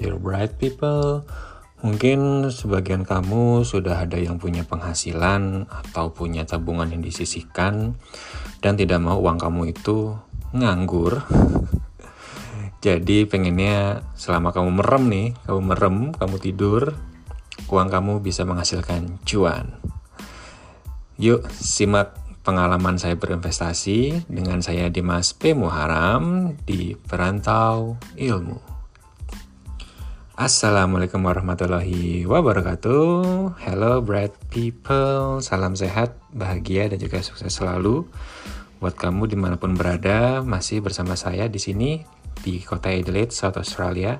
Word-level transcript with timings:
Dear 0.00 0.16
bright 0.16 0.56
people, 0.56 1.28
mungkin 1.84 2.48
sebagian 2.48 3.04
kamu 3.04 3.68
sudah 3.68 4.00
ada 4.00 4.16
yang 4.16 4.40
punya 4.40 4.64
penghasilan 4.64 5.68
atau 5.68 6.08
punya 6.08 6.48
tabungan 6.48 6.88
yang 6.88 7.04
disisihkan 7.04 8.00
dan 8.64 8.80
tidak 8.80 8.96
mau 8.96 9.20
uang 9.20 9.36
kamu 9.36 9.76
itu 9.76 10.16
nganggur. 10.56 11.20
Jadi 12.88 13.28
pengennya 13.28 14.00
selama 14.16 14.56
kamu 14.56 14.80
merem 14.80 15.04
nih, 15.12 15.28
kamu 15.44 15.60
merem, 15.68 15.96
kamu 16.16 16.36
tidur, 16.40 16.96
uang 17.68 17.92
kamu 17.92 18.24
bisa 18.24 18.48
menghasilkan 18.48 19.20
cuan. 19.28 19.76
Yuk 21.20 21.44
simak 21.52 22.16
pengalaman 22.40 22.96
saya 22.96 23.20
berinvestasi 23.20 24.32
dengan 24.32 24.64
saya 24.64 24.88
Dimas 24.88 25.36
P. 25.36 25.52
Muharam 25.52 26.56
di 26.64 26.96
Perantau 26.96 28.00
Ilmu. 28.16 28.69
Assalamualaikum 30.40 31.20
warahmatullahi 31.20 32.24
wabarakatuh. 32.24 33.60
Hello 33.60 34.00
bright 34.00 34.32
people, 34.48 35.44
salam 35.44 35.76
sehat, 35.76 36.16
bahagia 36.32 36.88
dan 36.88 36.96
juga 36.96 37.20
sukses 37.20 37.52
selalu 37.52 38.08
buat 38.80 38.96
kamu 38.96 39.28
di 39.28 39.36
mana 39.36 39.60
pun 39.60 39.76
berada. 39.76 40.40
Masih 40.40 40.80
bersama 40.80 41.12
saya 41.12 41.44
di 41.52 41.60
sini 41.60 42.00
di 42.40 42.56
kota 42.64 42.88
Adelaide, 42.88 43.36
South 43.36 43.60
Australia. 43.60 44.16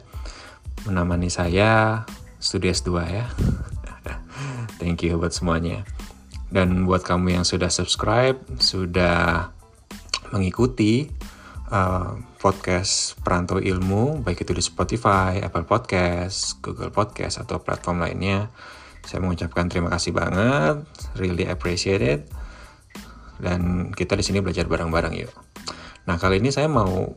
Menemani 0.84 1.32
saya 1.32 2.04
studi 2.36 2.68
S2 2.68 2.90
ya. 3.08 3.24
Thank 4.76 5.08
you 5.08 5.16
buat 5.16 5.32
semuanya. 5.32 5.88
Dan 6.52 6.84
buat 6.84 7.00
kamu 7.00 7.40
yang 7.40 7.48
sudah 7.48 7.72
subscribe, 7.72 8.36
sudah 8.60 9.56
mengikuti 10.36 11.08
uh, 11.70 12.18
podcast 12.42 13.16
Perantau 13.22 13.62
Ilmu, 13.62 14.20
baik 14.26 14.44
itu 14.44 14.52
di 14.52 14.62
Spotify, 14.62 15.40
Apple 15.40 15.64
Podcast, 15.64 16.58
Google 16.60 16.92
Podcast, 16.92 17.40
atau 17.40 17.62
platform 17.62 18.04
lainnya. 18.04 18.50
Saya 19.06 19.24
mengucapkan 19.24 19.70
terima 19.70 19.88
kasih 19.88 20.12
banget, 20.12 20.84
really 21.16 21.48
appreciate 21.48 22.02
it. 22.04 22.22
Dan 23.40 23.94
kita 23.96 24.18
di 24.18 24.24
sini 24.26 24.44
belajar 24.44 24.68
bareng-bareng 24.68 25.14
yuk. 25.16 25.32
Nah 26.04 26.20
kali 26.20 26.42
ini 26.42 26.52
saya 26.52 26.68
mau 26.68 27.08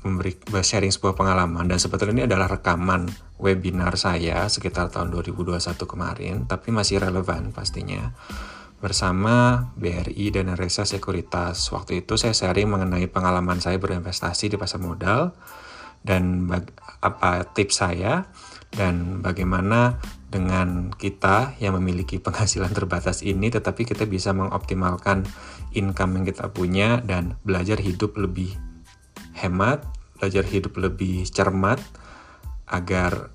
memberi 0.00 0.32
sharing 0.48 0.90
sebuah 0.90 1.12
pengalaman 1.12 1.68
dan 1.68 1.76
sebetulnya 1.76 2.24
ini 2.24 2.24
adalah 2.24 2.48
rekaman 2.48 3.04
webinar 3.36 4.00
saya 4.00 4.48
sekitar 4.48 4.88
tahun 4.88 5.12
2021 5.12 5.60
kemarin, 5.84 6.34
tapi 6.48 6.72
masih 6.72 7.04
relevan 7.04 7.52
pastinya 7.52 8.16
bersama 8.80 9.68
BRI 9.76 10.32
dan 10.32 10.56
Resa 10.56 10.88
Sekuritas. 10.88 11.68
Waktu 11.68 12.02
itu 12.02 12.16
saya 12.16 12.32
sharing 12.32 12.66
mengenai 12.66 13.06
pengalaman 13.12 13.60
saya 13.60 13.76
berinvestasi 13.76 14.48
di 14.48 14.56
pasar 14.56 14.80
modal 14.80 15.36
dan 16.00 16.48
apa 17.04 17.44
tips 17.52 17.84
saya 17.84 18.24
dan 18.72 19.20
bagaimana 19.20 20.00
dengan 20.32 20.88
kita 20.96 21.60
yang 21.60 21.76
memiliki 21.76 22.16
penghasilan 22.16 22.72
terbatas 22.72 23.20
ini 23.20 23.52
tetapi 23.52 23.84
kita 23.84 24.08
bisa 24.08 24.32
mengoptimalkan 24.32 25.28
income 25.76 26.16
yang 26.16 26.24
kita 26.24 26.48
punya 26.48 27.04
dan 27.04 27.36
belajar 27.44 27.76
hidup 27.76 28.16
lebih 28.16 28.56
hemat, 29.36 29.84
belajar 30.16 30.46
hidup 30.48 30.80
lebih 30.80 31.28
cermat 31.28 31.82
agar 32.70 33.28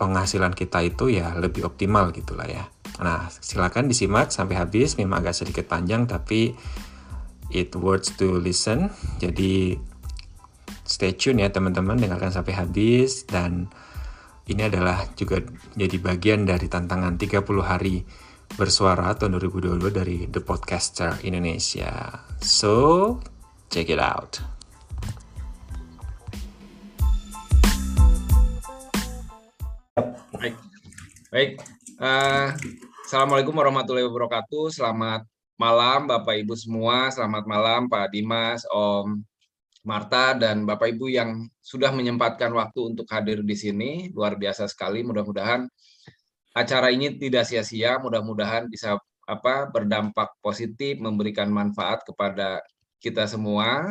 penghasilan 0.00 0.52
kita 0.52 0.82
itu 0.82 1.12
ya 1.12 1.36
lebih 1.38 1.68
optimal 1.68 2.10
gitulah 2.10 2.48
ya. 2.48 2.66
Nah, 3.00 3.28
silakan 3.28 3.92
disimak 3.92 4.32
sampai 4.32 4.56
habis. 4.56 4.96
Memang 4.96 5.20
agak 5.20 5.36
sedikit 5.36 5.68
panjang, 5.68 6.08
tapi 6.08 6.56
it 7.52 7.72
worth 7.76 8.16
to 8.16 8.40
listen. 8.40 8.88
Jadi 9.20 9.76
stay 10.86 11.12
tune 11.12 11.44
ya 11.44 11.52
teman-teman, 11.52 12.00
dengarkan 12.00 12.32
sampai 12.32 12.56
habis. 12.56 13.28
Dan 13.28 13.68
ini 14.46 14.62
adalah 14.64 15.04
juga 15.18 15.42
jadi 15.74 15.96
bagian 15.98 16.46
dari 16.46 16.70
tantangan 16.70 17.18
30 17.18 17.42
hari 17.66 18.06
bersuara 18.54 19.10
tahun 19.18 19.42
2022 19.42 19.90
dari 19.90 20.18
The 20.30 20.38
Podcaster 20.38 21.18
Indonesia. 21.26 22.22
So, 22.38 23.18
check 23.68 23.90
it 23.90 23.98
out. 23.98 24.38
Baik, 30.36 30.54
baik. 31.34 31.50
Uh, 31.96 32.52
Assalamualaikum 33.06 33.54
warahmatullahi 33.54 34.02
wabarakatuh. 34.10 34.82
Selamat 34.82 35.22
malam 35.54 36.10
Bapak 36.10 36.42
Ibu 36.42 36.58
semua. 36.58 37.06
Selamat 37.14 37.46
malam 37.46 37.86
Pak 37.86 38.10
Dimas, 38.10 38.66
Om 38.66 39.22
Marta, 39.86 40.34
dan 40.34 40.66
Bapak 40.66 40.90
Ibu 40.90 41.06
yang 41.14 41.46
sudah 41.62 41.94
menyempatkan 41.94 42.50
waktu 42.50 42.82
untuk 42.82 43.06
hadir 43.06 43.46
di 43.46 43.54
sini. 43.54 44.10
Luar 44.10 44.34
biasa 44.34 44.66
sekali. 44.66 45.06
Mudah-mudahan 45.06 45.70
acara 46.50 46.90
ini 46.90 47.14
tidak 47.14 47.46
sia-sia. 47.46 47.94
Mudah-mudahan 48.02 48.66
bisa 48.66 48.98
apa 49.22 49.70
berdampak 49.70 50.34
positif, 50.42 50.98
memberikan 50.98 51.46
manfaat 51.46 52.02
kepada 52.02 52.58
kita 52.98 53.30
semua. 53.30 53.86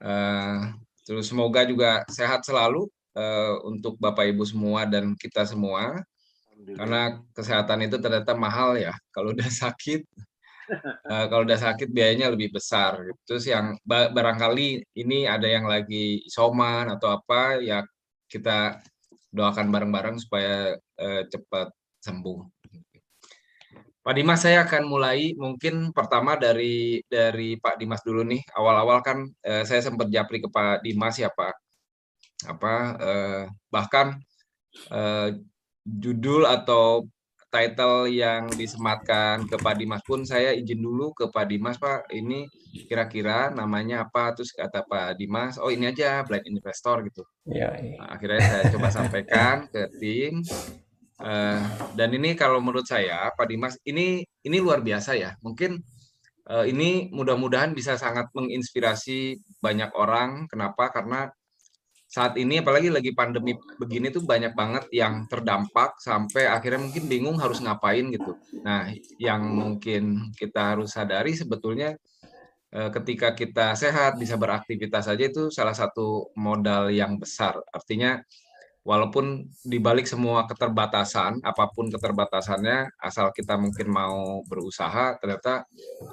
Uh, 0.00 0.80
terus 1.04 1.28
semoga 1.28 1.68
juga 1.68 2.08
sehat 2.08 2.40
selalu 2.48 2.88
uh, 3.20 3.60
untuk 3.68 4.00
Bapak 4.00 4.32
Ibu 4.32 4.48
semua 4.48 4.88
dan 4.88 5.12
kita 5.12 5.44
semua 5.44 6.00
karena 6.78 7.20
kesehatan 7.36 7.86
itu 7.86 7.96
ternyata 8.00 8.32
mahal 8.36 8.76
ya. 8.76 8.92
Kalau 9.14 9.32
udah 9.36 9.50
sakit 9.50 10.06
uh, 11.10 11.26
kalau 11.30 11.42
udah 11.42 11.58
sakit 11.58 11.90
biayanya 11.90 12.30
lebih 12.30 12.54
besar 12.54 13.02
terus 13.26 13.42
yang 13.46 13.74
barangkali 13.86 14.82
ini 14.94 15.26
ada 15.26 15.50
yang 15.50 15.66
lagi 15.66 16.22
isoman 16.26 16.86
atau 16.94 17.18
apa 17.18 17.58
ya 17.58 17.82
kita 18.30 18.78
doakan 19.30 19.70
bareng-bareng 19.70 20.16
supaya 20.18 20.74
uh, 20.78 21.22
cepat 21.26 21.70
sembuh. 22.02 22.38
Pak 24.00 24.14
Dimas 24.16 24.40
saya 24.42 24.64
akan 24.66 24.88
mulai. 24.88 25.36
Mungkin 25.36 25.92
pertama 25.94 26.34
dari 26.34 27.04
dari 27.06 27.54
Pak 27.60 27.78
Dimas 27.78 28.02
dulu 28.02 28.26
nih. 28.26 28.42
Awal-awal 28.56 28.98
kan 29.06 29.18
uh, 29.22 29.62
saya 29.62 29.84
sempat 29.84 30.10
japri 30.10 30.42
ke 30.42 30.48
Pak 30.50 30.82
Dimas 30.82 31.14
ya 31.20 31.30
Pak. 31.30 31.54
Apa 32.48 32.74
uh, 32.96 33.42
bahkan 33.68 34.18
uh, 34.90 35.30
judul 35.84 36.44
atau 36.44 37.08
title 37.50 38.06
yang 38.06 38.46
disematkan 38.54 39.42
ke 39.50 39.58
Pak 39.58 39.74
Dimas 39.74 40.02
pun 40.06 40.22
saya 40.22 40.54
izin 40.54 40.78
dulu 40.78 41.10
ke 41.10 41.28
Pak 41.28 41.50
Dimas 41.50 41.76
Pak. 41.76 42.08
Ini 42.14 42.46
kira-kira 42.86 43.50
namanya 43.50 44.06
apa? 44.06 44.30
Terus 44.38 44.54
kata 44.54 44.86
Pak 44.86 45.18
Dimas 45.18 45.58
oh 45.58 45.68
ini 45.68 45.90
aja 45.90 46.22
blind 46.22 46.46
investor 46.46 47.02
gitu. 47.10 47.26
Ya, 47.50 47.74
ya. 47.74 47.98
Nah, 47.98 48.14
akhirnya 48.14 48.40
saya 48.40 48.62
coba 48.70 48.88
sampaikan 48.94 49.66
ke 49.66 49.90
tim. 49.98 50.46
Uh, 51.20 51.60
dan 52.00 52.16
ini 52.16 52.32
kalau 52.32 52.64
menurut 52.64 52.88
saya 52.88 53.28
Pak 53.36 53.50
Dimas 53.50 53.76
ini 53.82 54.22
ini 54.46 54.56
luar 54.62 54.80
biasa 54.80 55.18
ya. 55.18 55.34
Mungkin 55.42 55.76
uh, 56.48 56.64
ini 56.64 57.10
mudah-mudahan 57.10 57.74
bisa 57.74 57.98
sangat 57.98 58.30
menginspirasi 58.30 59.42
banyak 59.58 59.90
orang. 59.98 60.46
Kenapa? 60.46 60.94
Karena 60.94 61.26
saat 62.10 62.34
ini 62.42 62.58
apalagi 62.58 62.90
lagi 62.90 63.14
pandemi 63.14 63.54
begini 63.78 64.10
tuh 64.10 64.26
banyak 64.26 64.50
banget 64.58 64.90
yang 64.90 65.30
terdampak 65.30 65.94
sampai 66.02 66.50
akhirnya 66.50 66.82
mungkin 66.82 67.06
bingung 67.06 67.38
harus 67.38 67.62
ngapain 67.62 68.10
gitu. 68.10 68.34
Nah, 68.66 68.90
yang 69.22 69.46
mungkin 69.46 70.34
kita 70.34 70.74
harus 70.74 70.90
sadari 70.98 71.38
sebetulnya 71.38 71.94
eh, 72.74 72.90
ketika 72.90 73.38
kita 73.38 73.78
sehat 73.78 74.18
bisa 74.18 74.34
beraktivitas 74.34 75.06
saja 75.06 75.22
itu 75.30 75.54
salah 75.54 75.70
satu 75.70 76.34
modal 76.34 76.90
yang 76.90 77.14
besar. 77.14 77.62
Artinya 77.70 78.18
walaupun 78.82 79.46
dibalik 79.62 80.10
semua 80.10 80.50
keterbatasan, 80.50 81.38
apa 81.46 81.70
pun 81.70 81.94
keterbatasannya, 81.94 82.90
asal 82.98 83.30
kita 83.30 83.54
mungkin 83.54 83.86
mau 83.86 84.42
berusaha, 84.50 85.14
ternyata 85.22 85.62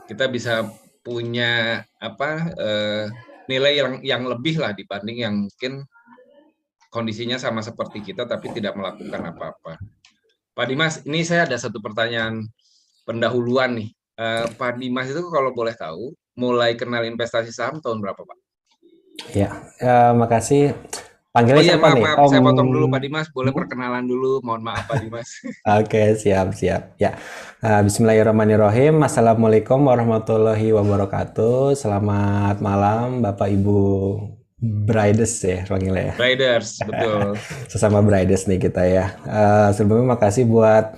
kita 0.05 0.29
bisa 0.29 0.61
punya 1.01 1.81
apa 1.97 2.29
eh, 2.53 3.05
nilai 3.47 3.73
yang 3.79 3.91
yang 4.03 4.21
lebih 4.27 4.59
lah 4.59 4.75
dibanding 4.75 5.17
yang 5.23 5.35
mungkin 5.47 5.87
kondisinya 6.91 7.35
sama 7.39 7.63
seperti 7.63 8.03
kita 8.03 8.27
tapi 8.27 8.51
tidak 8.55 8.75
melakukan 8.75 9.33
apa-apa. 9.33 9.79
Pak 10.57 10.65
Dimas, 10.65 11.05
ini 11.05 11.21
saya 11.21 11.45
ada 11.45 11.53
satu 11.59 11.77
pertanyaan 11.77 12.41
pendahuluan 13.05 13.77
nih. 13.77 13.89
Uh, 14.17 14.49
Pak 14.57 14.81
Dimas 14.81 15.05
itu 15.05 15.21
kalau 15.29 15.53
boleh 15.53 15.77
tahu, 15.77 16.17
mulai 16.33 16.73
kenal 16.73 17.05
investasi 17.05 17.53
saham 17.53 17.77
tahun 17.77 18.01
berapa, 18.01 18.17
Pak? 18.17 18.37
Ya, 19.37 19.53
uh, 19.77 20.17
makasih. 20.17 20.73
Panggilnya 21.37 21.61
oh, 21.61 21.65
iya, 21.69 21.73
siapa 21.77 21.85
maaf, 21.85 21.93
nih? 21.93 22.03
Maaf, 22.09 22.17
Om... 22.17 22.29
saya 22.33 22.41
potong 22.41 22.69
dulu 22.73 22.85
Pak 22.89 23.01
Dimas. 23.05 23.27
Boleh 23.29 23.51
perkenalan 23.53 24.05
dulu. 24.09 24.31
Mohon 24.41 24.61
maaf 24.73 24.83
Pak 24.89 24.97
Dimas. 25.05 25.29
Oke, 25.45 25.53
okay, 25.85 26.07
siap, 26.17 26.47
siap. 26.57 26.97
Ya, 26.97 27.13
uh, 27.61 27.81
Bismillahirrahmanirrahim. 27.85 29.05
Assalamualaikum 29.05 29.85
warahmatullahi 29.85 30.73
wabarakatuh. 30.73 31.77
Selamat 31.77 32.57
malam 32.57 33.21
Bapak 33.21 33.53
Ibu 33.53 33.77
Brides 34.57 35.45
ya 35.45 35.61
panggilnya 35.69 36.09
ya. 36.09 36.13
Briders, 36.17 36.81
betul. 36.81 37.37
Sesama 37.69 38.01
Brides 38.01 38.49
nih 38.49 38.57
kita 38.57 38.81
ya. 38.89 39.13
Uh, 39.21 39.69
sebelumnya 39.77 40.17
makasih 40.17 40.49
buat 40.49 40.97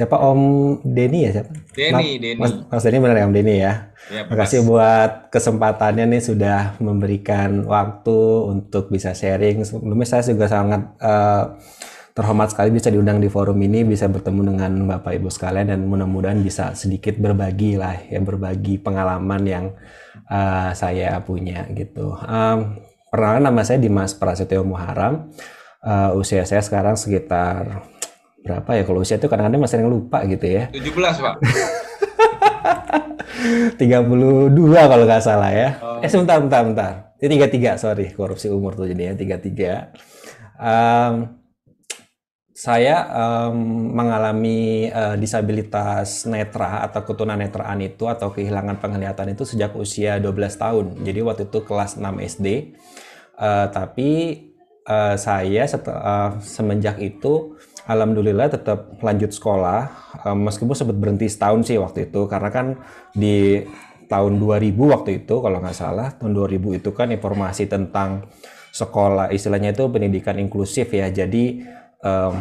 siapa 0.00 0.16
Om 0.16 0.40
Denny 0.80 1.28
ya 1.28 1.30
siapa? 1.36 1.52
Denny, 1.76 2.16
Denny. 2.16 2.40
Mas, 2.40 2.56
Mas 2.72 2.80
Denny 2.88 3.04
benar 3.04 3.20
ya 3.20 3.28
Om 3.28 3.34
Denny 3.36 3.54
ya. 3.60 3.92
Ya, 4.08 4.24
Makasih 4.24 4.64
buat 4.64 5.28
kesempatannya 5.28 6.08
nih 6.08 6.24
sudah 6.24 6.80
memberikan 6.80 7.68
waktu 7.68 8.48
untuk 8.48 8.88
bisa 8.88 9.12
sharing. 9.12 9.60
Sebelumnya 9.60 10.08
saya 10.08 10.24
juga 10.24 10.48
sangat 10.48 10.96
uh, 11.04 11.52
terhormat 12.16 12.48
sekali 12.48 12.72
bisa 12.72 12.88
diundang 12.88 13.20
di 13.20 13.28
forum 13.28 13.60
ini, 13.60 13.84
bisa 13.84 14.08
bertemu 14.08 14.56
dengan 14.56 14.72
Bapak 14.88 15.20
Ibu 15.20 15.28
sekalian 15.28 15.68
dan 15.68 15.84
mudah-mudahan 15.84 16.40
bisa 16.40 16.72
sedikit 16.72 17.20
berbagi 17.20 17.76
lah 17.76 18.00
ya 18.08 18.24
berbagi 18.24 18.80
pengalaman 18.80 19.42
yang 19.44 19.64
uh, 20.32 20.72
saya 20.72 21.20
punya 21.20 21.68
gitu. 21.76 22.16
Um, 22.24 22.80
perkenalan 23.12 23.52
nama 23.52 23.60
saya 23.68 23.76
Dimas 23.76 24.16
Prasetyo 24.16 24.64
Muharam. 24.64 25.28
Uh, 25.84 26.16
usia 26.16 26.48
saya 26.48 26.64
sekarang 26.64 26.96
sekitar 26.96 27.84
berapa 28.40 28.70
ya 28.72 28.82
kalau 28.88 29.04
usia 29.04 29.20
itu 29.20 29.28
kadang-kadang 29.28 29.60
masih 29.60 29.84
yang 29.84 29.92
lupa 29.92 30.24
gitu 30.24 30.46
ya. 30.48 30.72
17 30.72 30.96
Pak. 30.96 31.34
32 33.80 34.56
kalau 34.90 35.04
nggak 35.08 35.24
salah 35.24 35.50
ya. 35.52 35.68
Oh. 35.80 36.04
Eh 36.04 36.10
sebentar, 36.10 36.36
bentar, 36.40 36.60
bentar. 36.64 36.92
Ini 37.20 37.36
33, 37.36 37.76
sorry. 37.80 38.06
Korupsi 38.12 38.48
umur 38.48 38.76
tuh 38.76 38.88
jadinya 38.88 39.12
33. 39.16 39.92
Um, 40.60 41.40
saya 42.52 43.08
um, 43.08 43.56
mengalami 43.96 44.92
uh, 44.92 45.16
disabilitas 45.16 46.28
netra 46.28 46.84
atau 46.84 47.00
ketunanetraan 47.08 47.80
itu 47.80 48.04
atau 48.04 48.28
kehilangan 48.28 48.76
penglihatan 48.76 49.32
itu 49.32 49.48
sejak 49.48 49.72
usia 49.76 50.20
12 50.20 50.60
tahun. 50.60 50.86
Jadi 51.00 51.20
waktu 51.24 51.42
itu 51.48 51.64
kelas 51.64 51.96
6 51.96 52.04
SD. 52.36 52.76
Uh, 53.40 53.72
tapi 53.72 54.10
uh, 54.84 55.16
saya 55.16 55.64
setelah, 55.64 56.00
uh, 56.04 56.30
semenjak 56.44 57.00
itu 57.00 57.56
alhamdulillah 57.88 58.52
tetap 58.52 59.00
lanjut 59.00 59.32
sekolah 59.32 59.88
meskipun 60.36 60.76
sempat 60.76 60.96
berhenti 60.98 61.30
setahun 61.30 61.68
sih 61.68 61.80
waktu 61.80 62.12
itu 62.12 62.28
karena 62.28 62.50
kan 62.52 62.66
di 63.16 63.64
tahun 64.10 64.42
2000 64.42 64.74
waktu 64.74 65.10
itu 65.24 65.34
kalau 65.38 65.62
nggak 65.62 65.76
salah 65.78 66.10
tahun 66.18 66.34
2000 66.34 66.82
itu 66.82 66.90
kan 66.90 67.14
informasi 67.14 67.70
tentang 67.70 68.26
sekolah 68.70 69.34
istilahnya 69.34 69.74
itu 69.74 69.86
pendidikan 69.90 70.38
inklusif 70.38 70.90
ya. 70.90 71.10
Jadi 71.10 71.62
um, 72.02 72.34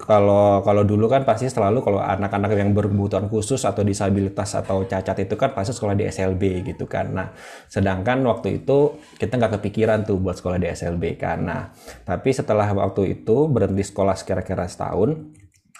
kalau 0.00 0.64
kalau 0.64 0.82
dulu 0.82 1.06
kan 1.12 1.28
pasti 1.28 1.46
selalu 1.46 1.84
kalau 1.84 2.00
anak-anak 2.00 2.56
yang 2.56 2.72
berkebutuhan 2.72 3.28
khusus 3.28 3.62
atau 3.68 3.84
disabilitas 3.84 4.56
atau 4.56 4.88
cacat 4.88 5.28
itu 5.28 5.34
kan 5.36 5.52
pasti 5.52 5.76
sekolah 5.76 5.92
di 5.92 6.08
SLB 6.08 6.64
gitu 6.72 6.88
kan. 6.88 7.12
Nah, 7.12 7.28
sedangkan 7.68 8.24
waktu 8.24 8.64
itu 8.64 8.96
kita 9.20 9.36
nggak 9.36 9.60
kepikiran 9.60 10.08
tuh 10.08 10.16
buat 10.16 10.40
sekolah 10.40 10.56
di 10.56 10.72
SLB 10.72 11.20
kan. 11.20 11.38
Nah, 11.44 11.62
tapi 12.08 12.32
setelah 12.32 12.66
waktu 12.72 13.20
itu 13.20 13.46
berhenti 13.52 13.84
sekolah 13.84 14.16
kira-kira 14.24 14.64
setahun, 14.64 15.20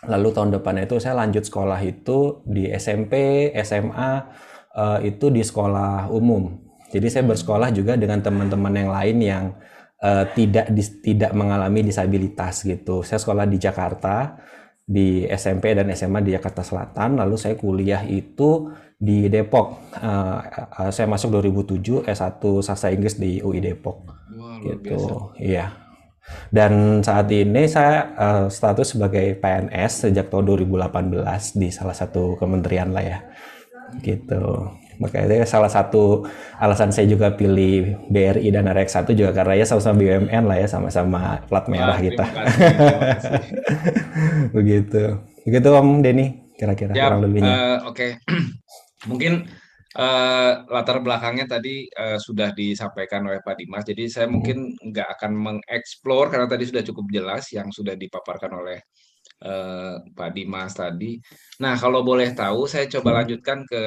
lalu 0.05 0.29
tahun 0.37 0.51
depan 0.61 0.85
itu 0.85 1.01
saya 1.01 1.17
lanjut 1.17 1.49
sekolah 1.49 1.81
itu 1.81 2.45
di 2.45 2.69
SMP, 2.77 3.49
SMA 3.65 4.13
eh, 4.77 4.99
itu 5.09 5.33
di 5.33 5.41
sekolah 5.41 6.13
umum. 6.13 6.71
Jadi 6.91 7.07
saya 7.07 7.25
bersekolah 7.25 7.71
juga 7.71 7.95
dengan 7.95 8.19
teman-teman 8.19 8.75
yang 8.75 8.91
lain 8.91 9.17
yang 9.23 9.45
uh, 10.01 10.25
tidak 10.33 10.73
dis, 10.73 11.01
tidak 11.01 11.33
mengalami 11.37 11.87
disabilitas 11.87 12.65
gitu. 12.65 13.05
Saya 13.05 13.21
sekolah 13.21 13.47
di 13.47 13.57
Jakarta 13.61 14.37
di 14.91 15.23
SMP 15.31 15.71
dan 15.77 15.87
SMA 15.95 16.19
di 16.27 16.35
Jakarta 16.35 16.67
Selatan, 16.67 17.15
lalu 17.23 17.39
saya 17.39 17.55
kuliah 17.55 18.03
itu 18.03 18.75
di 18.99 19.31
Depok. 19.31 19.95
Uh, 19.97 20.43
uh, 20.77 20.91
saya 20.91 21.07
masuk 21.07 21.39
2007 21.39 22.11
S1 22.11 22.43
sastra 22.61 22.91
Inggris 22.91 23.17
di 23.17 23.39
UI 23.39 23.63
Depok. 23.63 24.11
Wah, 24.35 24.59
gitu. 24.61 25.31
Iya. 25.39 25.73
Dan 26.51 27.03
saat 27.03 27.31
ini 27.33 27.67
saya 27.67 28.13
uh, 28.15 28.47
status 28.51 28.95
sebagai 28.95 29.39
PNS 29.39 30.11
sejak 30.11 30.31
tahun 30.31 30.59
2018 30.59 31.59
di 31.59 31.69
salah 31.71 31.95
satu 31.95 32.35
kementerian 32.35 32.91
lah 32.91 33.03
ya. 33.03 33.19
Gitu. 34.03 34.43
Makanya 35.01 35.49
salah 35.49 35.73
satu 35.73 36.29
alasan 36.61 36.93
saya 36.93 37.09
juga 37.09 37.33
pilih 37.33 37.97
BRI 38.13 38.53
dan 38.53 38.69
RX1 38.69 39.17
juga 39.17 39.33
karena 39.33 39.57
ya 39.57 39.65
sama-sama 39.65 39.97
BUMN 39.97 40.45
lah 40.45 40.57
ya, 40.61 40.69
sama-sama 40.69 41.41
plat 41.49 41.65
merah 41.73 41.97
ah, 41.97 42.01
kita. 42.01 42.25
Begitu. 44.57 45.03
Begitu 45.49 45.69
Om 45.73 46.05
Denny, 46.05 46.53
kira-kira 46.61 46.93
ya, 46.93 47.09
kurang 47.09 47.25
lebihnya. 47.25 47.49
Uh, 47.49 47.79
Oke. 47.89 48.21
Okay. 48.21 48.37
Mungkin 49.11 49.49
uh, 49.97 50.53
latar 50.69 51.01
belakangnya 51.01 51.49
tadi 51.49 51.89
uh, 51.97 52.21
sudah 52.21 52.53
disampaikan 52.53 53.25
oleh 53.25 53.41
Pak 53.41 53.57
Dimas. 53.57 53.89
Jadi 53.89 54.05
saya 54.13 54.29
hmm. 54.29 54.35
mungkin 54.37 54.59
nggak 54.77 55.09
akan 55.17 55.33
mengeksplor 55.33 56.29
karena 56.29 56.47
tadi 56.47 56.69
sudah 56.69 56.83
cukup 56.85 57.07
jelas 57.09 57.49
yang 57.57 57.73
sudah 57.73 57.97
dipaparkan 57.97 58.53
oleh 58.53 58.79
uh, 59.49 59.97
Pak 60.13 60.31
Dimas 60.37 60.77
tadi. 60.77 61.17
Nah, 61.65 61.75
kalau 61.81 62.05
boleh 62.05 62.31
tahu, 62.37 62.69
saya 62.69 62.87
coba 62.87 63.17
hmm. 63.17 63.19
lanjutkan 63.25 63.59
ke 63.65 63.83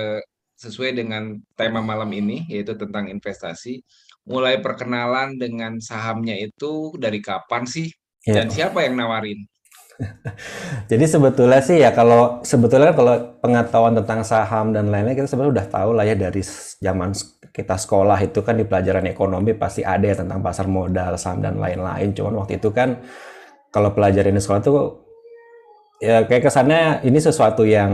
sesuai 0.64 0.96
dengan 0.96 1.36
tema 1.60 1.84
malam 1.84 2.08
ini 2.16 2.48
yaitu 2.48 2.80
tentang 2.80 3.12
investasi. 3.12 3.84
Mulai 4.24 4.64
perkenalan 4.64 5.36
dengan 5.36 5.84
sahamnya 5.84 6.40
itu 6.40 6.96
dari 6.96 7.20
kapan 7.20 7.68
sih 7.68 7.92
ya. 8.24 8.40
dan 8.40 8.48
siapa 8.48 8.88
yang 8.88 8.96
nawarin? 8.96 9.44
Jadi 10.92 11.06
sebetulnya 11.06 11.60
sih 11.60 11.78
ya 11.84 11.92
kalau 11.94 12.42
sebetulnya 12.42 12.96
kalau 12.96 13.38
pengetahuan 13.44 13.94
tentang 13.94 14.24
saham 14.26 14.74
dan 14.74 14.90
lainnya 14.90 15.14
kita 15.14 15.28
sebenarnya 15.30 15.54
udah 15.60 15.68
tahu 15.70 15.90
lah 15.94 16.06
ya 16.08 16.16
dari 16.18 16.42
zaman 16.82 17.14
kita 17.54 17.78
sekolah 17.78 18.18
itu 18.26 18.42
kan 18.42 18.58
di 18.58 18.66
pelajaran 18.66 19.06
ekonomi 19.06 19.54
pasti 19.54 19.86
ada 19.86 20.02
ya 20.02 20.18
tentang 20.18 20.42
pasar 20.42 20.66
modal, 20.66 21.14
saham 21.20 21.44
dan 21.44 21.62
lain-lain. 21.62 22.16
Cuman 22.16 22.42
waktu 22.42 22.58
itu 22.58 22.74
kan 22.74 22.98
kalau 23.70 23.94
pelajaran 23.94 24.34
di 24.34 24.42
sekolah 24.42 24.62
tuh 24.66 25.03
ya 26.04 26.28
kayak 26.28 26.52
kesannya 26.52 27.08
ini 27.08 27.16
sesuatu 27.16 27.64
yang 27.64 27.92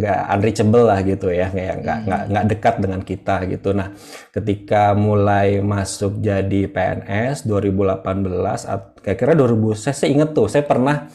nggak 0.00 0.20
unreachable 0.32 0.88
lah 0.88 1.04
gitu 1.04 1.28
ya 1.28 1.52
kayak 1.52 1.84
nggak 1.84 1.98
nggak 2.08 2.22
nggak 2.32 2.44
dekat 2.56 2.74
dengan 2.80 3.00
kita 3.04 3.36
gitu 3.44 3.76
nah 3.76 3.92
ketika 4.32 4.96
mulai 4.96 5.60
masuk 5.60 6.16
jadi 6.24 6.64
PNS 6.72 7.44
2018 7.44 9.04
kayak 9.04 9.18
kira 9.20 9.32
2000 9.36 9.76
saya, 9.76 9.92
saya 9.92 10.08
inget 10.08 10.32
tuh 10.32 10.48
saya 10.48 10.64
pernah 10.64 11.12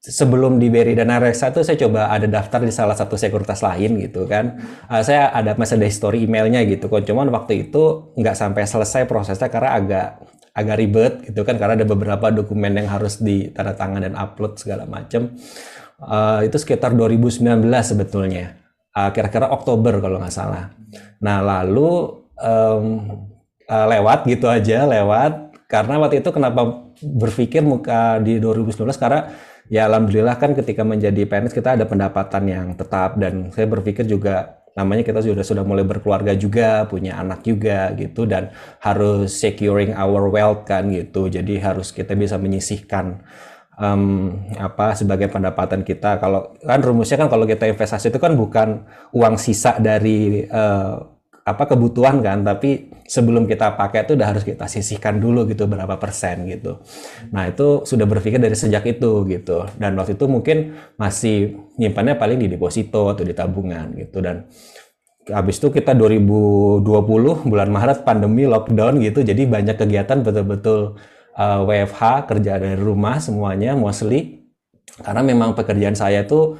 sebelum 0.00 0.56
di 0.56 0.72
BRI 0.72 0.96
dan 0.96 1.12
Reksa 1.20 1.52
tuh 1.52 1.60
saya 1.60 1.76
coba 1.76 2.08
ada 2.08 2.24
daftar 2.24 2.64
di 2.64 2.72
salah 2.72 2.96
satu 2.96 3.18
sekuritas 3.18 3.60
lain 3.60 3.98
gitu 4.00 4.24
kan. 4.24 4.56
Uh, 4.88 5.02
saya 5.04 5.28
ada 5.34 5.58
masih 5.58 5.76
ada 5.76 5.86
history 5.90 6.24
emailnya 6.24 6.64
gitu 6.64 6.88
kok. 6.88 7.04
Cuman 7.04 7.28
waktu 7.28 7.68
itu 7.68 8.14
nggak 8.16 8.36
sampai 8.38 8.64
selesai 8.64 9.04
prosesnya 9.04 9.50
karena 9.52 9.70
agak 9.76 10.08
agak 10.54 10.76
ribet 10.78 11.12
gitu 11.28 11.44
kan 11.44 11.56
karena 11.56 11.78
ada 11.78 11.86
beberapa 11.86 12.32
dokumen 12.32 12.78
yang 12.78 12.88
harus 12.88 13.20
ditandatangan 13.20 14.04
dan 14.04 14.14
upload 14.14 14.56
segala 14.60 14.84
macam. 14.84 15.34
Uh, 15.98 16.46
itu 16.46 16.56
sekitar 16.56 16.94
2019 16.94 17.42
sebetulnya. 17.82 18.54
Uh, 18.94 19.10
kira-kira 19.10 19.50
Oktober 19.50 19.98
kalau 19.98 20.22
nggak 20.22 20.34
salah. 20.34 20.70
Nah 21.20 21.42
lalu 21.42 22.22
um, 22.38 22.86
uh, 23.68 23.86
lewat 23.86 24.24
gitu 24.26 24.46
aja 24.48 24.88
lewat 24.88 25.54
karena 25.68 26.00
waktu 26.00 26.24
itu 26.24 26.30
kenapa 26.32 26.88
berpikir 26.98 27.60
muka 27.60 28.18
di 28.24 28.40
2019 28.40 28.88
karena 28.96 29.30
ya 29.68 29.86
alhamdulillah 29.86 30.40
kan 30.40 30.56
ketika 30.56 30.82
menjadi 30.82 31.28
PNS 31.28 31.52
kita 31.52 31.76
ada 31.76 31.84
pendapatan 31.84 32.42
yang 32.48 32.66
tetap 32.74 33.20
dan 33.20 33.52
saya 33.52 33.68
berpikir 33.68 34.08
juga 34.08 34.57
namanya 34.78 35.02
kita 35.02 35.18
sudah 35.18 35.42
sudah 35.42 35.66
mulai 35.66 35.82
berkeluarga 35.82 36.38
juga, 36.38 36.86
punya 36.86 37.18
anak 37.18 37.42
juga 37.42 37.90
gitu 37.98 38.30
dan 38.30 38.54
harus 38.78 39.34
securing 39.34 39.90
our 39.98 40.30
wealth 40.30 40.62
kan 40.62 40.86
gitu. 40.94 41.26
Jadi 41.26 41.58
harus 41.58 41.90
kita 41.90 42.14
bisa 42.14 42.38
menyisihkan 42.38 43.26
um, 43.74 44.38
apa 44.54 44.94
sebagai 44.94 45.26
pendapatan 45.26 45.82
kita. 45.82 46.22
Kalau 46.22 46.54
kan 46.62 46.78
rumusnya 46.78 47.18
kan 47.18 47.26
kalau 47.26 47.42
kita 47.42 47.66
investasi 47.66 48.14
itu 48.14 48.22
kan 48.22 48.38
bukan 48.38 48.86
uang 49.10 49.34
sisa 49.34 49.82
dari 49.82 50.46
uh, 50.46 51.17
apa 51.48 51.64
kebutuhan 51.64 52.20
kan, 52.20 52.44
tapi 52.44 52.92
sebelum 53.08 53.48
kita 53.48 53.72
pakai 53.74 54.04
itu 54.04 54.12
udah 54.14 54.28
harus 54.28 54.44
kita 54.44 54.68
sisihkan 54.68 55.16
dulu 55.16 55.48
gitu 55.48 55.64
berapa 55.64 55.96
persen 55.96 56.44
gitu. 56.44 56.84
Nah 57.32 57.48
itu 57.48 57.88
sudah 57.88 58.04
berpikir 58.04 58.36
dari 58.36 58.52
sejak 58.52 58.84
itu 58.84 59.24
gitu. 59.24 59.64
Dan 59.80 59.96
waktu 59.96 60.14
itu 60.14 60.28
mungkin 60.28 60.76
masih 61.00 61.56
nyimpannya 61.80 62.20
paling 62.20 62.38
di 62.38 62.52
deposito 62.52 63.08
atau 63.08 63.24
di 63.24 63.32
tabungan 63.32 63.96
gitu. 63.96 64.20
Dan 64.20 64.44
habis 65.28 65.56
itu 65.56 65.72
kita 65.72 65.96
2020 65.96 66.84
bulan 67.48 67.68
Maret 67.68 68.04
pandemi 68.04 68.44
lockdown 68.48 69.00
gitu, 69.00 69.20
jadi 69.24 69.44
banyak 69.44 69.76
kegiatan 69.76 70.24
betul-betul 70.24 70.96
uh, 71.36 71.60
WFH 71.64 72.28
kerja 72.28 72.60
dari 72.60 72.76
rumah 72.76 73.20
semuanya 73.20 73.72
mostly. 73.76 74.44
Karena 74.98 75.22
memang 75.22 75.52
pekerjaan 75.54 75.94
saya 75.94 76.24
tuh 76.24 76.58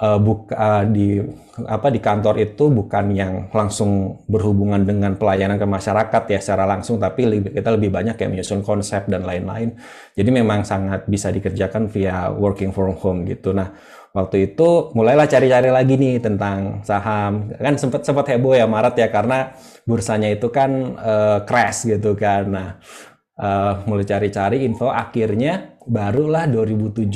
uh, 0.00 0.18
buka 0.18 0.56
uh, 0.56 0.84
di 0.88 1.20
apa 1.68 1.92
di 1.92 2.00
kantor 2.00 2.40
itu 2.40 2.72
bukan 2.72 3.12
yang 3.12 3.32
langsung 3.52 4.24
berhubungan 4.24 4.80
dengan 4.80 5.12
pelayanan 5.20 5.60
ke 5.60 5.66
masyarakat 5.68 6.22
ya 6.32 6.40
secara 6.40 6.64
langsung 6.64 6.96
tapi 6.96 7.28
lebih, 7.28 7.52
kita 7.52 7.68
lebih 7.76 7.92
banyak 7.92 8.16
kayak 8.16 8.32
menyusun 8.32 8.64
konsep 8.64 9.04
dan 9.12 9.28
lain-lain. 9.28 9.76
Jadi 10.16 10.30
memang 10.32 10.64
sangat 10.64 11.04
bisa 11.04 11.28
dikerjakan 11.28 11.92
via 11.92 12.32
working 12.32 12.72
from 12.72 12.96
home 12.96 13.28
gitu. 13.28 13.52
Nah, 13.52 13.76
waktu 14.16 14.52
itu 14.52 14.90
mulailah 14.96 15.28
cari-cari 15.28 15.68
lagi 15.68 15.94
nih 16.00 16.16
tentang 16.24 16.80
saham. 16.80 17.52
Kan 17.52 17.76
sempat 17.76 18.02
sempat 18.08 18.24
heboh 18.32 18.56
ya 18.56 18.64
Maret 18.64 18.96
ya 18.96 19.08
karena 19.12 19.52
bursanya 19.84 20.32
itu 20.32 20.48
kan 20.48 20.96
uh, 20.96 21.38
crash 21.44 21.84
gitu 21.84 22.16
kan. 22.16 22.48
Nah, 22.48 22.68
uh, 23.40 23.82
mulai 23.88 24.04
cari-cari 24.04 24.68
info 24.68 24.92
akhirnya 24.92 25.80
barulah 25.88 26.44
2017 26.44 27.08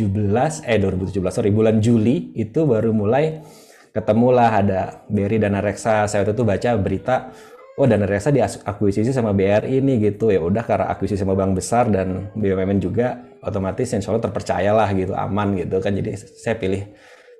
eh 0.64 0.78
2017 0.80 1.20
sorry 1.28 1.52
bulan 1.52 1.78
Juli 1.84 2.32
itu 2.34 2.64
baru 2.64 2.90
mulai 2.96 3.44
ketemulah 3.92 4.50
ada 4.50 4.80
Berry 5.06 5.36
dan 5.36 5.54
Reksa 5.60 6.08
saya 6.08 6.24
waktu 6.24 6.32
itu 6.34 6.42
baca 6.42 6.70
berita 6.80 7.16
oh 7.74 7.86
Dana 7.86 8.06
Reksa 8.06 8.30
diakuisisi 8.30 9.10
sama 9.10 9.34
BRI 9.34 9.82
ini 9.82 9.98
gitu. 10.02 10.30
Ya 10.30 10.40
udah 10.42 10.62
karena 10.62 10.90
akuisisi 10.90 11.22
sama 11.22 11.34
bank 11.34 11.58
besar 11.58 11.90
dan 11.90 12.30
BUMN 12.34 12.78
juga 12.78 13.18
otomatis 13.42 13.90
insya 13.90 14.14
Allah 14.14 14.24
terpercaya 14.24 14.70
lah 14.70 14.88
gitu 14.94 15.12
aman 15.14 15.58
gitu 15.58 15.82
kan. 15.82 15.94
Jadi 15.94 16.14
saya 16.18 16.54
pilih 16.58 16.82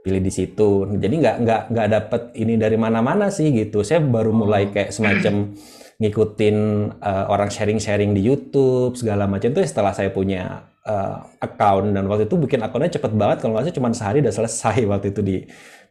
pilih 0.03 0.21
di 0.21 0.33
situ. 0.35 0.91
Jadi 0.99 1.15
nggak 1.23 1.37
nggak 1.43 1.63
nggak 1.71 1.87
dapet 1.91 2.23
ini 2.39 2.55
dari 2.59 2.77
mana-mana 2.77 3.31
sih 3.31 3.55
gitu. 3.55 3.87
Saya 3.87 4.03
baru 4.03 4.35
mulai 4.35 4.71
kayak 4.75 4.91
semacam 4.91 5.55
ngikutin 6.03 6.57
uh, 6.99 7.25
orang 7.31 7.51
sharing-sharing 7.51 8.13
di 8.15 8.23
YouTube 8.27 8.99
segala 8.99 9.31
macam 9.31 9.55
itu 9.55 9.63
setelah 9.63 9.95
saya 9.95 10.11
punya 10.11 10.67
uh, 10.83 11.23
account 11.39 11.95
dan 11.95 12.05
waktu 12.11 12.27
itu 12.27 12.35
bikin 12.35 12.61
akunnya 12.67 12.91
cepet 12.91 13.15
banget 13.15 13.43
kalau 13.43 13.55
nggak 13.55 13.75
cuma 13.75 13.95
sehari 13.95 14.19
udah 14.19 14.35
selesai 14.35 14.83
waktu 14.91 15.15
itu 15.15 15.21
di 15.23 15.37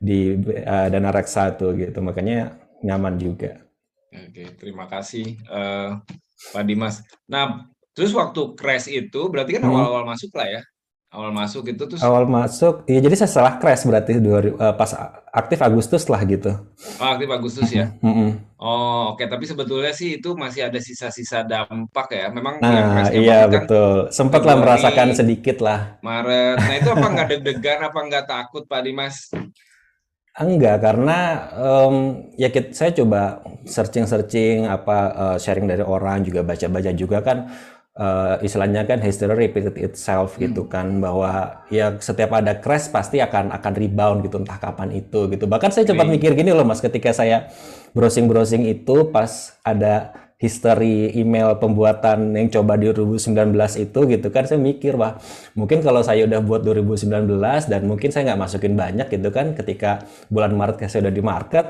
di 0.04 0.20
uh, 0.64 0.88
Dana 0.92 1.10
Reksa 1.16 1.56
tuh 1.56 1.76
gitu 1.80 2.04
makanya 2.04 2.60
nyaman 2.84 3.16
juga. 3.16 3.64
Oke, 4.14 4.54
terima 4.60 4.86
kasih 4.86 5.40
uh, 5.50 5.98
Pak 6.54 6.64
Dimas. 6.68 7.02
Nah, 7.26 7.66
terus 7.96 8.14
waktu 8.14 8.54
crash 8.54 8.92
itu 8.92 9.32
berarti 9.32 9.58
kan 9.58 9.64
hmm. 9.66 9.72
awal-awal 9.72 10.04
masuk 10.06 10.36
lah 10.36 10.60
ya? 10.60 10.62
Awal 11.14 11.30
masuk 11.30 11.70
itu 11.70 11.86
terus 11.86 12.02
awal 12.02 12.26
masuk, 12.26 12.90
ya 12.90 12.98
jadi 12.98 13.14
saya 13.14 13.30
salah 13.30 13.54
crash 13.62 13.86
berarti 13.86 14.18
dua, 14.18 14.50
uh, 14.58 14.74
pas 14.74 14.98
aktif 15.30 15.62
Agustus 15.62 16.10
lah 16.10 16.18
gitu. 16.26 16.58
Oh, 16.98 17.10
aktif 17.14 17.30
Agustus 17.30 17.70
ya. 17.70 17.94
oh, 18.02 19.14
oke, 19.14 19.22
okay. 19.22 19.30
tapi 19.30 19.46
sebetulnya 19.46 19.94
sih 19.94 20.18
itu 20.18 20.34
masih 20.34 20.74
ada 20.74 20.82
sisa-sisa 20.82 21.46
dampak 21.46 22.18
ya. 22.18 22.34
Memang 22.34 22.58
nah, 22.66 23.14
iya 23.14 23.46
kan 23.46 23.62
betul. 23.62 23.94
Sempat 24.10 24.42
lah 24.42 24.58
merasakan 24.58 25.14
sedikit 25.14 25.62
lah. 25.62 26.02
Maret. 26.02 26.58
Nah, 26.58 26.76
itu 26.82 26.90
apa 26.90 27.06
nggak 27.14 27.28
deg-degan 27.38 27.80
apa 27.86 28.00
nggak 28.10 28.26
takut 28.26 28.66
Pak 28.66 28.82
Dimas? 28.82 29.30
Enggak, 30.34 30.82
karena 30.82 31.46
um, 31.62 32.26
ya 32.42 32.50
kita, 32.50 32.74
saya 32.74 32.90
coba 32.90 33.46
searching-searching 33.70 34.66
apa 34.66 34.98
uh, 35.14 35.38
sharing 35.38 35.70
dari 35.70 35.86
orang 35.86 36.26
juga 36.26 36.42
baca-baca 36.42 36.90
juga 36.90 37.22
kan 37.22 37.54
uh, 37.98 38.42
istilahnya 38.42 38.86
kan 38.90 39.02
history 39.02 39.50
repeated 39.50 39.78
itself 39.78 40.38
hmm. 40.38 40.50
gitu 40.50 40.66
kan 40.66 41.02
bahwa 41.02 41.64
ya 41.70 41.98
setiap 42.02 42.34
ada 42.34 42.58
crash 42.58 42.90
pasti 42.90 43.22
akan 43.22 43.54
akan 43.54 43.74
rebound 43.74 44.26
gitu 44.26 44.42
entah 44.42 44.58
kapan 44.58 44.94
itu 44.94 45.30
gitu. 45.30 45.46
Bahkan 45.46 45.70
saya 45.74 45.86
cepat 45.86 46.08
mikir 46.10 46.34
gini 46.34 46.54
loh 46.54 46.66
Mas 46.66 46.82
ketika 46.82 47.14
saya 47.14 47.50
browsing-browsing 47.94 48.66
itu 48.66 49.10
pas 49.14 49.58
ada 49.62 50.24
history 50.44 51.16
email 51.16 51.56
pembuatan 51.56 52.36
yang 52.36 52.52
coba 52.52 52.76
di 52.76 52.92
2019 52.92 53.56
itu 53.80 54.00
gitu 54.12 54.28
kan 54.28 54.44
saya 54.44 54.60
mikir 54.60 55.00
wah 55.00 55.16
mungkin 55.56 55.80
kalau 55.80 56.04
saya 56.04 56.28
udah 56.28 56.44
buat 56.44 56.68
2019 56.68 57.40
dan 57.72 57.82
mungkin 57.88 58.12
saya 58.12 58.28
nggak 58.28 58.42
masukin 58.44 58.76
banyak 58.76 59.08
gitu 59.08 59.32
kan 59.32 59.56
ketika 59.56 60.04
bulan 60.28 60.52
Maret 60.52 60.84
saya 60.92 61.08
udah 61.08 61.16
di 61.16 61.24
market 61.24 61.66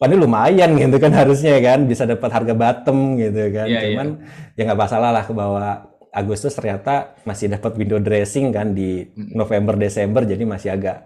Ini 0.00 0.16
lumayan 0.16 0.80
gitu 0.80 0.96
kan 0.96 1.12
harusnya 1.12 1.60
kan 1.60 1.84
bisa 1.84 2.08
dapat 2.08 2.32
harga 2.32 2.54
bottom 2.56 3.20
gitu 3.20 3.52
kan. 3.52 3.68
Yeah, 3.68 3.82
cuman 3.92 4.08
yeah. 4.56 4.56
ya 4.56 4.62
nggak 4.72 4.80
masalah 4.80 5.10
lah 5.12 5.24
bahwa 5.28 5.92
Agustus 6.10 6.56
ternyata 6.56 7.14
masih 7.22 7.52
dapat 7.52 7.76
window 7.76 8.00
dressing 8.00 8.50
kan 8.50 8.72
di 8.72 9.12
November 9.14 9.76
Desember 9.76 10.24
jadi 10.24 10.42
masih 10.42 10.72
agak 10.72 11.04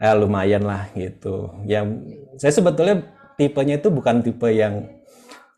eh, 0.00 0.14
lumayan 0.16 0.64
lah 0.64 0.88
gitu. 0.96 1.60
Ya 1.68 1.84
saya 2.40 2.52
sebetulnya 2.56 3.04
tipenya 3.36 3.76
itu 3.76 3.92
bukan 3.92 4.24
tipe 4.24 4.48
yang 4.48 4.88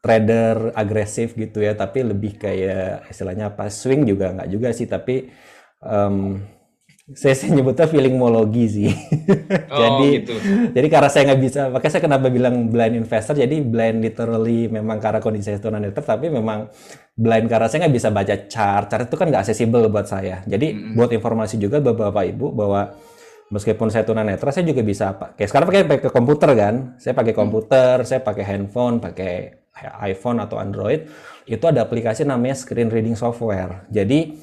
trader 0.02 0.74
agresif 0.74 1.38
gitu 1.38 1.62
ya 1.62 1.78
tapi 1.78 2.02
lebih 2.02 2.34
kayak 2.34 3.06
istilahnya 3.06 3.54
apa 3.54 3.70
swing 3.70 4.02
juga 4.02 4.34
nggak 4.34 4.50
juga 4.50 4.74
sih 4.74 4.90
tapi 4.90 5.30
um, 5.78 6.42
saya, 7.10 7.34
saya 7.34 7.58
nyebutnya 7.58 7.90
feelingmologi 7.90 8.64
sih 8.70 8.90
oh, 9.66 9.78
jadi 9.82 10.08
gitu. 10.22 10.34
jadi 10.70 10.86
karena 10.86 11.10
saya 11.10 11.22
nggak 11.34 11.40
bisa 11.42 11.60
makanya 11.74 11.92
saya 11.98 12.02
kenapa 12.06 12.26
bilang 12.30 12.70
blind 12.70 12.94
investor 12.94 13.34
jadi 13.34 13.56
blind 13.58 14.06
literally 14.06 14.70
memang 14.70 15.02
karena 15.02 15.18
kondisi 15.18 15.50
saya 15.50 15.58
tunanetra 15.58 15.98
tapi 15.98 16.30
memang 16.30 16.70
blind 17.18 17.50
karena 17.50 17.66
saya 17.66 17.86
nggak 17.86 17.94
bisa 17.98 18.08
baca 18.14 18.34
chart 18.46 18.86
chart 18.86 19.10
itu 19.10 19.16
kan 19.18 19.26
nggak 19.34 19.42
accessible 19.42 19.82
buat 19.90 20.06
saya 20.06 20.46
jadi 20.46 20.66
mm 20.70 20.78
-hmm. 20.78 20.94
buat 20.94 21.10
informasi 21.10 21.58
juga 21.58 21.82
bapak 21.82 22.24
ibu 22.38 22.54
bahwa 22.54 22.94
meskipun 23.50 23.90
saya 23.90 24.06
tunanetra 24.06 24.54
saya 24.54 24.62
juga 24.62 24.86
bisa 24.86 25.10
pakai 25.18 25.50
sekarang 25.50 25.66
pakai 25.74 25.82
pakai 25.90 26.10
komputer 26.14 26.50
kan 26.54 26.74
saya 27.02 27.18
pakai 27.18 27.34
komputer 27.34 28.06
saya 28.06 28.22
pakai 28.22 28.46
handphone 28.46 29.02
pakai 29.02 29.62
iPhone 30.04 30.38
atau 30.38 30.60
Android, 30.60 31.08
itu 31.48 31.64
ada 31.64 31.82
aplikasi 31.82 32.28
namanya 32.28 32.54
screen 32.54 32.92
reading 32.92 33.16
software. 33.16 33.88
Jadi 33.88 34.36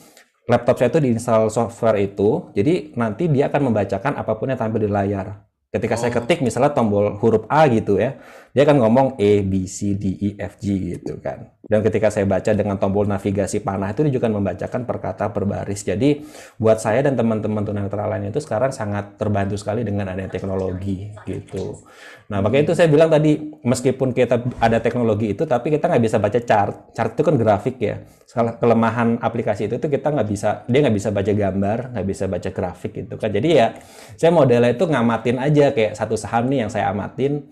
laptop 0.49 0.81
saya 0.81 0.89
itu 0.89 0.99
diinstal 0.99 1.53
software 1.53 2.01
itu, 2.01 2.49
jadi 2.57 2.91
nanti 2.97 3.29
dia 3.29 3.47
akan 3.53 3.69
membacakan 3.69 4.17
apa 4.17 4.33
pun 4.33 4.49
yang 4.49 4.57
tampil 4.57 4.81
di 4.81 4.89
layar. 4.89 5.45
Ketika 5.69 5.93
oh. 5.93 5.99
saya 6.01 6.11
ketik 6.17 6.41
misalnya 6.41 6.73
tombol 6.73 7.13
huruf 7.21 7.45
A 7.45 7.69
gitu 7.69 8.01
ya, 8.01 8.17
dia 8.57 8.65
akan 8.65 8.81
ngomong 8.81 9.07
A, 9.21 9.31
B, 9.45 9.69
C, 9.69 9.93
D, 9.93 10.17
E, 10.17 10.29
F, 10.41 10.57
G 10.57 10.97
gitu 10.97 11.21
kan. 11.21 11.53
Dan 11.69 11.85
ketika 11.85 12.09
saya 12.09 12.25
baca 12.25 12.49
dengan 12.49 12.81
tombol 12.81 13.05
navigasi 13.05 13.61
panah 13.61 13.93
itu 13.93 14.01
juga 14.09 14.25
membacakan 14.25 14.89
per 14.89 14.97
kata 14.97 15.29
per 15.29 15.45
baris. 15.45 15.85
Jadi 15.85 16.25
buat 16.57 16.81
saya 16.81 17.05
dan 17.05 17.13
teman-teman 17.13 17.61
tunanetra 17.61 18.09
lain 18.09 18.33
itu 18.33 18.41
sekarang 18.41 18.73
sangat 18.73 19.21
terbantu 19.21 19.53
sekali 19.53 19.85
dengan 19.85 20.09
adanya 20.09 20.33
teknologi 20.33 21.13
gitu. 21.29 21.85
Nah 22.33 22.41
makanya 22.41 22.73
itu 22.73 22.73
saya 22.73 22.89
bilang 22.89 23.13
tadi 23.13 23.53
meskipun 23.61 24.17
kita 24.17 24.41
ada 24.57 24.81
teknologi 24.81 25.37
itu 25.37 25.45
tapi 25.45 25.69
kita 25.69 25.85
nggak 25.85 26.03
bisa 26.09 26.17
baca 26.17 26.39
chart. 26.41 26.73
Chart 26.97 27.13
itu 27.13 27.21
kan 27.21 27.37
grafik 27.37 27.77
ya. 27.77 28.01
Kelemahan 28.33 29.21
aplikasi 29.21 29.69
itu 29.69 29.77
tuh 29.77 29.93
kita 29.93 30.09
nggak 30.09 30.25
bisa 30.25 30.65
dia 30.65 30.79
nggak 30.81 30.97
bisa 30.97 31.13
baca 31.13 31.31
gambar, 31.37 31.77
nggak 31.93 32.07
bisa 32.09 32.25
baca 32.25 32.49
grafik 32.49 32.97
gitu 32.97 33.13
kan. 33.21 33.29
Jadi 33.29 33.49
ya 33.53 33.77
saya 34.17 34.33
modelnya 34.33 34.73
itu 34.73 34.89
ngamatin 34.89 35.37
aja 35.37 35.69
kayak 35.69 35.93
satu 35.93 36.17
saham 36.17 36.49
nih 36.49 36.65
yang 36.65 36.71
saya 36.73 36.89
amatin 36.89 37.45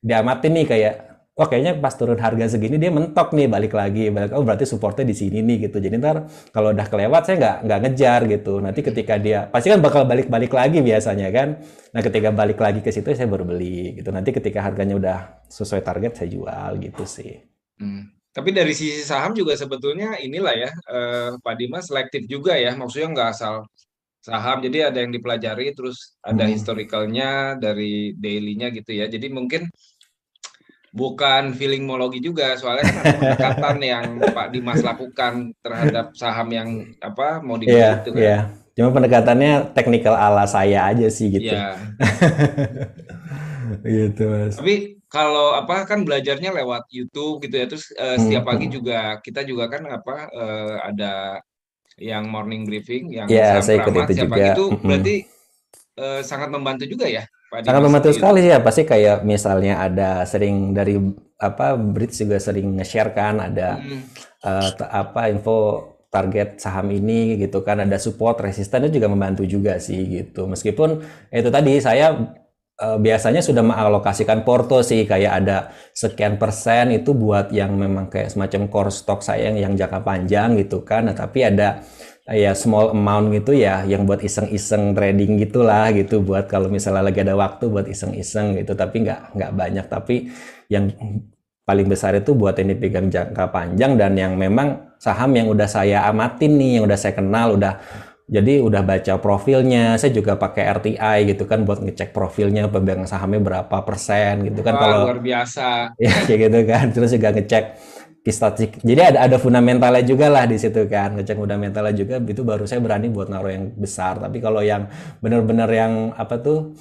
diamatin 0.00 0.52
nih 0.56 0.64
kayak 0.64 0.94
wah 1.38 1.46
kayaknya 1.46 1.78
pas 1.78 1.94
turun 1.94 2.18
harga 2.18 2.58
segini 2.58 2.82
dia 2.82 2.90
mentok 2.90 3.30
nih 3.30 3.46
balik 3.46 3.70
lagi 3.70 4.10
balik 4.10 4.34
oh 4.34 4.42
berarti 4.42 4.66
supportnya 4.66 5.06
di 5.06 5.14
sini 5.14 5.38
nih 5.38 5.70
gitu. 5.70 5.78
Jadi 5.78 5.94
ntar 6.02 6.26
kalau 6.50 6.74
udah 6.74 6.86
kelewat 6.90 7.22
saya 7.30 7.36
nggak 7.38 7.56
nggak 7.62 7.78
ngejar 7.86 8.20
gitu. 8.26 8.52
Nanti 8.58 8.80
ketika 8.82 9.14
dia 9.22 9.46
pasti 9.46 9.70
kan 9.70 9.78
bakal 9.78 10.02
balik-balik 10.02 10.50
lagi 10.50 10.82
biasanya 10.82 11.30
kan? 11.30 11.62
Nah 11.94 12.00
ketika 12.02 12.34
balik 12.34 12.58
lagi 12.58 12.82
ke 12.82 12.90
situ 12.90 13.14
saya 13.14 13.30
baru 13.30 13.46
beli 13.46 14.02
gitu. 14.02 14.10
Nanti 14.10 14.34
ketika 14.34 14.66
harganya 14.66 14.98
udah 14.98 15.18
sesuai 15.46 15.86
target 15.86 16.18
saya 16.18 16.28
jual 16.34 16.70
gitu 16.82 17.06
sih. 17.06 17.38
Hmm. 17.78 18.10
tapi 18.34 18.50
dari 18.54 18.70
sisi 18.74 19.06
saham 19.06 19.34
juga 19.34 19.54
sebetulnya 19.54 20.18
inilah 20.18 20.54
ya 20.54 20.70
eh, 20.70 21.30
Pak 21.38 21.54
Dimas 21.54 21.86
selektif 21.86 22.26
juga 22.26 22.58
ya. 22.58 22.74
Maksudnya 22.74 23.14
nggak 23.14 23.28
asal 23.34 23.66
saham 24.18 24.58
jadi 24.58 24.90
ada 24.90 24.98
yang 25.02 25.14
dipelajari 25.14 25.70
terus 25.72 26.18
ada 26.22 26.44
hmm. 26.46 26.52
historicalnya 26.54 27.30
dari 27.58 28.18
dailynya 28.18 28.74
gitu 28.74 28.90
ya. 28.98 29.06
Jadi 29.06 29.30
mungkin 29.30 29.70
bukan 30.92 31.52
feelingmologi 31.52 32.20
juga 32.24 32.56
soalnya 32.56 32.88
kan 32.88 32.96
ada 33.04 33.16
pendekatan 33.20 33.76
yang 33.96 34.06
Pak 34.32 34.48
Dimas 34.52 34.80
lakukan 34.80 35.52
terhadap 35.60 36.16
saham 36.16 36.48
yang 36.52 36.68
apa 37.04 37.44
mau 37.44 37.60
dibeli 37.60 37.78
yeah, 37.80 38.00
itu 38.00 38.10
kan. 38.16 38.22
Yeah. 38.22 38.42
Cuma 38.78 38.94
pendekatannya 38.94 39.74
teknikal 39.74 40.14
ala 40.14 40.46
saya 40.46 40.86
aja 40.86 41.10
sih 41.10 41.34
gitu. 41.34 41.50
Yeah. 41.50 41.74
gitu 43.84 44.22
mas. 44.30 44.54
Tapi 44.56 44.98
kalau 45.08 45.56
apa 45.56 45.88
kan 45.88 46.04
belajarnya 46.04 46.52
lewat 46.52 46.88
YouTube 46.92 47.40
gitu 47.44 47.54
ya 47.56 47.66
terus 47.66 47.88
uh, 47.96 48.16
setiap 48.20 48.44
hmm, 48.44 48.50
pagi 48.52 48.66
juga 48.68 49.00
kita 49.24 49.40
juga 49.44 49.72
kan 49.72 49.88
apa 49.88 50.28
uh, 50.30 50.76
ada 50.84 51.40
yang 51.98 52.28
morning 52.30 52.68
briefing 52.68 53.10
yang 53.10 53.26
yeah, 53.26 53.58
saya 53.58 53.82
ikut 53.82 54.06
itu 54.06 54.24
juga. 54.24 54.54
itu 54.54 54.64
hmm. 54.70 54.84
berarti 54.84 55.16
uh, 55.98 56.20
sangat 56.22 56.52
membantu 56.52 56.84
juga 56.86 57.08
ya 57.08 57.24
Sangat 57.48 57.80
membantu 57.80 58.12
sekali 58.12 58.44
sih 58.44 58.52
ya. 58.52 58.60
Pasti 58.60 58.82
kayak 58.84 59.24
misalnya 59.24 59.80
ada 59.80 60.22
sering 60.28 60.76
dari 60.76 61.00
apa 61.38 61.78
Brits 61.78 62.20
juga 62.20 62.36
sering 62.42 62.76
nge-share 62.76 63.14
kan 63.14 63.38
ada 63.38 63.78
hmm. 63.78 64.02
uh, 64.42 64.70
apa 64.90 65.30
info 65.30 65.56
target 66.08 66.56
saham 66.58 66.88
ini 66.88 67.36
gitu 67.36 67.60
kan 67.60 67.84
ada 67.84 68.00
support 68.00 68.40
resisten 68.40 68.88
itu 68.88 69.00
juga 69.00 69.08
membantu 69.12 69.44
juga 69.44 69.76
sih 69.80 70.08
gitu. 70.08 70.48
Meskipun 70.48 71.04
itu 71.32 71.48
tadi 71.52 71.72
saya 71.80 72.16
uh, 72.80 72.98
biasanya 72.98 73.44
sudah 73.44 73.60
mengalokasikan 73.60 74.42
porto 74.46 74.80
sih 74.80 75.04
kayak 75.04 75.32
ada 75.44 75.56
sekian 75.92 76.40
persen 76.40 76.96
itu 76.96 77.12
buat 77.12 77.52
yang 77.52 77.76
memang 77.76 78.08
kayak 78.08 78.32
semacam 78.32 78.70
core 78.72 78.92
stock 78.94 79.20
saya 79.20 79.52
yang, 79.52 79.72
yang 79.72 79.72
jangka 79.76 80.00
panjang 80.00 80.56
gitu 80.56 80.82
kan. 80.86 81.10
Nah, 81.10 81.14
tapi 81.14 81.44
ada 81.44 81.84
ya 82.28 82.52
small 82.52 82.92
amount 82.92 83.32
gitu 83.32 83.56
ya 83.56 83.88
yang 83.88 84.04
buat 84.04 84.20
iseng-iseng 84.20 84.92
trading 84.92 85.40
gitulah 85.40 85.88
gitu 85.96 86.20
buat 86.20 86.44
kalau 86.44 86.68
misalnya 86.68 87.08
lagi 87.08 87.24
ada 87.24 87.32
waktu 87.32 87.64
buat 87.72 87.88
iseng-iseng 87.88 88.60
gitu. 88.60 88.76
Tapi 88.76 89.08
nggak 89.08 89.20
nggak 89.32 89.52
banyak. 89.56 89.86
Tapi 89.88 90.28
yang 90.68 90.92
paling 91.64 91.88
besar 91.88 92.16
itu 92.16 92.32
buat 92.36 92.56
ini 92.60 92.76
pegang 92.76 93.08
jangka 93.08 93.48
panjang 93.52 93.96
dan 93.96 94.16
yang 94.16 94.36
memang 94.36 94.96
saham 95.00 95.32
yang 95.36 95.48
udah 95.52 95.68
saya 95.68 96.04
amatin 96.08 96.56
nih 96.56 96.80
yang 96.80 96.84
udah 96.88 96.96
saya 96.96 97.12
kenal 97.16 97.56
udah 97.56 97.76
jadi 98.28 98.60
udah 98.60 98.84
baca 98.84 99.16
profilnya. 99.16 99.96
Saya 99.96 100.12
juga 100.12 100.36
pakai 100.36 100.68
RTI 100.68 101.32
gitu 101.32 101.48
kan 101.48 101.64
buat 101.64 101.80
ngecek 101.80 102.12
profilnya 102.12 102.68
pemegang 102.68 103.08
sahamnya 103.08 103.40
berapa 103.40 103.76
persen 103.88 104.44
gitu 104.44 104.60
kan. 104.60 104.76
Wah, 104.76 104.80
kalau 104.84 104.98
luar 105.08 105.20
biasa. 105.24 105.66
Ya 106.04 106.12
kayak 106.28 106.40
gitu 106.52 106.60
kan. 106.68 106.84
Terus 106.92 107.10
juga 107.16 107.32
ngecek 107.32 107.64
statistik. 108.26 108.82
Jadi 108.82 109.14
ada 109.14 109.18
ada 109.24 109.36
fundamentalnya 109.38 110.04
juga 110.04 110.26
lah 110.28 110.44
di 110.44 110.58
situ 110.58 110.84
kan. 110.90 111.16
Ngecek 111.16 111.38
fundamentalnya 111.38 111.94
juga. 111.94 112.18
Itu 112.20 112.42
baru 112.42 112.66
saya 112.66 112.82
berani 112.82 113.08
buat 113.08 113.30
naruh 113.30 113.52
yang 113.52 113.64
besar. 113.78 114.18
Tapi 114.20 114.42
kalau 114.42 114.60
yang 114.60 114.90
benar-benar 115.22 115.70
yang 115.70 116.12
apa 116.12 116.36
tuh 116.42 116.74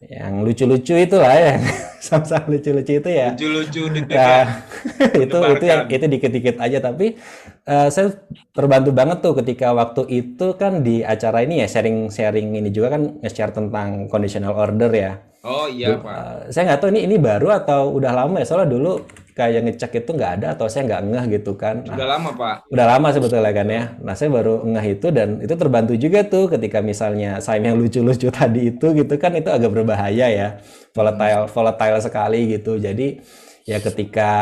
yang 0.00 0.44
lucu-lucu 0.44 0.96
itu 0.96 1.16
lah 1.16 1.34
ya. 1.36 1.54
Sama-sama 2.04 2.56
lucu-lucu 2.56 2.92
itu 3.00 3.10
ya. 3.12 3.36
Lucu-lucu 3.36 3.82
ya, 4.08 4.64
itu 5.24 5.36
itu 5.36 5.64
yang 5.68 5.82
itu 5.92 6.04
dikit-dikit 6.08 6.56
aja. 6.56 6.78
Tapi 6.80 7.20
uh, 7.68 7.88
saya 7.92 8.16
terbantu 8.56 8.90
banget 8.96 9.20
tuh 9.20 9.36
ketika 9.40 9.72
waktu 9.76 10.08
itu 10.08 10.56
kan 10.56 10.80
di 10.80 11.04
acara 11.04 11.44
ini 11.44 11.60
ya 11.60 11.68
sharing-sharing 11.68 12.56
ini 12.56 12.72
juga 12.72 12.96
kan 12.96 13.20
nge-share 13.20 13.52
tentang 13.52 14.08
conditional 14.08 14.56
order 14.56 14.88
ya 14.92 15.29
oh 15.44 15.66
iya 15.70 15.96
pak 15.96 16.14
uh, 16.14 16.40
saya 16.52 16.62
nggak 16.72 16.80
tahu 16.80 16.90
ini 16.94 17.00
ini 17.08 17.16
baru 17.16 17.48
atau 17.54 17.94
udah 17.96 18.12
lama 18.12 18.36
ya 18.40 18.46
soalnya 18.46 18.76
dulu 18.76 19.00
kayak 19.40 19.60
ngecek 19.64 20.04
itu 20.04 20.10
nggak 20.12 20.32
ada 20.40 20.46
atau 20.52 20.68
saya 20.68 20.84
nggak 20.84 21.02
ngeh 21.08 21.24
gitu 21.40 21.56
kan. 21.56 21.80
Nah, 21.88 21.96
udah 21.96 22.08
lama 22.12 22.30
pak. 22.36 22.56
Udah 22.68 22.86
lama 22.96 23.08
sebetulnya 23.08 23.52
kan 23.56 23.68
ya. 23.72 23.82
Nah 24.04 24.12
saya 24.12 24.28
baru 24.28 24.68
ngeh 24.68 24.86
itu 25.00 25.06
dan 25.08 25.40
itu 25.40 25.54
terbantu 25.56 25.96
juga 25.96 26.20
tuh 26.28 26.52
ketika 26.52 26.84
misalnya 26.84 27.40
saya 27.40 27.64
yang 27.64 27.80
lucu-lucu 27.80 28.28
tadi 28.38 28.74
itu 28.74 28.86
gitu 28.92 29.14
kan 29.16 29.32
itu 29.32 29.48
agak 29.48 29.72
berbahaya 29.72 30.26
ya, 30.28 30.48
volatile 30.92 31.48
volatile 31.48 31.98
sekali 32.04 32.52
gitu. 32.52 32.76
Jadi 32.76 33.24
ya 33.64 33.80
ketika 33.80 34.32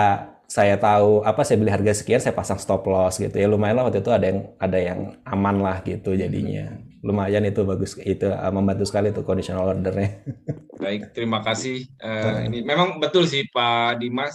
saya 0.49 0.81
tahu 0.81 1.21
apa 1.29 1.45
saya 1.45 1.61
beli 1.61 1.69
harga 1.69 1.93
sekian 1.93 2.25
saya 2.25 2.33
pasang 2.33 2.57
stop 2.57 2.89
loss 2.89 3.21
gitu 3.21 3.37
ya 3.37 3.45
lumayan 3.45 3.77
lah 3.77 3.93
waktu 3.93 4.01
itu 4.01 4.09
ada 4.09 4.27
yang 4.33 4.41
ada 4.57 4.79
yang 4.81 5.01
aman 5.29 5.61
lah 5.61 5.85
gitu 5.85 6.17
jadinya 6.17 6.73
lumayan 7.03 7.47
itu 7.47 7.63
bagus 7.63 7.95
itu 8.03 8.27
uh, 8.27 8.51
membantu 8.51 8.85
sekali 8.87 9.15
tuh 9.15 9.23
conditional 9.23 9.71
ordernya 9.71 10.23
baik 10.83 11.15
terima 11.15 11.43
kasih 11.43 11.87
uh, 12.03 12.47
ini 12.47 12.63
memang 12.63 12.99
betul 12.99 13.27
sih 13.27 13.47
Pak 13.51 14.03
Dimas 14.03 14.35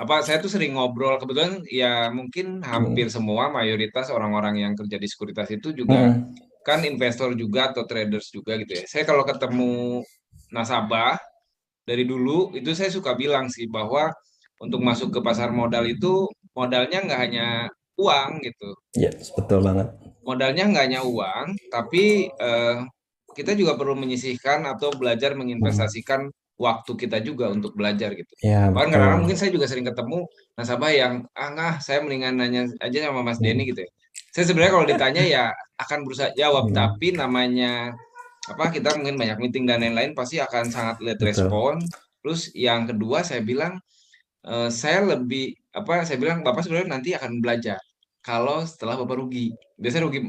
apa 0.00 0.24
saya 0.24 0.40
tuh 0.40 0.48
sering 0.48 0.80
ngobrol 0.80 1.20
kebetulan 1.20 1.60
ya 1.68 2.08
mungkin 2.08 2.64
hampir 2.64 3.12
hmm. 3.12 3.14
semua 3.20 3.52
mayoritas 3.52 4.08
orang-orang 4.08 4.64
yang 4.64 4.72
kerja 4.72 4.96
di 4.96 5.04
sekuritas 5.04 5.52
itu 5.52 5.76
juga 5.76 6.08
hmm. 6.16 6.64
kan 6.64 6.80
investor 6.88 7.36
juga 7.36 7.68
atau 7.68 7.84
traders 7.84 8.32
juga 8.32 8.56
gitu 8.56 8.80
ya. 8.80 8.84
Saya 8.88 9.04
kalau 9.04 9.28
ketemu 9.28 10.00
nasabah 10.48 11.20
dari 11.84 12.08
dulu 12.08 12.56
itu 12.56 12.72
saya 12.72 12.88
suka 12.88 13.12
bilang 13.12 13.52
sih 13.52 13.68
bahwa 13.68 14.08
untuk 14.56 14.80
masuk 14.80 15.12
ke 15.12 15.20
pasar 15.20 15.52
modal 15.52 15.84
itu 15.84 16.32
modalnya 16.56 17.04
nggak 17.04 17.20
hanya 17.20 17.68
uang 18.00 18.40
gitu. 18.40 18.68
Iya, 18.96 19.12
yes, 19.12 19.36
betul 19.36 19.60
banget. 19.60 19.92
Modalnya 20.24 20.64
nggak 20.68 20.84
hanya 20.88 21.00
uang, 21.04 21.46
tapi 21.68 22.28
eh, 22.32 22.76
kita 23.34 23.52
juga 23.52 23.76
perlu 23.76 23.98
menyisihkan 23.98 24.64
atau 24.64 24.94
belajar 24.94 25.34
menginvestasikan 25.36 26.30
waktu 26.54 26.92
kita 26.94 27.18
juga 27.20 27.50
untuk 27.50 27.74
belajar 27.74 28.14
gitu. 28.14 28.30
Ya, 28.40 28.70
Bahkan 28.70 28.90
kadang 28.94 29.26
mungkin 29.26 29.34
saya 29.34 29.50
juga 29.50 29.66
sering 29.66 29.86
ketemu 29.86 30.22
nasabah 30.54 30.92
yang 30.94 31.12
ah 31.34 31.48
nggak 31.50 31.82
saya 31.82 31.98
mendingan 32.00 32.38
nanya 32.38 32.70
aja 32.78 33.10
sama 33.10 33.26
Mas 33.26 33.42
Denny 33.42 33.74
gitu 33.74 33.82
ya. 33.82 33.90
Saya 34.30 34.50
sebenarnya 34.50 34.72
kalau 34.74 34.86
ditanya 34.86 35.22
ya 35.22 35.44
akan 35.78 36.06
berusaha 36.06 36.30
jawab, 36.38 36.70
hmm. 36.70 36.74
tapi 36.74 37.14
namanya 37.14 37.94
apa 38.44 38.70
kita 38.70 38.94
mungkin 38.98 39.16
banyak 39.18 39.38
meeting 39.40 39.64
dan 39.66 39.82
lain-lain 39.82 40.12
pasti 40.14 40.38
akan 40.38 40.70
sangat 40.70 41.02
lihat 41.02 41.20
respon. 41.22 41.82
Terus 42.22 42.54
yang 42.54 42.86
kedua 42.86 43.26
saya 43.26 43.42
bilang 43.42 43.82
e, 44.46 44.70
saya 44.70 45.02
lebih 45.02 45.58
apa 45.74 46.06
saya 46.06 46.16
bilang 46.22 46.46
Bapak 46.46 46.62
sebenarnya 46.62 46.90
nanti 46.92 47.10
akan 47.16 47.42
belajar 47.42 47.80
kalau 48.24 48.64
setelah 48.64 48.96
Bapak 48.96 49.20
rugi. 49.20 49.52
Biasanya 49.76 50.08
rugi 50.08 50.20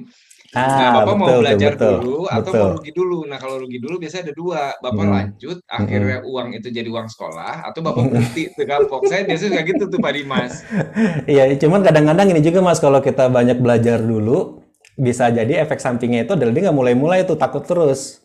Ah, 0.56 0.72
nah, 0.72 0.92
Bapak 1.04 1.20
betul, 1.20 1.20
mau 1.20 1.42
belajar 1.44 1.72
betul, 1.76 1.94
dulu 2.00 2.20
atau 2.32 2.52
betul. 2.54 2.64
mau 2.64 2.72
rugi 2.80 2.92
dulu. 2.96 3.20
Nah, 3.28 3.38
kalau 3.44 3.56
rugi 3.60 3.78
dulu 3.84 3.96
biasanya 4.00 4.24
ada 4.32 4.36
dua. 4.40 4.62
Bapak 4.80 5.04
hmm. 5.04 5.12
lanjut, 5.12 5.58
akhirnya 5.68 6.18
hmm. 6.24 6.30
uang 6.32 6.48
itu 6.56 6.68
jadi 6.72 6.90
uang 6.92 7.08
sekolah, 7.12 7.54
atau 7.68 7.80
Bapak 7.84 8.04
berhenti 8.08 8.44
tuh 8.56 8.64
kapok. 8.64 9.02
Saya 9.12 9.28
biasanya 9.28 9.52
kayak 9.60 9.68
gitu 9.76 9.84
tuh 9.92 10.00
Pak 10.00 10.12
Dimas. 10.16 10.54
Iya, 11.36 11.52
cuman 11.60 11.84
kadang-kadang 11.84 12.32
ini 12.32 12.40
juga 12.40 12.64
Mas, 12.64 12.80
kalau 12.80 13.04
kita 13.04 13.28
banyak 13.28 13.60
belajar 13.60 14.00
dulu, 14.00 14.64
bisa 14.96 15.28
jadi 15.28 15.60
efek 15.68 15.84
sampingnya 15.84 16.24
itu 16.24 16.40
adalah 16.40 16.56
dia 16.56 16.72
nggak 16.72 16.78
mulai-mulai 16.78 17.28
tuh 17.28 17.36
takut 17.36 17.68
terus. 17.68 18.25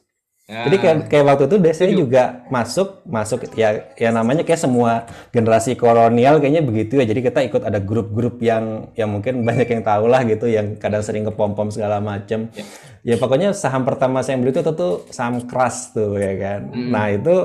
Ya. 0.50 0.66
Jadi 0.66 0.76
kayak, 0.82 0.96
kayak 1.06 1.24
waktu 1.30 1.44
itu 1.46 1.56
saya 1.70 1.90
juga 1.94 2.22
masuk 2.50 3.06
masuk 3.06 3.46
ya 3.54 3.94
ya 3.94 4.10
namanya 4.10 4.42
kayak 4.42 4.58
semua 4.58 5.06
generasi 5.30 5.78
kolonial 5.78 6.42
kayaknya 6.42 6.66
begitu 6.66 6.98
ya. 6.98 7.06
Jadi 7.06 7.20
kita 7.22 7.40
ikut 7.46 7.62
ada 7.62 7.78
grup-grup 7.78 8.42
yang 8.42 8.90
yang 8.98 9.14
mungkin 9.14 9.40
banyak 9.46 9.70
yang 9.70 9.86
tahu 9.86 10.10
lah 10.10 10.26
gitu 10.26 10.50
yang 10.50 10.74
kadang 10.74 11.06
sering 11.06 11.22
ke 11.22 11.30
pom-pom 11.30 11.70
segala 11.70 12.02
macam. 12.02 12.50
Ya. 12.58 12.66
ya 13.14 13.16
pokoknya 13.22 13.54
saham 13.54 13.86
pertama 13.86 14.26
saya 14.26 14.34
yang 14.34 14.42
beli 14.42 14.58
itu 14.58 14.74
tuh 14.74 15.06
saham 15.14 15.46
keras 15.46 15.94
tuh 15.94 16.18
ya 16.18 16.34
kan. 16.34 16.60
Hmm. 16.74 16.90
Nah 16.90 17.06
itu 17.14 17.36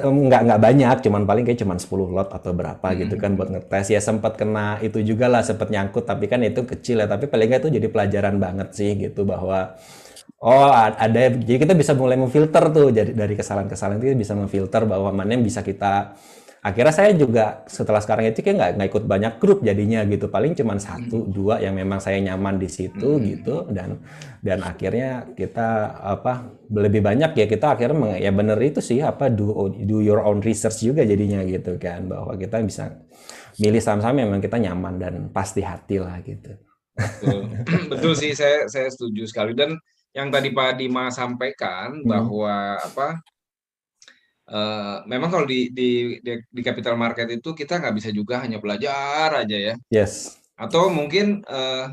nggak 0.00 0.40
nggak 0.50 0.60
banyak, 0.60 0.96
cuman 1.04 1.22
paling 1.28 1.44
kayak 1.46 1.62
cuman 1.62 1.78
10 1.78 2.16
lot 2.16 2.28
atau 2.32 2.50
berapa 2.50 2.86
gitu 2.96 2.96
hmm. 2.96 3.02
gitu 3.06 3.14
kan 3.20 3.30
buat 3.36 3.48
ngetes. 3.52 3.86
Ya 3.92 4.00
sempat 4.00 4.40
kena 4.40 4.80
itu 4.80 5.04
juga 5.04 5.28
lah, 5.28 5.44
sempat 5.44 5.68
nyangkut 5.68 6.08
tapi 6.08 6.32
kan 6.32 6.40
itu 6.40 6.64
kecil 6.64 7.04
ya. 7.04 7.06
Tapi 7.06 7.28
paling 7.28 7.52
nggak 7.52 7.60
itu 7.60 7.70
jadi 7.76 7.88
pelajaran 7.92 8.40
banget 8.40 8.72
sih 8.72 8.96
gitu 8.96 9.28
bahwa 9.28 9.76
Oh 10.36 10.68
ada, 10.68 11.32
jadi 11.32 11.58
kita 11.64 11.72
bisa 11.72 11.96
mulai 11.96 12.20
memfilter 12.20 12.68
tuh. 12.68 12.92
Dari 12.92 13.16
dari 13.16 13.34
kesalahan-kesalahan 13.34 13.98
itu 14.04 14.14
bisa 14.14 14.36
memfilter 14.36 14.84
bahwa 14.84 15.08
mana 15.10 15.32
yang 15.32 15.42
bisa 15.42 15.64
kita 15.64 16.12
akhirnya 16.66 16.90
saya 16.90 17.14
juga 17.14 17.62
setelah 17.70 18.02
sekarang 18.02 18.34
itu 18.34 18.42
kayak 18.42 18.56
nggak 18.58 18.70
nggak 18.74 18.88
ikut 18.90 19.04
banyak 19.06 19.32
grup 19.40 19.58
jadinya 19.64 20.04
gitu. 20.04 20.28
Paling 20.28 20.52
cuma 20.52 20.76
satu 20.76 21.24
hmm. 21.24 21.30
dua 21.32 21.54
yang 21.64 21.72
memang 21.72 22.02
saya 22.04 22.20
nyaman 22.20 22.60
di 22.60 22.68
situ 22.68 23.16
hmm. 23.16 23.22
gitu. 23.32 23.54
Dan 23.72 24.02
dan 24.44 24.60
akhirnya 24.60 25.30
kita 25.32 25.96
apa 26.04 26.52
lebih 26.68 27.00
banyak 27.00 27.32
ya 27.32 27.46
kita 27.48 27.72
akhirnya 27.72 28.20
ya 28.20 28.28
bener 28.28 28.60
itu 28.60 28.84
sih 28.84 29.00
apa 29.00 29.32
do 29.32 29.72
do 29.72 30.04
your 30.04 30.20
own 30.20 30.44
research 30.44 30.84
juga 30.84 31.00
jadinya 31.06 31.40
gitu 31.48 31.80
kan. 31.80 32.04
Bahwa 32.12 32.36
kita 32.36 32.60
bisa 32.60 32.92
milih 33.56 33.80
saham-saham 33.80 34.20
yang 34.20 34.28
memang 34.28 34.44
kita 34.44 34.60
nyaman 34.60 34.94
dan 35.00 35.14
pasti 35.32 35.64
hati 35.64 35.96
lah 35.96 36.20
gitu. 36.20 36.60
Betul, 36.96 37.40
betul 37.92 38.12
sih. 38.12 38.32
Saya 38.36 38.68
saya 38.68 38.88
setuju 38.92 39.24
sekali. 39.28 39.56
Dan 39.56 39.76
yang 40.16 40.32
tadi 40.32 40.48
Pak 40.48 40.80
Dima 40.80 41.12
sampaikan 41.12 42.00
hmm. 42.00 42.08
bahwa 42.08 42.80
apa 42.80 43.08
uh, 44.48 44.96
memang 45.04 45.28
kalau 45.28 45.44
di, 45.44 45.68
di 45.68 46.16
di 46.24 46.40
di 46.40 46.60
capital 46.64 46.96
market 46.96 47.28
itu 47.28 47.52
kita 47.52 47.76
nggak 47.76 47.94
bisa 48.00 48.08
juga 48.16 48.40
hanya 48.40 48.56
belajar 48.56 49.44
aja 49.44 49.56
ya. 49.60 49.74
Yes. 49.92 50.40
Atau 50.56 50.88
mungkin 50.88 51.44
uh, 51.44 51.92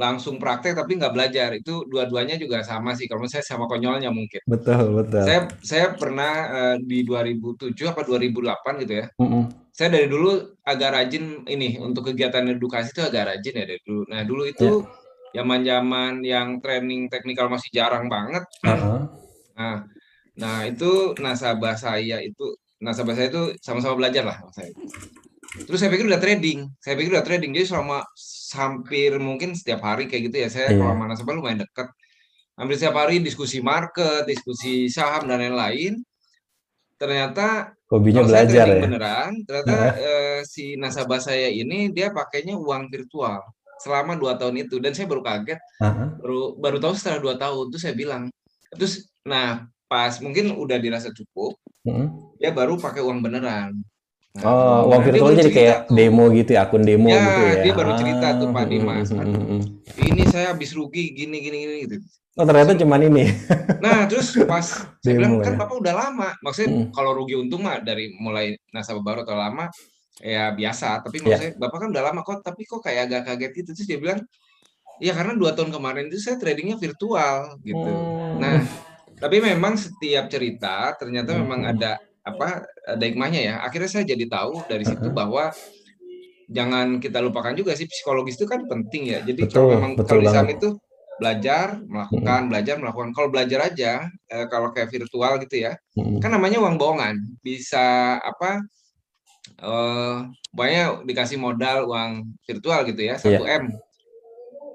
langsung 0.00 0.40
praktek 0.40 0.78
tapi 0.78 0.96
nggak 0.96 1.12
belajar 1.12 1.50
itu 1.58 1.84
dua-duanya 1.90 2.40
juga 2.40 2.62
sama 2.64 2.94
sih 2.94 3.10
kalau 3.10 3.26
saya 3.26 3.42
sama 3.42 3.66
konyolnya 3.66 4.14
mungkin 4.14 4.38
betul 4.46 4.94
betul 4.94 5.26
saya 5.26 5.50
saya 5.58 5.86
pernah 5.98 6.32
uh, 6.54 6.76
di 6.78 7.02
2007 7.02 7.74
apa 7.82 8.06
2008 8.06 8.82
gitu 8.86 8.94
ya 8.94 9.06
mm 9.18 9.26
-hmm. 9.26 9.42
saya 9.74 9.88
dari 9.90 10.06
dulu 10.06 10.54
agak 10.62 10.94
rajin 10.94 11.42
ini 11.50 11.82
untuk 11.82 12.14
kegiatan 12.14 12.46
edukasi 12.46 12.94
itu 12.94 13.02
agak 13.02 13.26
rajin 13.26 13.58
ya 13.58 13.66
dari 13.66 13.82
dulu 13.82 14.02
nah 14.06 14.22
dulu 14.22 14.46
itu 14.46 14.86
yeah 14.86 14.97
zaman-zaman 15.32 16.24
yang 16.24 16.60
training 16.62 17.08
teknikal 17.12 17.48
masih 17.52 17.68
jarang 17.72 18.08
banget. 18.08 18.44
Uh-huh. 18.64 19.08
Nah, 19.58 19.84
nah 20.38 20.56
itu 20.64 21.12
nasabah 21.18 21.74
saya 21.74 22.22
itu 22.22 22.54
nasabah 22.78 23.14
saya 23.18 23.28
itu 23.28 23.42
sama-sama 23.58 23.98
belajar 23.98 24.24
lah 24.24 24.38
saya. 24.54 24.70
Terus 25.64 25.80
saya 25.80 25.90
pikir 25.90 26.06
udah 26.06 26.20
trading, 26.20 26.68
saya 26.78 26.94
pikir 26.94 27.10
udah 27.10 27.24
trading. 27.24 27.50
Jadi 27.56 27.66
selama 27.72 28.04
hampir 28.54 29.16
mungkin 29.18 29.56
setiap 29.56 29.80
hari 29.82 30.06
kayak 30.06 30.30
gitu 30.30 30.36
ya, 30.44 30.48
saya 30.52 30.66
yeah. 30.70 30.78
kalau 30.78 30.94
mana 30.94 31.16
nasabah 31.16 31.34
lumayan 31.34 31.64
dekat. 31.64 31.88
Hampir 32.58 32.74
setiap 32.74 32.96
hari 32.98 33.22
diskusi 33.22 33.62
market, 33.62 34.26
diskusi 34.28 34.90
saham 34.90 35.26
dan 35.30 35.40
lain-lain. 35.40 36.02
Ternyata 36.98 37.72
hobinya 37.88 38.26
belajar 38.26 38.66
saya 38.66 38.74
ya. 38.74 38.82
beneran, 38.82 39.32
ternyata 39.46 39.76
uh. 39.78 39.94
eh, 39.94 40.40
si 40.42 40.74
nasabah 40.74 41.22
saya 41.22 41.46
ini 41.48 41.94
dia 41.94 42.10
pakainya 42.10 42.58
uang 42.58 42.90
virtual 42.90 43.38
selama 43.78 44.18
dua 44.18 44.34
tahun 44.34 44.66
itu 44.66 44.76
dan 44.82 44.92
saya 44.92 45.06
baru 45.06 45.22
kaget 45.22 45.58
uh-huh. 45.80 46.08
baru 46.20 46.40
baru 46.58 46.76
tahu 46.82 46.92
setelah 46.98 47.20
dua 47.22 47.34
tahun 47.38 47.64
itu 47.70 47.78
saya 47.78 47.94
bilang 47.94 48.22
terus 48.74 49.08
nah 49.22 49.66
pas 49.88 50.18
mungkin 50.20 50.52
udah 50.58 50.76
dirasa 50.76 51.14
cukup 51.14 51.56
uh-huh. 51.86 52.08
dia 52.42 52.50
baru 52.50 52.76
pakai 52.76 53.00
uang 53.00 53.22
beneran 53.22 53.78
nah, 54.36 54.42
oh 54.44 54.92
uang 54.92 55.02
virtual 55.06 55.32
jadi 55.38 55.52
kayak 55.54 55.78
tuh. 55.88 55.94
demo 55.94 56.24
gitu 56.34 56.50
ya 56.58 56.66
akun 56.66 56.82
demo 56.84 57.08
ya, 57.08 57.22
gitu 57.22 57.40
ya 57.40 57.54
dia 57.62 57.72
baru 57.72 57.92
cerita 57.96 58.26
ah, 58.26 58.36
tuh 58.36 58.48
Pak 58.50 58.66
Dimas 58.66 59.08
uh-huh. 59.14 59.62
ini 60.02 60.22
saya 60.26 60.52
habis 60.52 60.74
rugi 60.74 61.14
gini 61.14 61.38
gini 61.38 61.56
gini 61.64 61.76
gitu 61.86 61.98
Oh 62.38 62.46
ternyata 62.46 62.70
cuma 62.78 63.02
ini. 63.02 63.34
Nah 63.82 64.06
terus 64.06 64.30
pas 64.46 64.62
saya 65.02 65.14
bilang 65.18 65.42
kan 65.42 65.58
ya. 65.58 65.58
bapak 65.58 65.74
udah 65.82 65.90
lama, 65.90 66.30
maksudnya 66.38 66.86
hmm. 66.86 66.94
kalau 66.94 67.10
rugi 67.18 67.34
untung 67.34 67.66
mah 67.66 67.82
dari 67.82 68.14
mulai 68.14 68.54
nasabah 68.70 69.02
baru 69.02 69.20
atau 69.26 69.34
lama 69.34 69.66
ya 70.18 70.50
biasa 70.50 71.06
tapi 71.06 71.22
iya. 71.22 71.24
maksudnya 71.24 71.52
yeah. 71.54 71.60
bapak 71.62 71.78
kan 71.78 71.88
udah 71.94 72.02
lama 72.10 72.20
kok 72.26 72.42
tapi 72.42 72.62
kok 72.66 72.82
kayak 72.82 73.10
agak 73.10 73.22
kaget 73.32 73.52
gitu 73.62 73.70
terus 73.74 73.88
dia 73.88 73.98
bilang 74.02 74.20
ya 74.98 75.12
karena 75.14 75.32
dua 75.38 75.54
tahun 75.54 75.70
kemarin 75.70 76.10
itu 76.10 76.18
saya 76.18 76.36
tradingnya 76.42 76.76
virtual 76.78 77.54
gitu 77.62 77.90
hmm. 77.90 78.42
nah 78.42 78.58
tapi 79.18 79.36
memang 79.42 79.78
setiap 79.78 80.26
cerita 80.26 80.94
ternyata 80.98 81.34
hmm. 81.34 81.38
memang 81.42 81.60
ada 81.70 82.02
apa 82.26 82.66
ada 82.84 83.04
hikmahnya 83.06 83.40
ya 83.40 83.54
akhirnya 83.62 83.90
saya 83.90 84.04
jadi 84.04 84.26
tahu 84.26 84.66
dari 84.68 84.84
situ 84.84 85.08
bahwa 85.14 85.54
jangan 86.48 86.98
kita 86.98 87.20
lupakan 87.22 87.54
juga 87.54 87.76
sih 87.76 87.88
psikologis 87.88 88.36
itu 88.36 88.44
kan 88.48 88.64
penting 88.68 89.12
ya 89.12 89.20
jadi 89.22 89.48
betul, 89.48 89.54
kalau 89.54 89.68
memang 89.76 89.92
betul 89.96 90.18
kalau 90.24 90.44
di 90.48 90.56
itu 90.56 90.68
belajar 91.18 91.66
melakukan 91.82 92.40
hmm. 92.46 92.50
belajar 92.50 92.74
melakukan 92.78 93.10
kalau 93.10 93.28
belajar 93.28 93.60
aja 93.66 93.92
eh, 94.30 94.46
kalau 94.46 94.70
kayak 94.70 94.90
virtual 94.90 95.32
gitu 95.42 95.56
ya 95.66 95.72
hmm. 95.98 96.22
kan 96.22 96.30
namanya 96.30 96.62
uang 96.62 96.78
bohongan 96.78 97.18
bisa 97.42 98.16
apa 98.22 98.62
uh, 99.62 100.26
banyak 100.54 101.06
dikasih 101.06 101.38
modal 101.38 101.90
uang 101.90 102.38
virtual 102.46 102.80
gitu 102.86 103.02
ya, 103.02 103.14
1 103.18 103.28
yeah. 103.28 103.62
M. 103.62 103.64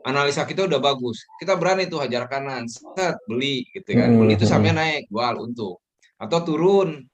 Analisa 0.04 0.44
kita 0.44 0.68
udah 0.68 0.84
bagus. 0.84 1.24
Kita 1.40 1.56
berani 1.56 1.88
tuh 1.88 2.04
hajar 2.04 2.28
kanan, 2.28 2.68
set, 2.68 3.16
beli 3.24 3.64
gitu 3.72 3.96
kan. 3.96 4.12
Beli 4.12 4.36
itu 4.36 4.44
sahamnya 4.44 4.84
naik, 4.84 5.08
jual 5.08 5.40
untuk. 5.40 5.80
Atau 6.20 6.44
turun, 6.44 7.08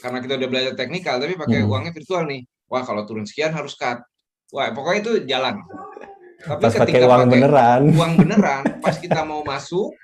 karena 0.00 0.18
kita 0.24 0.34
udah 0.40 0.48
belajar 0.48 0.72
teknikal 0.74 1.20
tapi 1.20 1.36
pakai 1.36 1.62
hmm. 1.62 1.68
uangnya 1.68 1.92
virtual 1.92 2.24
nih. 2.26 2.42
Wah 2.72 2.82
kalau 2.82 3.04
turun 3.04 3.28
sekian 3.28 3.52
harus 3.52 3.76
cut. 3.76 4.00
Wah 4.50 4.72
pokoknya 4.72 4.98
itu 5.04 5.12
jalan. 5.28 5.60
Tapi 6.42 6.58
pas 6.58 6.74
ketika 6.74 7.06
pakai 7.06 7.06
uang 7.06 7.20
pakai 7.22 7.32
beneran. 7.38 7.82
uang 7.94 8.12
beneran 8.18 8.62
pas 8.82 8.96
kita 8.98 9.22
mau 9.22 9.46
masuk 9.46 9.94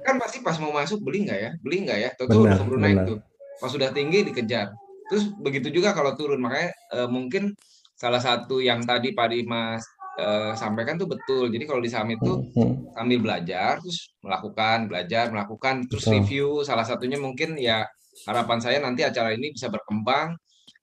kan 0.00 0.16
pasti 0.16 0.40
pas 0.40 0.56
mau 0.56 0.72
masuk 0.72 1.04
beli 1.04 1.28
nggak 1.28 1.38
ya? 1.38 1.50
Beli 1.60 1.76
nggak 1.84 1.98
ya? 2.00 2.10
Tuh 2.16 2.24
udah 2.32 2.56
keburu 2.56 2.78
naik 2.80 2.98
tuh. 3.04 3.18
Pas 3.60 3.68
sudah 3.68 3.92
tinggi 3.92 4.24
dikejar 4.24 4.72
terus 5.10 5.26
begitu 5.42 5.74
juga 5.74 5.90
kalau 5.90 6.14
turun. 6.14 6.38
Makanya 6.38 6.70
uh, 6.94 7.08
mungkin 7.10 7.58
salah 7.98 8.22
satu 8.22 8.62
yang 8.62 8.86
tadi 8.86 9.12
Pak 9.12 9.28
Dimas 9.28 9.82
uh, 10.16 10.54
sampaikan 10.54 10.96
tuh 10.96 11.10
betul. 11.10 11.50
Jadi 11.50 11.64
kalau 11.66 11.82
di 11.82 11.90
saham 11.90 12.14
itu 12.14 12.46
hmm. 12.54 12.94
sambil 12.96 13.18
belajar 13.18 13.82
terus 13.82 14.14
melakukan 14.22 14.86
belajar 14.86 15.24
melakukan 15.28 15.84
terus 15.90 16.06
betul. 16.06 16.14
review. 16.16 16.48
Salah 16.62 16.86
satunya 16.86 17.18
mungkin 17.18 17.58
ya 17.58 17.84
harapan 18.24 18.58
saya 18.62 18.78
nanti 18.78 19.02
acara 19.02 19.32
ini 19.32 19.54
bisa 19.54 19.72
berkembang 19.72 20.36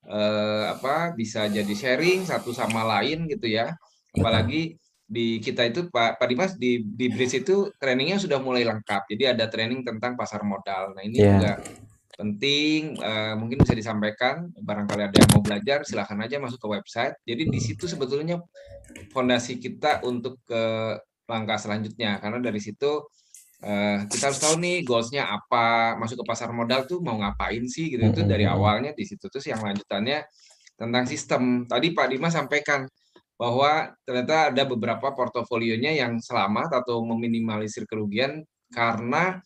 eh, 0.09 0.65
apa 0.73 1.13
bisa 1.13 1.45
jadi 1.45 1.69
sharing 1.69 2.25
satu 2.25 2.53
sama 2.53 2.85
lain 2.85 3.25
gitu 3.29 3.49
ya. 3.49 3.73
Apalagi 4.13 4.77
di 5.07 5.39
kita 5.39 5.63
itu 5.63 5.87
Pak 5.87 6.19
Pak 6.19 6.27
Dimas 6.27 6.53
di 6.59 6.83
di 6.83 7.07
Bridge 7.07 7.39
itu 7.47 7.71
trainingnya 7.79 8.19
sudah 8.19 8.43
mulai 8.43 8.67
lengkap. 8.67 9.07
Jadi 9.07 9.23
ada 9.23 9.47
training 9.47 9.87
tentang 9.87 10.19
pasar 10.19 10.43
modal. 10.43 10.93
Nah 10.93 11.03
ini 11.03 11.17
yeah. 11.17 11.31
juga 11.39 11.51
penting 12.17 12.97
uh, 12.97 13.38
mungkin 13.38 13.62
bisa 13.62 13.77
disampaikan 13.77 14.49
barangkali 14.58 15.01
ada 15.06 15.17
yang 15.21 15.30
mau 15.38 15.41
belajar 15.45 15.86
silahkan 15.86 16.17
aja 16.25 16.41
masuk 16.41 16.58
ke 16.58 16.67
website. 16.67 17.13
Jadi 17.23 17.45
di 17.45 17.60
situ 17.62 17.86
sebetulnya 17.86 18.41
fondasi 19.13 19.62
kita 19.62 20.01
untuk 20.01 20.41
ke 20.43 20.97
langkah 21.30 21.62
selanjutnya. 21.62 22.17
Karena 22.17 22.41
dari 22.41 22.58
situ 22.58 23.06
uh, 23.62 23.97
kita 24.10 24.34
harus 24.34 24.41
tahu 24.41 24.58
nih 24.58 24.82
goalsnya 24.82 25.30
apa 25.30 25.93
masuk 26.01 26.25
ke 26.25 26.25
pasar 26.25 26.49
modal 26.49 26.89
tuh 26.89 27.06
mau 27.06 27.21
ngapain 27.21 27.62
sih 27.69 27.93
gitu. 27.93 28.01
Itu 28.01 28.25
dari 28.25 28.49
awalnya 28.49 28.97
di 28.97 29.06
situ 29.06 29.30
terus 29.30 29.45
yang 29.45 29.62
lanjutannya 29.62 30.25
tentang 30.73 31.06
sistem. 31.06 31.69
Tadi 31.69 31.93
Pak 31.93 32.08
Dimas 32.10 32.34
sampaikan 32.34 32.89
bahwa 33.38 33.93
ternyata 34.01 34.49
ada 34.49 34.65
beberapa 34.65 35.13
portofolionya 35.13 35.93
yang 35.93 36.17
selamat 36.17 36.82
atau 36.82 37.06
meminimalisir 37.06 37.86
kerugian 37.86 38.41
karena 38.73 39.38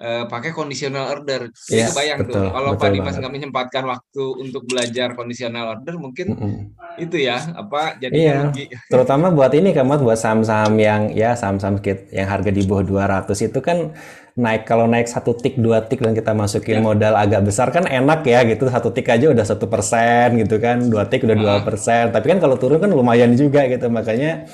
uh, 0.00 0.24
pakai 0.26 0.50
conditional 0.50 1.12
order. 1.12 1.52
Jadi 1.52 1.80
yes, 1.84 1.92
kebayang 1.92 2.18
betul, 2.24 2.34
tuh 2.34 2.46
kalau 2.50 2.70
Pak 2.74 2.88
Dimas 2.90 3.16
nggak 3.20 3.32
menyempatkan 3.32 3.84
waktu 3.86 4.24
untuk 4.40 4.62
belajar 4.66 5.12
conditional 5.12 5.76
order 5.76 5.94
mungkin 6.00 6.26
mm 6.34 6.38
-hmm. 6.40 6.62
itu 6.98 7.16
ya 7.20 7.38
apa 7.54 8.00
jadi 8.00 8.12
iya, 8.16 8.38
Terutama 8.92 9.28
buat 9.30 9.52
ini 9.52 9.70
kamu 9.76 10.00
buat 10.00 10.18
saham-saham 10.18 10.74
yang 10.80 11.12
ya 11.12 11.36
saham-saham 11.36 11.78
yang 12.10 12.28
harga 12.28 12.50
di 12.50 12.64
bawah 12.64 12.82
200 12.82 13.28
itu 13.46 13.60
kan 13.60 13.94
naik 14.38 14.64
kalau 14.64 14.86
naik 14.86 15.10
satu 15.10 15.34
tik 15.34 15.58
dua 15.58 15.84
tik 15.84 16.00
dan 16.00 16.14
kita 16.14 16.32
masukin 16.32 16.78
ya. 16.78 16.82
modal 16.82 17.18
agak 17.18 17.44
besar 17.44 17.68
kan 17.74 17.84
enak 17.84 18.22
ya 18.22 18.46
gitu 18.46 18.70
satu 18.70 18.94
tik 18.94 19.10
aja 19.10 19.28
udah 19.28 19.42
satu 19.42 19.66
persen 19.66 20.38
gitu 20.38 20.62
kan 20.62 20.86
dua 20.86 21.04
tik 21.10 21.26
udah 21.26 21.36
dua 21.36 21.54
persen 21.66 22.14
tapi 22.14 22.30
kan 22.30 22.38
kalau 22.38 22.54
turun 22.56 22.78
kan 22.78 22.88
lumayan 22.88 23.34
juga 23.34 23.66
gitu 23.66 23.90
makanya 23.90 24.46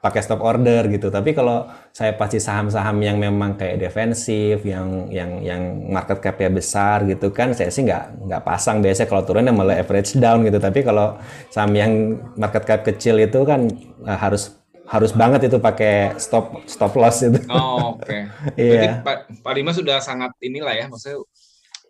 pakai 0.00 0.20
stop 0.24 0.40
order 0.40 0.88
gitu. 0.88 1.12
Tapi 1.12 1.36
kalau 1.36 1.68
saya 1.92 2.16
pasti 2.16 2.40
saham-saham 2.40 2.96
yang 3.04 3.20
memang 3.20 3.60
kayak 3.60 3.76
defensif, 3.84 4.64
yang 4.64 5.12
yang 5.12 5.44
yang 5.44 5.62
market 5.92 6.24
cap-nya 6.24 6.48
besar 6.48 7.04
gitu 7.04 7.28
kan, 7.30 7.52
saya 7.52 7.68
sih 7.68 7.84
nggak 7.84 8.26
nggak 8.26 8.42
pasang 8.42 8.80
biasa 8.80 9.04
kalau 9.04 9.22
turunnya 9.28 9.52
malah 9.52 9.76
average 9.76 10.16
down 10.16 10.40
gitu. 10.48 10.56
Tapi 10.56 10.80
kalau 10.80 11.20
saham 11.52 11.72
yang 11.76 12.16
market 12.40 12.64
cap 12.64 12.80
kecil 12.82 13.20
itu 13.20 13.44
kan 13.44 13.68
uh, 14.08 14.18
harus 14.18 14.56
harus 14.90 15.14
banget 15.14 15.46
itu 15.46 15.62
pakai 15.62 16.16
stop 16.16 16.64
stop 16.64 16.96
loss 16.96 17.20
itu. 17.20 17.38
Oh, 17.52 17.94
oke. 17.94 18.02
Okay. 18.08 18.22
iya. 18.58 19.04
Pak, 19.04 19.44
Pak 19.44 19.52
Dimas 19.54 19.76
sudah 19.78 20.00
sangat 20.02 20.32
inilah 20.40 20.74
ya, 20.74 20.88
maksudnya 20.88 21.22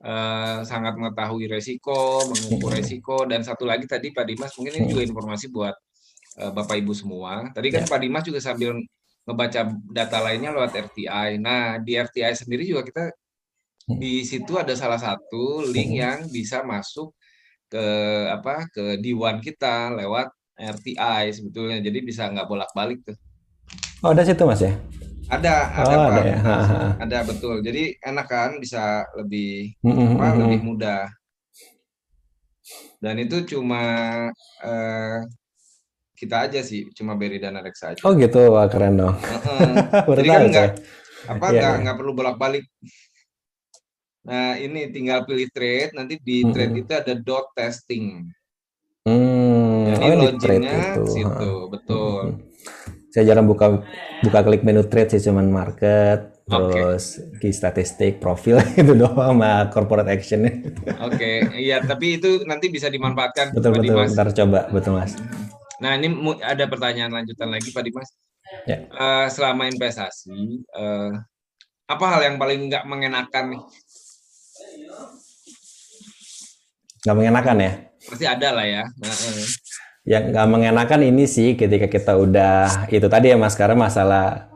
Uh, 0.00 0.64
sangat 0.64 0.96
mengetahui 0.96 1.44
resiko, 1.44 2.24
mengukur 2.24 2.72
resiko, 2.72 3.28
dan 3.28 3.44
satu 3.44 3.68
lagi 3.68 3.84
tadi 3.84 4.08
Pak 4.16 4.24
Dimas 4.24 4.56
mungkin 4.56 4.80
ini 4.80 4.96
juga 4.96 5.04
informasi 5.04 5.52
buat 5.52 5.76
uh, 5.76 5.89
Bapak 6.48 6.80
Ibu 6.80 6.96
semua. 6.96 7.52
Tadi 7.52 7.68
kan 7.68 7.84
ya. 7.84 7.90
Pak 7.90 8.00
Dimas 8.00 8.24
juga 8.24 8.40
sambil 8.40 8.80
ngebaca 9.28 9.60
data 9.92 10.18
lainnya 10.24 10.50
lewat 10.56 10.72
RTI. 10.90 11.36
Nah, 11.36 11.76
di 11.78 12.00
RTI 12.00 12.32
sendiri 12.32 12.64
juga 12.64 12.82
kita 12.88 13.04
di 13.90 14.22
situ 14.22 14.54
ada 14.54 14.72
salah 14.78 14.96
satu 14.96 15.66
link 15.66 15.92
hmm. 15.92 16.00
yang 16.00 16.18
bisa 16.30 16.62
masuk 16.62 17.12
ke 17.70 17.84
apa 18.30 18.66
ke 18.70 18.98
diwan 18.98 19.38
kita 19.38 19.94
lewat 19.94 20.32
RTI 20.56 21.30
sebetulnya. 21.30 21.78
Jadi 21.84 21.98
bisa 22.00 22.26
nggak 22.26 22.48
bolak-balik 22.48 23.04
tuh. 23.04 23.16
Oh, 24.00 24.16
ada 24.16 24.24
situ 24.24 24.42
Mas 24.48 24.64
ya? 24.64 24.72
Ada, 25.30 25.54
ada 25.70 25.94
oh, 25.94 26.04
Pak. 26.10 26.10
Ada, 26.10 26.22
ya? 26.26 26.38
ada 27.06 27.18
betul. 27.22 27.56
Jadi 27.62 27.94
enak 28.02 28.26
kan 28.26 28.50
bisa 28.58 29.06
lebih 29.14 29.78
hmm, 29.86 30.18
apa 30.18 30.34
lebih 30.42 30.60
mudah. 30.66 31.04
Dan 33.00 33.16
itu 33.22 33.46
cuma 33.46 33.82
uh, 34.60 35.20
kita 36.20 36.36
aja 36.44 36.60
sih 36.60 36.92
cuma 36.92 37.16
beri 37.16 37.40
dana 37.40 37.64
reksa 37.64 37.96
aja. 37.96 38.04
Oh 38.04 38.12
gitu, 38.12 38.52
wah 38.52 38.68
keren 38.68 39.00
dong. 39.00 39.16
Uh-uh. 39.16 40.12
Jadi 40.20 40.28
kan 40.28 40.42
nggak 40.52 40.70
apa 41.32 41.46
iya, 41.48 41.56
nggak 41.56 41.72
iya. 41.72 41.82
nggak 41.88 41.96
perlu 41.96 42.12
bolak-balik. 42.12 42.64
Nah 44.28 44.60
ini 44.60 44.92
tinggal 44.92 45.24
pilih 45.24 45.48
trade, 45.48 45.96
nanti 45.96 46.20
di 46.20 46.44
mm-hmm. 46.44 46.52
trade 46.52 46.74
itu 46.76 46.92
ada 46.92 47.14
dot 47.16 47.56
testing. 47.56 48.28
Hmm, 49.08 49.96
Jadi 49.96 50.04
oh, 50.12 50.16
loginnya 50.28 51.00
situ, 51.08 51.52
betul. 51.72 52.36
Hmm. 52.36 52.44
Saya 53.10 53.32
jarang 53.32 53.48
buka 53.48 53.80
buka 54.20 54.38
klik 54.44 54.60
menu 54.60 54.84
trade 54.84 55.16
sih, 55.16 55.24
cuman 55.24 55.48
market, 55.48 56.36
terus 56.44 57.16
okay. 57.16 57.48
key 57.48 57.54
statistik, 57.56 58.20
profil 58.20 58.60
itu 58.80 58.92
doang 58.92 59.40
sama 59.40 59.72
corporate 59.72 60.12
action. 60.12 60.44
Oke, 60.44 61.16
okay. 61.16 61.36
iya 61.56 61.80
tapi 61.80 62.20
itu 62.20 62.44
nanti 62.44 62.68
bisa 62.68 62.92
dimanfaatkan. 62.92 63.56
Betul 63.56 63.80
betul. 63.80 64.04
Ntar 64.04 64.28
coba, 64.36 64.68
betul 64.68 65.00
mas. 65.00 65.16
Nah 65.80 65.96
ini 65.96 66.12
ada 66.44 66.64
pertanyaan 66.68 67.12
lanjutan 67.12 67.48
lagi 67.48 67.72
Pak 67.72 67.82
Dimas. 67.82 68.10
Ya. 68.68 68.84
Uh, 68.92 69.26
selama 69.30 69.70
investasi, 69.70 70.64
uh, 70.74 71.12
apa 71.86 72.04
hal 72.12 72.20
yang 72.26 72.36
paling 72.36 72.68
nggak 72.68 72.84
mengenakan 72.84 73.44
nih? 73.56 73.62
Nggak 77.06 77.16
mengenakan 77.16 77.56
ya? 77.58 77.72
Pasti 78.04 78.26
ada 78.26 78.48
lah 78.52 78.66
ya. 78.66 78.84
Nah, 78.84 79.14
uh. 79.14 79.48
Yang 80.04 80.24
nggak 80.34 80.48
mengenakan 80.50 81.00
ini 81.04 81.24
sih 81.28 81.54
ketika 81.54 81.86
kita 81.86 82.12
udah 82.16 82.88
itu 82.88 83.08
tadi 83.08 83.32
ya 83.32 83.36
Mas 83.36 83.54
karena 83.54 83.76
masalah 83.76 84.50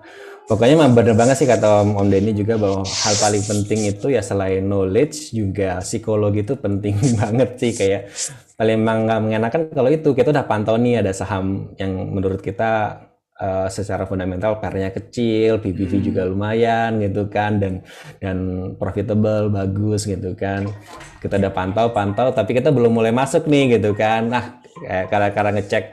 Pokoknya 0.45 0.77
mah 0.77 0.93
bener 0.93 1.17
banget 1.17 1.41
sih 1.41 1.49
kata 1.49 1.81
Om, 1.81 1.97
Om 2.05 2.09
Denny 2.13 2.37
juga 2.37 2.61
bahwa 2.61 2.85
hal 2.85 3.15
paling 3.17 3.41
penting 3.49 3.89
itu 3.89 4.13
ya 4.13 4.21
selain 4.21 4.61
knowledge 4.61 5.33
juga 5.33 5.81
psikologi 5.81 6.45
itu 6.45 6.53
penting 6.61 7.01
banget 7.21 7.57
sih 7.57 7.73
kayak 7.73 8.13
paling 8.55 8.81
nggak 8.87 9.21
mengenakan 9.21 9.61
kalau 9.75 9.91
itu 9.91 10.15
kita 10.15 10.31
udah 10.31 10.47
pantau 10.47 10.79
nih 10.79 11.03
ada 11.03 11.11
saham 11.11 11.75
yang 11.75 11.91
menurut 12.15 12.39
kita 12.39 13.03
uh, 13.39 13.67
secara 13.67 14.07
fundamental 14.07 14.63
pernya 14.63 14.95
kecil, 14.95 15.59
PBV 15.59 15.99
hmm. 15.99 16.07
juga 16.07 16.23
lumayan 16.27 17.03
gitu 17.03 17.27
kan 17.27 17.59
dan 17.59 17.83
dan 18.23 18.37
profitable 18.79 19.51
bagus 19.51 20.07
gitu 20.07 20.39
kan. 20.39 20.71
Kita 21.19 21.39
udah 21.41 21.53
pantau-pantau 21.53 22.31
tapi 22.31 22.55
kita 22.55 22.71
belum 22.71 22.95
mulai 22.95 23.11
masuk 23.11 23.51
nih 23.51 23.79
gitu 23.79 23.91
kan. 23.99 24.31
Nah, 24.31 24.63
kayak 25.11 25.33
karena 25.35 25.51
ngecek 25.59 25.85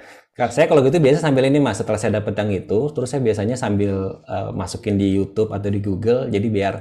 saya 0.50 0.66
kalau 0.66 0.82
gitu 0.82 0.98
biasa 0.98 1.22
sambil 1.22 1.46
ini 1.46 1.62
mas 1.62 1.78
setelah 1.78 2.00
saya 2.02 2.18
dapat 2.18 2.34
yang 2.34 2.50
itu 2.66 2.90
terus 2.96 3.14
saya 3.14 3.22
biasanya 3.22 3.54
sambil 3.60 4.24
uh, 4.26 4.50
masukin 4.56 4.98
di 4.98 5.14
YouTube 5.14 5.54
atau 5.54 5.70
di 5.70 5.78
Google 5.84 6.32
jadi 6.34 6.48
biar 6.50 6.74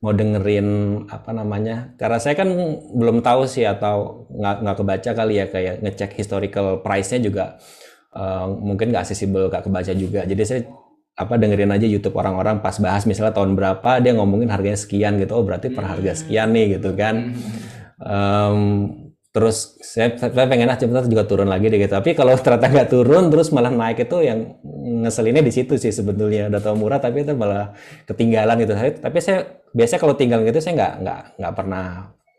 mau 0.00 0.16
dengerin 0.16 0.68
apa 1.12 1.30
namanya 1.36 1.92
karena 2.00 2.16
saya 2.16 2.32
kan 2.32 2.48
belum 2.96 3.20
tahu 3.20 3.44
sih 3.44 3.68
atau 3.68 4.24
nggak 4.32 4.56
nggak 4.64 4.76
kebaca 4.80 5.10
kali 5.12 5.34
ya 5.36 5.46
kayak 5.52 5.84
ngecek 5.84 6.16
historical 6.16 6.80
price-nya 6.80 7.20
juga 7.20 7.60
uh, 8.16 8.48
mungkin 8.48 8.90
nggak 8.90 9.04
accessible 9.06 9.50
nggak 9.50 9.64
kebaca 9.66 9.92
juga. 9.94 10.20
Jadi 10.26 10.42
saya 10.46 10.60
apa 11.20 11.36
dengerin 11.36 11.68
aja 11.68 11.84
YouTube 11.84 12.16
orang-orang 12.16 12.64
pas 12.64 12.80
bahas 12.80 13.04
misalnya 13.04 13.36
tahun 13.36 13.52
berapa 13.52 14.00
dia 14.00 14.16
ngomongin 14.16 14.48
harganya 14.48 14.78
sekian 14.78 15.20
gitu. 15.20 15.36
Oh 15.36 15.44
berarti 15.44 15.68
per 15.68 15.84
harga 15.84 16.24
sekian 16.24 16.54
nih 16.54 16.80
gitu 16.80 16.96
kan. 16.96 17.36
Um, 18.00 18.60
terus 19.30 19.78
saya, 19.78 20.18
saya 20.18 20.46
pengen 20.50 20.66
ah 20.66 20.74
cepat 20.74 21.06
juga 21.06 21.22
turun 21.22 21.46
lagi 21.46 21.70
deh 21.70 21.78
gitu. 21.78 21.94
Tapi 21.94 22.18
kalau 22.18 22.34
ternyata 22.34 22.66
nggak 22.66 22.90
turun 22.90 23.30
terus 23.30 23.54
malah 23.54 23.70
naik 23.70 24.02
itu 24.10 24.26
yang 24.26 24.58
ngeselinnya 25.06 25.42
di 25.46 25.52
situ 25.54 25.78
sih 25.78 25.94
sebetulnya. 25.94 26.50
Udah 26.50 26.60
tahu 26.62 26.74
murah 26.82 26.98
tapi 26.98 27.22
itu 27.22 27.32
malah 27.38 27.72
ketinggalan 28.10 28.58
gitu. 28.62 28.74
Tapi 28.74 29.18
saya 29.22 29.62
biasanya 29.70 30.00
kalau 30.02 30.14
tinggal 30.18 30.42
gitu 30.42 30.58
saya 30.58 30.74
nggak 30.74 30.94
nggak 31.06 31.20
nggak 31.38 31.52
pernah 31.54 31.84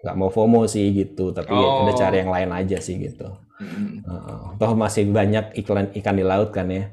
nggak 0.04 0.16
mau 0.20 0.30
FOMO 0.30 0.68
sih 0.68 0.92
gitu. 0.92 1.32
Tapi 1.32 1.56
oh. 1.56 1.88
udah 1.88 1.96
cari 1.96 2.18
yang 2.20 2.32
lain 2.32 2.52
aja 2.52 2.78
sih 2.84 3.00
gitu. 3.00 3.28
Hmm. 3.62 4.04
Uh, 4.04 4.58
toh 4.60 4.74
masih 4.76 5.08
banyak 5.08 5.56
iklan 5.56 5.96
ikan 5.96 6.18
di 6.18 6.26
laut 6.28 6.52
kan 6.52 6.68
ya. 6.68 6.92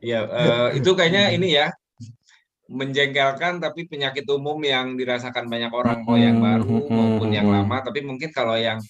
Iya, 0.00 0.20
uh, 0.24 0.68
itu 0.72 0.96
kayaknya 0.96 1.36
ini 1.36 1.52
ya 1.52 1.68
menjengkelkan 2.72 3.60
tapi 3.60 3.84
penyakit 3.84 4.24
umum 4.32 4.56
yang 4.64 4.96
dirasakan 4.96 5.46
banyak 5.46 5.68
orang 5.68 6.00
mau 6.08 6.16
yang 6.16 6.40
baru 6.40 6.88
maupun 6.88 7.28
yang 7.30 7.46
lama 7.52 7.84
tapi 7.84 8.00
mungkin 8.00 8.32
kalau 8.32 8.56
yang 8.56 8.80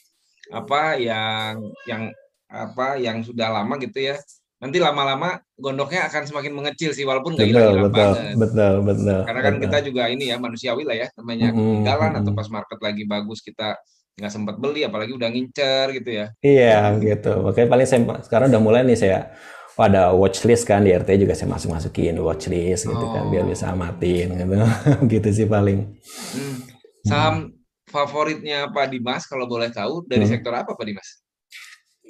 apa 0.55 0.97
yang 0.97 1.59
yang 1.91 2.03
apa 2.47 3.01
yang 3.01 3.27
sudah 3.27 3.51
lama 3.51 3.75
gitu 3.83 4.13
ya 4.13 4.17
nanti 4.63 4.79
lama-lama 4.79 5.43
gondoknya 5.59 6.07
akan 6.07 6.23
semakin 6.23 6.55
mengecil 6.55 6.95
sih 6.95 7.03
walaupun 7.03 7.35
nggak 7.35 7.51
hilang-hilang 7.51 7.91
banget. 7.91 8.39
Betul, 8.39 8.75
betul. 8.87 9.21
Karena 9.27 9.41
kan 9.43 9.55
betul. 9.59 9.63
kita 9.67 9.79
juga 9.91 10.03
ini 10.07 10.31
ya 10.31 10.39
manusiawi 10.39 10.87
lah 10.87 10.97
ya, 11.03 11.09
namanya 11.19 11.51
-hmm. 11.51 12.23
atau 12.23 12.31
pas 12.31 12.47
market 12.47 12.79
lagi 12.79 13.03
bagus 13.03 13.43
kita 13.43 13.75
nggak 14.15 14.31
sempat 14.31 14.63
beli 14.63 14.87
apalagi 14.87 15.19
udah 15.19 15.29
ngincer 15.35 15.99
gitu 15.99 16.11
ya. 16.15 16.27
Iya 16.47 16.95
gitu. 17.03 17.43
Makanya 17.43 17.69
paling 17.75 17.87
saya 17.91 18.01
sekarang 18.23 18.55
udah 18.55 18.63
mulai 18.63 18.87
nih 18.87 18.95
saya 18.95 19.35
oh 19.77 19.85
ada 19.85 20.13
watchlist 20.13 20.69
kan 20.69 20.85
di 20.85 20.93
RT 20.93 21.25
juga 21.25 21.33
saya 21.33 21.49
masuk 21.49 21.73
masukin 21.73 22.17
watchlist 22.21 22.85
gitu 22.85 23.05
oh. 23.05 23.13
kan 23.13 23.29
biar 23.33 23.45
bisa 23.49 23.71
oh. 23.71 23.75
amatin 23.77 24.37
gitu 24.37 24.55
gitu 25.19 25.29
sih 25.33 25.47
paling. 25.49 25.89
Hmm. 26.37 26.57
Saham 27.03 27.35
hmm. 27.35 27.53
favoritnya 27.89 28.69
Pak 28.71 28.87
Dimas 28.93 29.25
kalau 29.25 29.49
boleh 29.49 29.73
tahu 29.73 30.05
dari 30.07 30.29
hmm. 30.29 30.33
sektor 30.33 30.53
apa 30.53 30.77
Pak 30.77 30.85
Dimas? 30.85 31.09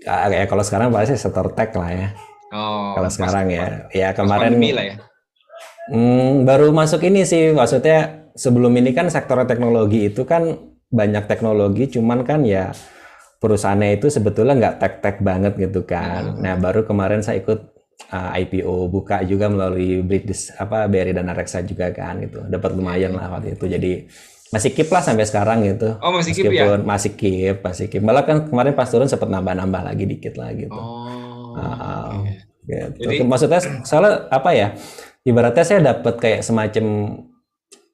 Ya, 0.03 0.45
kalau 0.51 0.67
sekarang 0.67 0.91
pasti 0.91 1.15
sektor 1.15 1.47
tech 1.55 1.71
lah 1.79 1.91
ya. 1.95 2.09
Oh, 2.53 2.99
kalau 2.99 3.09
sekarang 3.09 3.49
ya, 3.49 3.89
ya 3.95 4.09
kemarin 4.13 4.59
lah 4.59 4.85
ya. 4.85 4.97
Hmm, 5.89 6.45
baru 6.45 6.69
masuk 6.71 7.01
ini 7.07 7.25
sih, 7.25 7.55
maksudnya 7.57 8.29
sebelum 8.37 8.71
ini 8.77 8.93
kan 8.93 9.09
sektor 9.09 9.41
teknologi 9.49 10.11
itu 10.13 10.23
kan 10.29 10.59
banyak 10.93 11.25
teknologi, 11.25 11.89
cuman 11.97 12.27
kan 12.27 12.45
ya 12.45 12.77
perusahaannya 13.43 13.99
itu 13.99 14.07
sebetulnya 14.07 14.55
nggak 14.55 14.77
tech-tech 14.79 15.17
banget 15.19 15.59
gitu 15.59 15.83
kan. 15.83 16.39
Hmm. 16.39 16.47
Nah 16.47 16.55
baru 16.63 16.87
kemarin 16.87 17.27
saya 17.27 17.43
ikut 17.43 17.59
uh, 18.15 18.31
IPO 18.39 18.87
buka 18.87 19.27
juga 19.27 19.51
melalui 19.51 19.99
British 20.07 20.55
apa 20.55 20.87
BRI 20.87 21.11
dan 21.11 21.27
Reksa 21.35 21.67
juga 21.67 21.91
kan 21.91 22.23
gitu, 22.23 22.47
dapat 22.47 22.79
lumayan 22.79 23.19
lah 23.19 23.35
waktu 23.35 23.59
itu. 23.59 23.67
Jadi 23.67 24.07
masih 24.55 24.71
keep 24.71 24.87
lah 24.95 25.03
sampai 25.03 25.27
sekarang 25.27 25.67
gitu. 25.67 25.99
Oh 25.99 26.15
masih 26.15 26.33
keep 26.39 26.55
ya? 26.55 26.79
Masih 26.79 27.11
keep, 27.19 27.57
masih 27.67 27.87
keep. 27.91 28.03
Malah 28.07 28.23
kan 28.23 28.47
kemarin 28.47 28.79
pas 28.79 28.87
turun 28.87 29.11
sempat 29.11 29.27
nambah-nambah 29.27 29.83
lagi 29.91 30.05
dikit 30.07 30.39
lah 30.39 30.55
gitu. 30.55 30.79
Oh. 30.79 31.59
Uh, 31.59 32.23
gitu. 32.63 33.11
Jadi, 33.11 33.27
Maksudnya 33.27 33.61
soalnya 33.83 34.31
apa 34.31 34.55
ya? 34.55 34.79
Ibaratnya 35.23 35.65
saya 35.67 35.81
dapat 35.83 36.15
kayak 36.19 36.43
semacam 36.43 36.85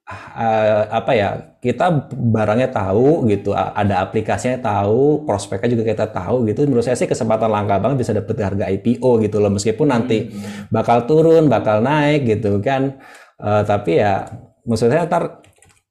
uh, 0.08 0.88
apa 0.88 1.12
ya? 1.12 1.28
Kita 1.58 1.90
barangnya 2.14 2.70
tahu 2.70 3.26
gitu, 3.26 3.50
ada 3.52 4.00
aplikasinya 4.06 4.62
tahu, 4.62 5.26
prospeknya 5.26 5.74
juga 5.74 5.84
kita 5.90 6.06
tahu 6.08 6.46
gitu. 6.46 6.64
Menurut 6.70 6.86
saya 6.86 6.94
sih 6.94 7.10
kesempatan 7.10 7.50
langka 7.50 7.82
banget 7.82 8.06
bisa 8.06 8.12
dapat 8.14 8.38
harga 8.38 8.64
IPO 8.70 9.10
gitu 9.26 9.36
loh. 9.42 9.50
Meskipun 9.50 9.90
nanti 9.90 10.30
hmm. 10.30 10.70
bakal 10.70 11.04
turun, 11.04 11.50
bakal 11.50 11.82
naik 11.82 12.24
gitu 12.30 12.62
kan. 12.62 12.96
Uh, 13.38 13.62
tapi 13.66 13.98
ya 13.98 14.30
maksudnya 14.66 15.06
ntar 15.06 15.42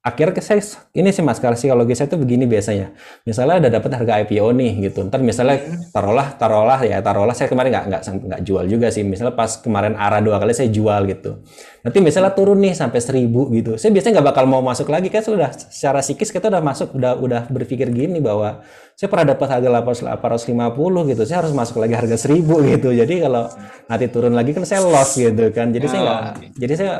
akhirnya 0.07 0.39
saya 0.39 0.63
ini 0.95 1.11
sih 1.11 1.19
mas 1.19 1.43
kalau 1.43 1.59
saya 1.59 2.07
tuh 2.07 2.19
begini 2.19 2.47
biasanya. 2.47 2.95
Misalnya 3.27 3.67
udah 3.67 3.71
dapat 3.75 3.91
harga 3.99 4.13
IPO 4.23 4.47
nih 4.55 4.71
gitu. 4.87 5.03
Ntar 5.03 5.19
misalnya 5.19 5.59
taruhlah 5.91 6.39
taruhlah 6.39 6.79
ya 6.87 7.03
taruhlah. 7.03 7.35
Saya 7.35 7.51
kemarin 7.51 7.75
nggak 7.75 7.85
nggak 7.91 8.01
nggak 8.31 8.41
jual 8.47 8.63
juga 8.71 8.87
sih. 8.87 9.03
Misalnya 9.03 9.35
pas 9.35 9.59
kemarin 9.59 9.99
arah 9.99 10.23
dua 10.23 10.39
kali 10.39 10.55
saya 10.55 10.71
jual 10.71 11.03
gitu. 11.11 11.43
Nanti 11.83 11.97
misalnya 11.99 12.31
turun 12.31 12.63
nih 12.63 12.73
sampai 12.73 12.99
seribu 13.03 13.51
gitu. 13.51 13.75
Saya 13.75 13.91
biasanya 13.91 14.23
nggak 14.23 14.27
bakal 14.31 14.45
mau 14.47 14.63
masuk 14.63 14.87
lagi. 14.87 15.11
Kan 15.11 15.27
sudah 15.27 15.51
secara 15.51 15.99
psikis 15.99 16.31
kita 16.31 16.47
udah 16.47 16.63
masuk 16.63 16.95
udah 16.95 17.19
udah 17.19 17.41
berpikir 17.51 17.91
gini 17.91 18.23
bahwa 18.23 18.63
saya 18.97 19.13
pernah 19.13 19.37
dapat 19.37 19.47
harga 19.59 19.69
850 20.17 21.11
gitu. 21.13 21.21
Saya 21.27 21.37
harus 21.45 21.53
masuk 21.53 21.77
lagi 21.83 21.93
harga 21.93 22.17
seribu 22.17 22.63
gitu. 22.65 22.95
Jadi 22.95 23.21
kalau 23.21 23.51
nanti 23.85 24.05
turun 24.09 24.33
lagi 24.33 24.55
kan 24.55 24.63
saya 24.63 24.81
loss 24.87 25.19
gitu 25.19 25.51
kan. 25.51 25.69
Jadi 25.69 25.85
saya 25.85 26.01
nggak 26.01 26.21
oh, 26.23 26.31
jadi 26.57 26.73
saya 26.73 26.93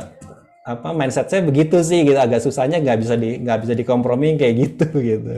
apa 0.68 0.92
mindset 0.92 1.32
saya 1.32 1.48
begitu 1.48 1.80
sih 1.80 2.04
gitu. 2.04 2.20
Agak 2.20 2.44
susahnya 2.44 2.84
nggak 2.84 3.00
bisa 3.00 3.16
di 3.16 3.40
nggak 3.40 3.60
bisa 3.64 3.74
dikompromi 3.74 4.36
kayak 4.36 4.56
gitu 4.60 4.88
gitu. 5.16 5.34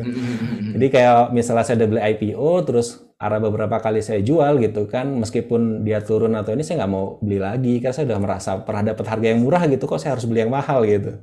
Jadi 0.73 0.85
kayak 0.89 1.29
misalnya 1.29 1.65
saya 1.69 1.85
udah 1.85 1.89
beli 1.93 2.01
IPO 2.01 2.49
terus 2.65 2.87
arah 3.19 3.37
beberapa 3.37 3.83
kali 3.83 3.99
saya 3.99 4.23
jual 4.23 4.63
gitu 4.63 4.87
kan 4.87 5.11
meskipun 5.11 5.83
dia 5.83 5.99
turun 5.99 6.39
atau 6.39 6.55
ini 6.55 6.63
saya 6.63 6.81
nggak 6.81 6.93
mau 6.95 7.19
beli 7.19 7.35
lagi 7.35 7.83
kan 7.83 7.91
saya 7.91 8.15
udah 8.15 8.19
merasa 8.23 8.63
pernah 8.63 8.95
dapat 8.95 9.05
harga 9.11 9.27
yang 9.27 9.43
murah 9.43 9.67
gitu 9.67 9.91
kok 9.91 9.99
saya 9.99 10.15
harus 10.15 10.25
beli 10.25 10.47
yang 10.47 10.53
mahal 10.55 10.81
gitu. 10.87 11.13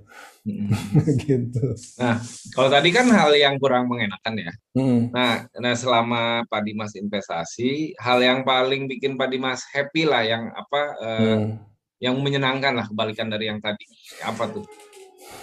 Gitu. 1.27 1.75
Nah 1.99 2.23
kalau 2.55 2.71
tadi 2.71 2.95
kan 2.95 3.11
hal 3.11 3.35
yang 3.35 3.59
kurang 3.59 3.90
mengenakan 3.90 4.47
ya. 4.47 4.53
Hmm. 4.79 5.11
nah 5.11 5.42
nah 5.59 5.75
selama 5.75 6.47
Pak 6.47 6.62
Dimas 6.62 6.95
investasi 6.95 7.99
hal 7.99 8.23
yang 8.23 8.47
paling 8.47 8.87
bikin 8.87 9.19
Pak 9.19 9.27
Dimas 9.27 9.66
happy 9.75 10.07
lah 10.07 10.23
yang 10.23 10.55
apa 10.55 10.81
eh, 11.03 11.19
hmm 11.19 11.76
yang 12.01 12.17
menyenangkan 12.21 12.77
lah 12.77 12.87
kebalikan 12.89 13.29
dari 13.33 13.49
yang 13.49 13.61
tadi. 13.61 13.85
Apa 14.25 14.53
tuh? 14.53 14.65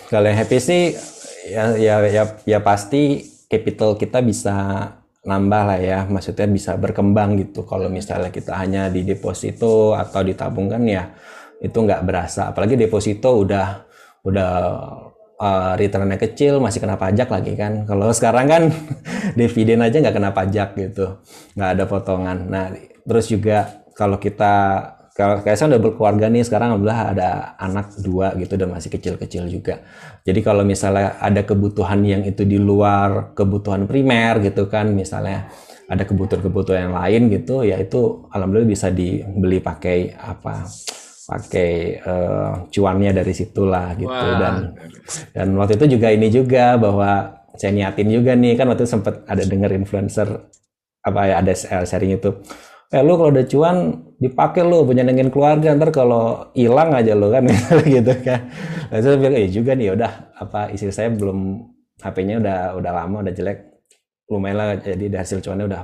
Kalau 0.10 0.30
yang 0.30 0.38
happy 0.38 0.58
sih 0.62 0.84
ya 1.50 1.76
ya 1.76 2.00
ya, 2.08 2.24
ya 2.46 2.60
pasti 2.62 3.26
capital 3.50 3.98
kita 3.98 4.22
bisa 4.22 4.56
nambah 5.26 5.62
lah 5.74 5.80
ya. 5.82 6.00
Maksudnya 6.06 6.46
bisa 6.46 6.78
berkembang 6.78 7.40
gitu. 7.42 7.66
Kalau 7.66 7.90
misalnya 7.90 8.30
kita 8.30 8.54
hanya 8.54 8.88
di 8.94 9.02
deposito 9.02 9.98
atau 9.98 10.22
ditabungkan 10.22 10.84
ya 10.86 11.10
itu 11.64 11.74
nggak 11.74 12.06
berasa. 12.06 12.54
Apalagi 12.54 12.78
deposito 12.78 13.34
udah 13.34 13.88
udah 14.24 14.52
uh, 15.40 15.74
returnnya 15.76 16.16
kecil 16.22 16.62
masih 16.62 16.80
kena 16.84 17.00
pajak 17.00 17.28
lagi 17.34 17.58
kan. 17.58 17.88
Kalau 17.90 18.14
sekarang 18.14 18.46
kan 18.46 18.64
dividen 19.40 19.82
aja 19.82 19.98
nggak 19.98 20.16
kena 20.16 20.32
pajak 20.32 20.70
gitu. 20.78 21.18
Nggak 21.58 21.70
ada 21.80 21.84
potongan. 21.90 22.38
Nah 22.48 22.66
terus 23.04 23.28
juga 23.28 23.84
kalau 23.98 24.18
kita 24.22 24.86
kalau 25.14 25.46
kayak 25.46 25.58
saya 25.62 25.78
udah 25.78 25.82
berkeluarga 25.82 26.26
nih 26.26 26.42
sekarang 26.42 26.74
alhamdulillah 26.74 27.04
ada 27.14 27.30
anak 27.62 27.94
dua 28.02 28.34
gitu 28.34 28.58
dan 28.58 28.74
masih 28.74 28.90
kecil-kecil 28.90 29.46
juga. 29.46 29.86
Jadi 30.26 30.42
kalau 30.42 30.66
misalnya 30.66 31.22
ada 31.22 31.46
kebutuhan 31.46 32.02
yang 32.02 32.26
itu 32.26 32.42
di 32.50 32.58
luar 32.58 33.38
kebutuhan 33.38 33.86
primer 33.86 34.42
gitu 34.42 34.66
kan, 34.66 34.90
misalnya 34.90 35.54
ada 35.86 36.02
kebutuhan-kebutuhan 36.02 36.90
yang 36.90 36.96
lain 36.98 37.22
gitu, 37.30 37.62
ya 37.62 37.78
itu 37.78 38.26
alhamdulillah 38.34 38.70
bisa 38.74 38.90
dibeli 38.90 39.62
pakai 39.62 40.18
apa? 40.18 40.66
pakai 41.24 42.04
uh, 42.04 42.68
cuannya 42.68 43.16
dari 43.16 43.32
situlah 43.32 43.96
gitu 43.96 44.12
Wah. 44.12 44.38
dan 44.40 44.56
dan 45.32 45.48
waktu 45.56 45.80
itu 45.80 45.96
juga 45.96 46.12
ini 46.12 46.28
juga 46.28 46.76
bahwa 46.76 47.40
saya 47.56 47.72
niatin 47.72 48.12
juga 48.12 48.36
nih 48.36 48.60
kan 48.60 48.68
waktu 48.68 48.84
itu 48.84 48.92
sempat 48.92 49.24
ada 49.24 49.44
denger 49.48 49.72
influencer 49.72 50.28
apa 51.04 51.22
ya 51.24 51.36
ada 51.40 51.54
sharing 51.88 52.20
itu 52.20 52.44
eh 52.94 53.02
lu 53.02 53.18
kalau 53.18 53.34
udah 53.34 53.46
cuan 53.50 53.78
dipakai 54.22 54.62
lu 54.62 54.86
nyenengin 54.86 55.34
keluarga 55.34 55.74
ntar 55.74 55.90
kalau 55.90 56.54
hilang 56.54 56.94
aja 56.94 57.18
lu 57.18 57.34
kan 57.34 57.50
gitu 57.98 58.14
kan 58.22 58.54
nah, 58.94 59.00
saya 59.02 59.18
bilang 59.18 59.36
eh 59.36 59.50
juga 59.50 59.74
nih 59.74 59.98
udah 59.98 60.12
apa 60.38 60.70
istri 60.70 60.94
saya 60.94 61.10
belum 61.10 61.58
HP-nya 61.98 62.38
udah 62.38 62.58
udah 62.78 62.92
lama 62.94 63.26
udah 63.26 63.34
jelek 63.34 63.74
lumayan 64.30 64.56
lah 64.62 64.68
jadi 64.78 65.10
dari 65.10 65.20
hasil 65.20 65.42
cuannya 65.42 65.66
udah 65.66 65.82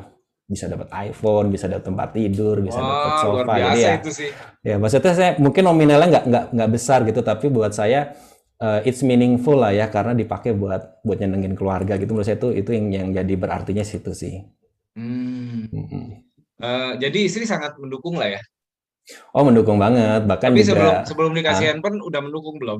bisa 0.50 0.66
dapat 0.66 0.90
iPhone, 1.14 1.54
bisa 1.54 1.70
dapat 1.70 1.86
tempat 1.86 2.10
tidur, 2.10 2.58
bisa 2.66 2.82
wow, 2.82 2.90
dapat 2.90 3.12
sofa. 3.22 3.54
Jadi 3.54 3.80
ya, 3.86 3.94
itu 4.02 4.10
sih. 4.10 4.30
ya 4.66 4.76
maksudnya 4.82 5.14
saya 5.14 5.32
mungkin 5.38 5.62
nominalnya 5.62 6.10
nggak 6.10 6.26
nggak 6.26 6.46
nggak 6.58 6.70
besar 6.74 7.06
gitu, 7.06 7.22
tapi 7.22 7.54
buat 7.54 7.70
saya 7.70 8.18
uh, 8.58 8.82
it's 8.82 9.06
meaningful 9.06 9.62
lah 9.62 9.70
ya 9.70 9.94
karena 9.94 10.18
dipakai 10.18 10.58
buat 10.58 11.06
buat 11.06 11.22
nyenengin 11.22 11.54
keluarga 11.54 12.02
gitu. 12.02 12.18
Menurut 12.18 12.26
saya 12.26 12.42
itu 12.42 12.50
itu 12.66 12.70
yang 12.74 12.90
yang 12.90 13.08
jadi 13.14 13.34
berartinya 13.38 13.86
situ 13.86 14.10
sih. 14.18 14.42
Hmm. 14.98 15.70
Hmm. 15.70 16.29
Uh, 16.60 17.00
jadi 17.00 17.20
istri 17.24 17.48
sangat 17.48 17.80
mendukung 17.80 18.20
lah 18.20 18.36
ya. 18.36 18.42
Oh 19.34 19.42
mendukung 19.48 19.80
banget, 19.82 20.28
bahkan 20.28 20.54
Tapi 20.54 20.62
juga, 20.62 20.70
sebelum 20.70 20.94
sebelum 21.08 21.32
dikasih 21.34 21.66
uh, 21.66 21.70
handphone 21.74 21.98
udah 22.04 22.22
mendukung 22.22 22.56
belum? 22.62 22.80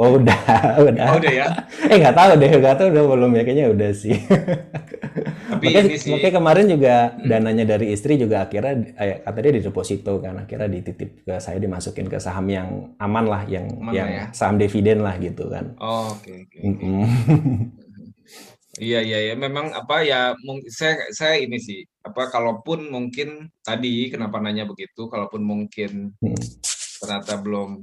Oh 0.00 0.16
udah, 0.16 0.40
udah. 0.88 1.06
Oh, 1.12 1.16
udah 1.20 1.32
ya. 1.32 1.46
eh 1.84 1.96
nggak 2.00 2.16
tahu 2.16 2.30
deh, 2.40 2.48
nggak 2.48 2.76
tahu 2.80 2.88
udah 2.88 3.04
belum 3.04 3.30
ya 3.36 3.42
kayaknya 3.44 3.66
udah 3.68 3.90
sih. 3.92 4.16
Tapi 5.52 5.66
makanya, 5.66 5.90
ini 5.92 5.98
sih. 6.00 6.10
makanya 6.16 6.34
kemarin 6.40 6.66
juga 6.72 6.94
hmm. 7.12 7.26
dananya 7.28 7.64
dari 7.76 7.86
istri 7.92 8.16
juga 8.16 8.48
akhirnya 8.48 8.96
eh, 8.96 9.20
kata 9.20 9.38
dia 9.44 9.52
di 9.52 9.62
deposito 9.62 10.16
kan, 10.24 10.40
akhirnya 10.40 10.68
dititip 10.72 11.28
ke 11.28 11.34
saya 11.36 11.60
dimasukin 11.60 12.08
ke 12.08 12.16
saham 12.16 12.48
yang 12.48 12.96
aman 12.96 13.24
lah, 13.28 13.42
yang 13.44 13.68
aman 13.68 13.92
yang 13.92 14.08
ya? 14.08 14.24
saham 14.32 14.56
dividen 14.56 15.04
lah 15.04 15.20
gitu 15.20 15.52
kan. 15.52 15.76
Oh 15.76 16.16
oke 16.16 16.24
okay, 16.24 16.48
oke. 16.48 16.56
Okay, 16.56 16.64
okay. 16.72 17.79
Iya 18.80 19.04
iya 19.04 19.18
ya 19.28 19.34
memang 19.36 19.76
apa 19.76 20.00
ya 20.00 20.32
saya 20.72 21.12
saya 21.12 21.36
ini 21.36 21.60
sih 21.60 21.84
apa 22.00 22.32
kalaupun 22.32 22.88
mungkin 22.88 23.52
tadi 23.60 24.08
kenapa 24.08 24.40
nanya 24.40 24.64
begitu 24.64 25.04
kalaupun 25.12 25.44
mungkin 25.44 26.16
hmm. 26.16 26.44
ternyata 27.04 27.36
belum 27.44 27.76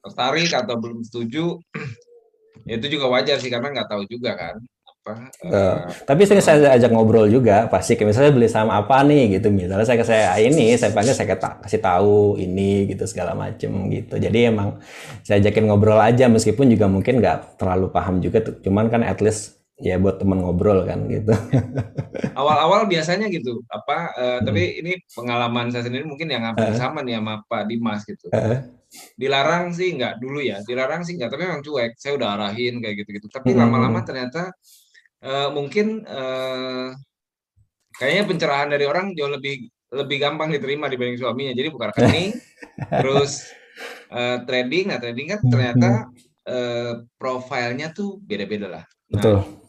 tertarik 0.00 0.56
atau 0.56 0.80
belum 0.80 1.04
setuju 1.04 1.60
ya 2.68 2.80
itu 2.80 2.96
juga 2.96 3.12
wajar 3.12 3.44
sih 3.44 3.52
karena 3.52 3.76
nggak 3.76 3.90
tahu 3.92 4.08
juga 4.08 4.32
kan 4.32 4.56
apa 5.02 5.14
uh, 5.42 5.50
uh, 5.50 5.76
tapi 6.06 6.22
saya 6.24 6.38
saya 6.38 6.78
ajak 6.78 6.94
ngobrol 6.94 7.26
juga 7.26 7.66
pasti 7.66 7.98
kayak 7.98 8.14
misalnya 8.14 8.32
beli 8.38 8.46
saham 8.46 8.70
apa 8.70 9.02
nih 9.02 9.34
gitu. 9.34 9.50
Misalnya 9.50 9.82
saya 9.82 10.06
saya 10.06 10.38
ini 10.38 10.78
saya 10.78 10.94
panggil 10.94 11.10
saya 11.10 11.34
kasih 11.34 11.82
tahu 11.82 12.38
ini 12.38 12.86
gitu 12.86 13.02
segala 13.10 13.34
macem 13.34 13.90
gitu. 13.90 14.14
Jadi 14.14 14.46
emang 14.46 14.78
saya 15.26 15.42
ajakin 15.42 15.66
ngobrol 15.66 15.98
aja 15.98 16.30
meskipun 16.30 16.70
juga 16.70 16.86
mungkin 16.86 17.18
nggak 17.18 17.58
terlalu 17.58 17.90
paham 17.90 18.22
juga 18.22 18.46
tuh. 18.46 18.62
Cuman 18.62 18.94
kan 18.94 19.02
at 19.02 19.18
least 19.18 19.61
ya 19.82 19.98
buat 19.98 20.22
teman 20.22 20.38
ngobrol 20.38 20.86
kan 20.86 21.10
gitu. 21.10 21.34
Awal-awal 22.38 22.86
biasanya 22.86 23.26
gitu 23.28 23.66
apa 23.66 24.14
uh, 24.14 24.38
hmm. 24.38 24.46
tapi 24.46 24.62
ini 24.78 24.92
pengalaman 25.10 25.74
saya 25.74 25.90
sendiri 25.90 26.06
mungkin 26.06 26.30
yang 26.30 26.46
hampir 26.46 26.70
uh. 26.70 26.78
sama 26.78 27.02
nih 27.02 27.18
sama 27.18 27.42
Pak 27.50 27.62
Dimas 27.66 28.06
gitu. 28.06 28.30
Uh. 28.30 28.62
Dilarang 29.18 29.74
sih 29.74 29.90
nggak 29.98 30.22
dulu 30.22 30.38
ya, 30.38 30.62
dilarang 30.62 31.02
sih 31.02 31.18
nggak 31.18 31.34
tapi 31.34 31.42
memang 31.50 31.66
cuek. 31.66 31.98
Saya 31.98 32.14
udah 32.14 32.28
arahin 32.38 32.78
kayak 32.78 33.02
gitu-gitu. 33.02 33.26
Tapi 33.26 33.52
hmm. 33.52 33.58
lama-lama 33.58 34.00
hmm. 34.00 34.06
ternyata 34.06 34.42
uh, 35.26 35.48
mungkin 35.50 36.06
uh, 36.06 36.94
kayaknya 37.98 38.22
pencerahan 38.30 38.70
dari 38.70 38.86
orang 38.86 39.18
jauh 39.18 39.34
lebih 39.34 39.66
lebih 39.92 40.16
gampang 40.22 40.54
diterima 40.54 40.86
dibanding 40.86 41.18
suaminya. 41.18 41.52
Jadi 41.58 41.68
buka 41.74 41.90
rekening, 41.90 42.38
terus 43.02 43.50
uh, 44.14 44.46
trading. 44.46 44.94
Nah 44.94 44.98
trading 45.02 45.26
kan 45.34 45.40
ternyata 45.42 45.90
uh, 46.46 47.02
profilnya 47.18 47.90
tuh 47.90 48.22
beda-beda 48.22 48.70
lah. 48.70 48.84
Nah, 49.10 49.18
Betul. 49.18 49.61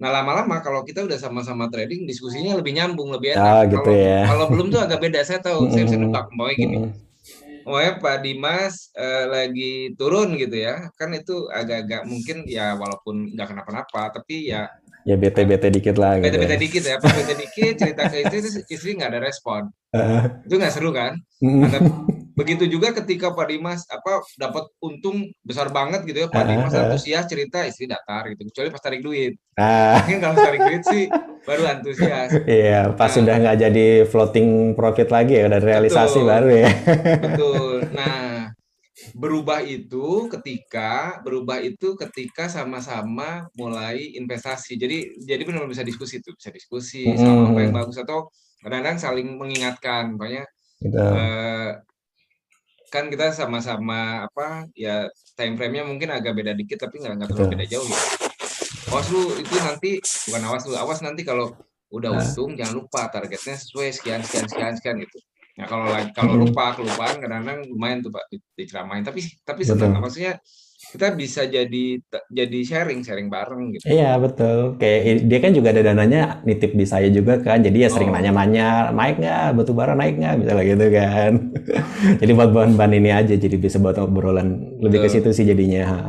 Nah 0.00 0.08
lama-lama 0.08 0.64
kalau 0.64 0.80
kita 0.80 1.04
udah 1.04 1.20
sama-sama 1.20 1.68
trading, 1.68 2.08
diskusinya 2.08 2.56
lebih 2.56 2.72
nyambung, 2.72 3.12
lebih 3.12 3.36
enak. 3.36 3.44
Ah, 3.44 3.62
gitu 3.68 3.84
kalau, 3.84 4.00
ya. 4.00 4.20
kalau 4.24 4.44
belum 4.48 4.66
tuh 4.72 4.80
agak 4.80 4.98
beda. 5.04 5.20
Saya 5.22 5.44
tahu, 5.44 5.68
saya 5.68 5.84
bisa 5.84 6.00
nebak, 6.00 6.32
pokoknya 6.32 6.56
gini. 6.56 6.76
Oh 7.68 7.76
ya 7.76 8.00
Pak 8.00 8.24
Dimas 8.24 8.88
uh, 8.96 9.28
lagi 9.28 9.92
turun 10.00 10.32
gitu 10.40 10.56
ya, 10.56 10.88
kan 10.96 11.12
itu 11.12 11.44
agak-agak 11.52 12.08
mungkin 12.08 12.48
ya 12.48 12.72
walaupun 12.74 13.36
nggak 13.36 13.52
kenapa-napa, 13.52 14.16
tapi 14.16 14.48
ya 14.48 14.72
Ya 15.02 15.16
bete-bete 15.16 15.68
dikit 15.68 15.96
lah 15.96 16.16
gitu. 16.16 16.28
bete-bete 16.28 16.56
dikit 16.56 16.82
ya, 16.82 16.96
pas 16.96 17.10
bete 17.10 17.34
dikit 17.34 17.72
cerita 17.74 18.02
ke 18.06 18.16
istri, 18.22 18.40
istri 18.68 18.90
nggak 18.94 19.10
ada 19.10 19.20
respon. 19.20 19.72
Uh, 19.90 20.22
Itu 20.44 20.54
nggak 20.54 20.70
seru 20.70 20.90
kan? 20.90 21.18
Ada 21.40 21.78
begitu 22.30 22.64
juga 22.64 22.92
ketika 22.92 23.32
Pak 23.32 23.46
Dimas 23.48 23.82
apa 23.86 24.22
dapat 24.36 24.70
untung 24.78 25.24
besar 25.40 25.68
banget 25.68 26.04
gitu 26.04 26.24
ya, 26.24 26.28
Pak 26.28 26.36
Ah, 26.36 26.46
Dimas 26.46 26.72
ah. 26.72 26.86
antusias 26.86 27.24
cerita 27.24 27.64
istri 27.64 27.84
datar 27.84 28.28
gitu. 28.28 28.46
Kecuali 28.46 28.68
pas 28.68 28.78
tarik 28.78 29.00
duit. 29.00 29.34
Ah, 29.56 29.98
Mungkin 30.00 30.18
kalau 30.20 30.36
tarik 30.36 30.60
duit 30.62 30.82
sih 30.84 31.04
baru 31.42 31.62
antusias. 31.66 32.30
iya, 32.46 32.92
pas 32.92 33.08
Nah. 33.08 33.14
sudah 33.18 33.34
nggak 33.36 33.56
jadi 33.58 33.86
floating 34.06 34.48
profit 34.72 35.08
lagi 35.08 35.36
ya, 35.36 35.48
udah 35.48 35.60
realisasi 35.60 36.18
Betul. 36.18 36.28
baru 36.28 36.48
ya. 36.54 36.70
Betul. 37.18 37.74
Nah, 37.90 38.52
berubah 39.16 39.64
itu 39.64 40.28
ketika 40.28 41.20
berubah 41.24 41.58
itu 41.60 41.96
ketika 41.96 42.48
sama-sama 42.52 43.48
mulai 43.56 44.14
investasi. 44.16 44.76
Jadi 44.76 45.20
jadi 45.24 45.42
benar-benar 45.44 45.72
bisa 45.72 45.84
diskusi 45.86 46.20
tuh, 46.20 46.36
bisa 46.36 46.50
diskusi 46.52 47.04
sama 47.16 47.52
apa 47.54 47.60
yang 47.64 47.72
bagus 47.74 47.96
atau 47.98 48.28
kadang-kadang 48.60 48.98
saling 49.00 49.28
mengingatkan. 49.40 50.14
Makanya 50.16 50.44
Gitu. 50.80 50.96
eh, 50.96 51.76
kan 52.88 53.12
kita 53.12 53.36
sama-sama 53.36 54.24
apa 54.24 54.64
ya 54.72 55.06
time 55.36 55.54
frame-nya 55.54 55.84
mungkin 55.84 56.08
agak 56.08 56.32
beda 56.32 56.56
dikit 56.56 56.80
tapi 56.88 57.04
nggak 57.04 57.20
nggak 57.20 57.28
terlalu 57.28 57.52
beda 57.52 57.66
jauh 57.68 57.84
ya. 57.84 58.00
Awas 58.90 59.06
lu 59.12 59.22
itu 59.38 59.54
nanti 59.60 59.90
bukan 60.00 60.42
awas 60.48 60.64
lu, 60.66 60.74
awas 60.74 60.98
nanti 61.04 61.22
kalau 61.22 61.52
udah 61.92 62.10
Nah. 62.16 62.24
untung 62.24 62.56
jangan 62.56 62.74
lupa 62.80 63.12
targetnya 63.12 63.54
sesuai 63.60 63.92
sekian 63.92 64.24
sekian 64.24 64.46
sekian 64.48 64.72
sekian 64.74 64.96
gitu. 65.04 65.18
Nah 65.60 65.66
kalau 65.68 65.86
kalau 66.16 66.34
lupa 66.40 66.72
kelupaan 66.72 67.20
kadang-kadang 67.20 67.68
lumayan 67.68 68.00
tuh 68.00 68.08
Pak 68.08 68.24
di- 68.32 68.40
diceramain 68.56 69.04
tapi 69.04 69.20
tapi 69.44 69.60
senang 69.60 70.00
maksudnya 70.00 70.40
kita 70.80 71.12
bisa 71.12 71.44
jadi 71.44 72.00
jadi 72.32 72.58
sharing 72.64 73.04
sharing 73.04 73.28
bareng 73.28 73.76
gitu. 73.76 73.84
Iya 73.84 74.16
betul. 74.16 74.80
Kayak 74.80 75.28
dia 75.28 75.38
kan 75.44 75.52
juga 75.52 75.68
ada 75.76 75.82
dananya 75.84 76.40
nitip 76.42 76.72
di 76.72 76.88
saya 76.88 77.12
juga 77.12 77.36
kan. 77.44 77.60
Jadi 77.60 77.84
ya 77.84 77.92
sering 77.92 78.08
Oh. 78.08 78.16
nanya-nanya 78.16 78.88
naik 78.90 79.20
nggak 79.20 79.60
batu 79.60 79.76
bara 79.76 79.92
naik 79.92 80.16
nggak 80.16 80.40
misalnya 80.40 80.64
gitu 80.64 80.86
kan. 80.88 81.32
jadi 82.24 82.32
buat 82.32 82.50
bahan-bahan 82.56 82.96
ini 82.96 83.10
aja. 83.12 83.34
Jadi 83.36 83.60
bisa 83.60 83.76
buat 83.76 84.00
obrolan 84.00 84.80
lebih 84.80 85.04
ke 85.04 85.08
situ 85.12 85.30
sih 85.36 85.44
jadinya. 85.44 86.08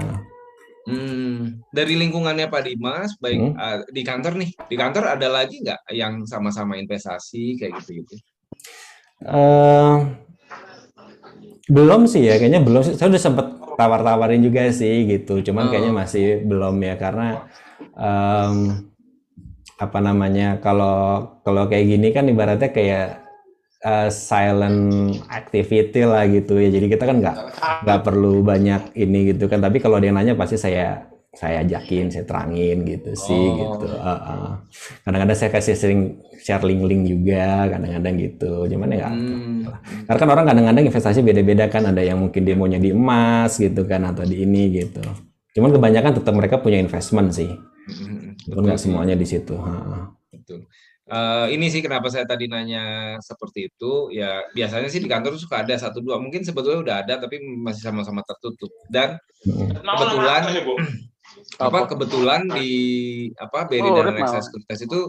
Hmm, 0.81 1.61
dari 1.69 1.93
lingkungannya 1.93 2.49
Pak 2.49 2.61
Dimas, 2.65 3.13
baik 3.21 3.37
Hmm. 3.37 3.53
uh, 3.53 3.79
di 3.93 4.01
kantor 4.01 4.33
nih, 4.41 4.49
di 4.65 4.75
kantor 4.79 5.13
ada 5.13 5.27
lagi 5.29 5.61
nggak 5.61 5.93
yang 5.93 6.25
sama-sama 6.25 6.73
investasi 6.73 7.59
kayak 7.61 7.77
gitu-gitu? 7.83 8.17
Eh, 9.21 9.95
belum 11.71 12.09
sih 12.09 12.25
ya, 12.25 12.35
kayaknya 12.41 12.61
belum 12.65 12.81
sih. 12.83 12.93
Saya 12.97 13.13
udah 13.13 13.21
sempet 13.21 13.47
tawar-tawarin 13.77 14.41
juga 14.41 14.67
sih 14.73 15.05
gitu. 15.07 15.39
Cuman 15.45 15.69
kayaknya 15.71 15.91
Oh. 15.93 15.99
masih 16.01 16.25
belum 16.45 16.75
ya 16.81 16.95
karena 16.99 17.45
em, 17.95 18.55
apa 19.77 19.97
namanya 20.01 20.61
kalau 20.61 20.97
kalau 21.41 21.65
kayak 21.65 21.85
gini 21.89 22.07
kan 22.13 22.29
ibaratnya 22.29 22.69
kayak 22.69 23.05
eh, 23.81 24.09
silent 24.13 24.81
activity 25.29 26.01
lah 26.05 26.25
gitu 26.29 26.57
ya. 26.57 26.69
Jadi 26.69 26.85
kita 26.89 27.03
kan 27.09 27.17
nggak 27.21 27.37
nggak 27.85 27.99
perlu 28.05 28.41
banyak 28.41 28.93
ini 28.97 29.33
gitu 29.33 29.45
kan. 29.49 29.61
Tapi 29.61 29.77
kalau 29.81 29.97
ada 30.01 30.05
yang 30.09 30.17
nanya 30.17 30.33
pasti 30.37 30.57
saya 30.57 31.07
saya 31.31 31.63
ajakin, 31.63 32.11
saya 32.11 32.27
terangin 32.27 32.83
gitu 32.83 33.15
sih 33.15 33.31
Oh. 33.55 33.79
gitu. 33.79 33.87
Uh, 33.87 34.11
uh. 34.11 34.49
Kadang-kadang 35.07 35.37
saya 35.39 35.49
kasih 35.49 35.79
sering 35.79 36.01
share 36.37 36.59
link-link 36.61 37.07
juga, 37.07 37.71
kadang-kadang 37.71 38.15
gitu. 38.19 38.67
Cuman 38.67 38.91
ya 38.91 39.07
Hmm. 39.07 39.63
karena 40.05 40.19
kan 40.19 40.29
orang 40.29 40.45
kadang-kadang 40.51 40.83
investasi 40.91 41.23
beda-beda 41.23 41.71
kan, 41.71 41.87
ada 41.87 42.03
yang 42.03 42.19
mungkin 42.19 42.43
dia 42.43 42.53
maunya 42.53 42.77
di 42.77 42.91
emas 42.91 43.55
gitu 43.55 43.87
kan 43.87 44.03
atau 44.03 44.27
di 44.27 44.43
ini 44.43 44.75
gitu. 44.75 44.99
Cuman 45.55 45.71
kebanyakan 45.71 46.19
tetap 46.19 46.33
mereka 46.35 46.59
punya 46.59 46.75
investment 46.77 47.31
sih, 47.31 47.47
Hmm, 47.47 48.35
nggak 48.51 48.75
semuanya 48.75 49.15
di 49.15 49.23
situ. 49.23 49.55
Ha. 49.55 50.11
betul. 50.31 50.67
Eh, 51.11 51.45
ini 51.51 51.67
sih 51.67 51.83
kenapa 51.83 52.07
saya 52.07 52.23
tadi 52.23 52.47
nanya 52.47 53.15
seperti 53.19 53.67
itu. 53.67 54.07
Ya 54.15 54.47
biasanya 54.55 54.87
sih 54.87 55.03
di 55.03 55.11
kantor 55.11 55.35
suka 55.35 55.59
ada 55.59 55.75
satu 55.75 55.99
dua. 55.99 56.15
Mungkin 56.15 56.39
sebetulnya 56.47 56.79
udah 56.79 56.95
ada 57.03 57.13
tapi 57.19 57.35
masih 57.41 57.83
sama-sama 57.83 58.23
tertutup. 58.23 58.71
Dan 58.87 59.19
kebetulan 59.43 60.41
apa 61.59 61.83
Apa? 61.83 61.89
kebetulan 61.91 62.47
di 62.47 62.69
apa 63.35 63.67
BRI 63.67 63.83
Oh, 63.83 63.95
dan 63.99 64.15
Alexa. 64.15 64.39
Sekuritas 64.39 64.79
itu 64.81 64.99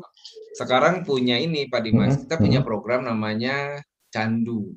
sekarang 0.52 1.06
punya 1.06 1.38
ini 1.38 1.70
Pak 1.70 1.80
Dimas. 1.80 2.14
Mhm, 2.16 2.20
Kita 2.26 2.34
punya 2.36 2.60
mhm. 2.60 2.66
program 2.66 3.00
namanya 3.06 3.78
Candu. 4.10 4.74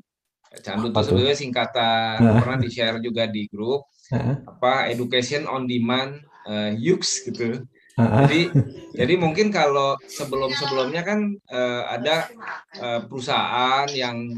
Candu 0.62 0.88
itu 0.88 0.96
tuh? 0.96 1.04
sebetulnya 1.04 1.36
singkatan 1.36 2.16
Nah. 2.22 2.40
pernah 2.40 2.58
di 2.58 2.70
share 2.70 3.02
juga 3.02 3.28
di 3.28 3.44
grup 3.50 3.90
Ha. 4.14 4.38
apa 4.46 4.86
education 4.88 5.50
on 5.50 5.66
demand 5.66 6.22
eh, 6.46 6.78
YUX 6.78 7.26
gitu. 7.26 7.66
Ha. 7.98 8.28
Jadi 8.28 8.54
jadi 8.94 9.14
mungkin 9.18 9.50
kalau 9.50 9.98
sebelum-sebelumnya 10.06 11.02
kan 11.02 11.20
eh, 11.34 11.84
ada 11.90 12.30
eh, 12.78 13.00
perusahaan 13.04 13.90
yang 13.90 14.30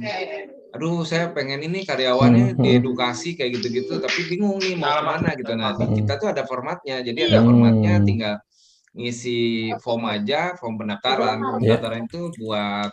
aduh 0.78 1.02
saya 1.02 1.34
pengen 1.34 1.66
ini 1.66 1.82
karyawannya 1.90 2.54
Hmm, 2.54 2.58
hmm. 2.62 2.64
diedukasi 2.64 3.34
kayak 3.34 3.58
gitu-gitu 3.58 3.98
tapi 3.98 4.30
bingung 4.30 4.62
nih 4.62 4.78
mau 4.78 4.94
ke 4.94 5.04
mana 5.10 5.30
gitu. 5.34 5.52
Nah, 5.58 5.74
di 5.74 5.86
Hmm. 5.90 5.96
kita 5.98 6.14
tuh 6.22 6.30
ada 6.30 6.46
formatnya. 6.46 7.02
Jadi 7.02 7.20
ada 7.34 7.42
Hmm. 7.42 7.48
formatnya 7.50 7.94
tinggal 8.06 8.36
ngisi 8.94 9.74
form 9.82 10.06
aja, 10.06 10.54
form 10.62 10.78
pendaftaran. 10.78 11.42
Form 11.42 11.62
Ya. 11.66 11.82
pendaftaran 11.82 12.06
itu 12.06 12.22
buat 12.38 12.92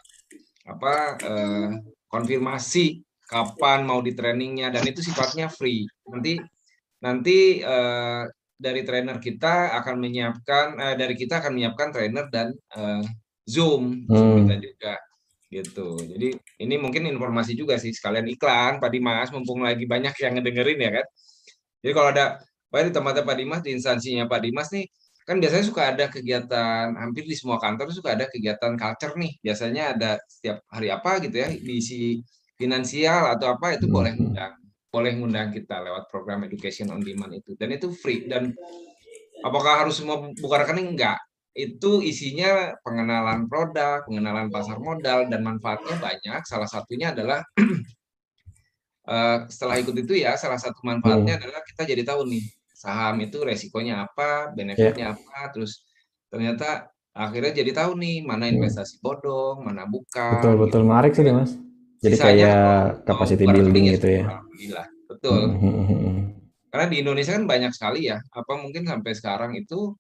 apa 0.64 0.94
eh, 1.20 1.68
konfirmasi 2.09 3.05
kapan 3.29 3.85
mau 3.85 4.01
di 4.01 4.16
trainingnya 4.16 4.73
dan 4.73 4.85
itu 4.88 5.05
sifatnya 5.05 5.53
free. 5.53 5.85
Nanti 6.09 6.40
nanti 7.05 7.61
eh, 7.61 8.23
dari 8.57 8.81
trainer 8.81 9.20
kita 9.20 9.77
akan 9.77 9.97
menyiapkan 10.01 10.66
eh, 10.81 10.94
dari 10.97 11.14
kita 11.20 11.44
akan 11.44 11.53
menyiapkan 11.53 11.88
trainer 11.92 12.27
dan 12.33 12.49
eh, 12.73 13.05
Zoom 13.44 14.09
Zoom 14.09 14.29
Hmm. 14.40 14.49
kita 14.49 14.57
juga 14.57 14.92
gitu. 15.55 15.95
Jadi 16.03 16.35
ini 16.64 16.75
mungkin 16.83 17.07
informasi 17.07 17.55
juga 17.55 17.79
sih 17.79 17.95
sekalian 17.95 18.27
iklan 18.35 18.83
Pak 18.83 18.90
Dimas 18.90 19.29
mumpung 19.31 19.62
lagi 19.62 19.87
banyak 19.87 20.14
yang 20.19 20.33
ngedengerin 20.38 20.79
ya 20.83 20.90
kan. 21.01 21.07
Jadi 21.85 21.93
kalau 21.95 22.09
ada 22.11 22.25
Pak 22.73 22.81
di 22.87 22.90
tempatnya 22.90 23.23
Pak 23.23 23.37
Dimas 23.38 23.61
di 23.62 23.71
instansinya 23.77 24.25
Pak 24.27 24.40
Dimas 24.43 24.69
nih 24.75 24.87
kan 25.25 25.40
biasanya 25.40 25.64
suka 25.64 25.83
ada 25.95 26.05
kegiatan 26.12 26.93
hampir 27.01 27.25
di 27.25 27.33
semua 27.33 27.57
kantor 27.57 27.88
suka 27.95 28.19
ada 28.19 28.27
kegiatan 28.27 28.75
culture 28.75 29.14
nih. 29.14 29.33
Biasanya 29.40 29.83
ada 29.95 30.11
setiap 30.27 30.67
hari 30.69 30.88
apa 30.90 31.23
gitu 31.23 31.37
ya 31.38 31.49
diisi 31.55 32.19
finansial 32.59 33.31
atau 33.35 33.55
apa 33.55 33.79
itu 33.79 33.87
boleh 33.90 34.14
Hmm. 34.14 34.31
ngundang 34.31 34.55
boleh 34.95 35.12
ngundang 35.19 35.49
kita 35.51 35.83
lewat 35.83 36.07
program 36.07 36.47
education 36.47 36.87
on 36.95 37.03
demand 37.03 37.35
itu 37.35 37.59
dan 37.59 37.75
itu 37.75 37.90
free 37.90 38.31
dan 38.31 38.55
apakah 39.43 39.83
harus 39.83 39.99
semua 39.99 40.23
buka 40.38 40.62
rekening 40.62 40.95
enggak 40.95 41.19
itu 41.55 42.03
isinya 42.03 42.75
pengenalan 42.83 43.47
produk 43.47 44.03
pengenalan 44.07 44.51
pasar 44.51 44.79
modal 44.83 45.31
dan 45.31 45.40
manfaatnya 45.47 45.97
banyak 46.03 46.40
salah 46.45 46.67
satunya 46.67 47.14
adalah 47.14 47.40
eh, 49.14 49.38
setelah 49.49 49.77
ikut 49.81 49.95
itu 49.97 50.14
ya 50.19 50.35
salah 50.35 50.59
satu 50.59 50.81
manfaatnya 50.83 51.38
adalah 51.38 51.61
kita 51.62 51.83
jadi 51.87 52.03
tahu 52.03 52.27
nih 52.29 52.45
saham 52.75 53.17
itu 53.23 53.38
resikonya 53.40 54.05
apa 54.05 54.53
benefitnya 54.53 55.14
apa 55.17 55.55
terus 55.55 55.87
ternyata 56.29 56.90
akhirnya 57.14 57.62
jadi 57.62 57.71
tahu 57.71 57.95
nih 57.97 58.27
mana 58.27 58.51
Hmm. 58.51 58.59
investasi 58.59 58.99
bodong 58.99 59.62
mana 59.62 59.87
bukan 59.87 60.43
Betul 60.43 60.55
betul 60.59 60.81
gitu. 60.83 60.88
menarik 60.90 61.12
sih 61.14 61.23
mas. 61.31 61.55
Jadi 62.05 62.17
Sisanya 62.21 62.51
kayak 62.53 63.07
capacity 63.09 63.45
building 63.49 63.85
ya 63.88 63.93
gitu 63.97 64.09
ya. 64.11 64.25
alhamdulillah 64.29 64.87
betul 65.09 65.40
Hmm, 65.55 65.62
hmm, 65.62 65.85
hmm, 65.88 65.99
hmm. 66.03 66.17
karena 66.69 66.87
di 66.90 66.97
Indonesia 67.01 67.33
kan 67.38 67.45
banyak 67.47 67.73
sekali 67.73 68.00
ya 68.11 68.19
apa 68.21 68.52
mungkin 68.61 68.83
sampai 68.85 69.13
sekarang 69.15 69.52
itu 69.57 69.94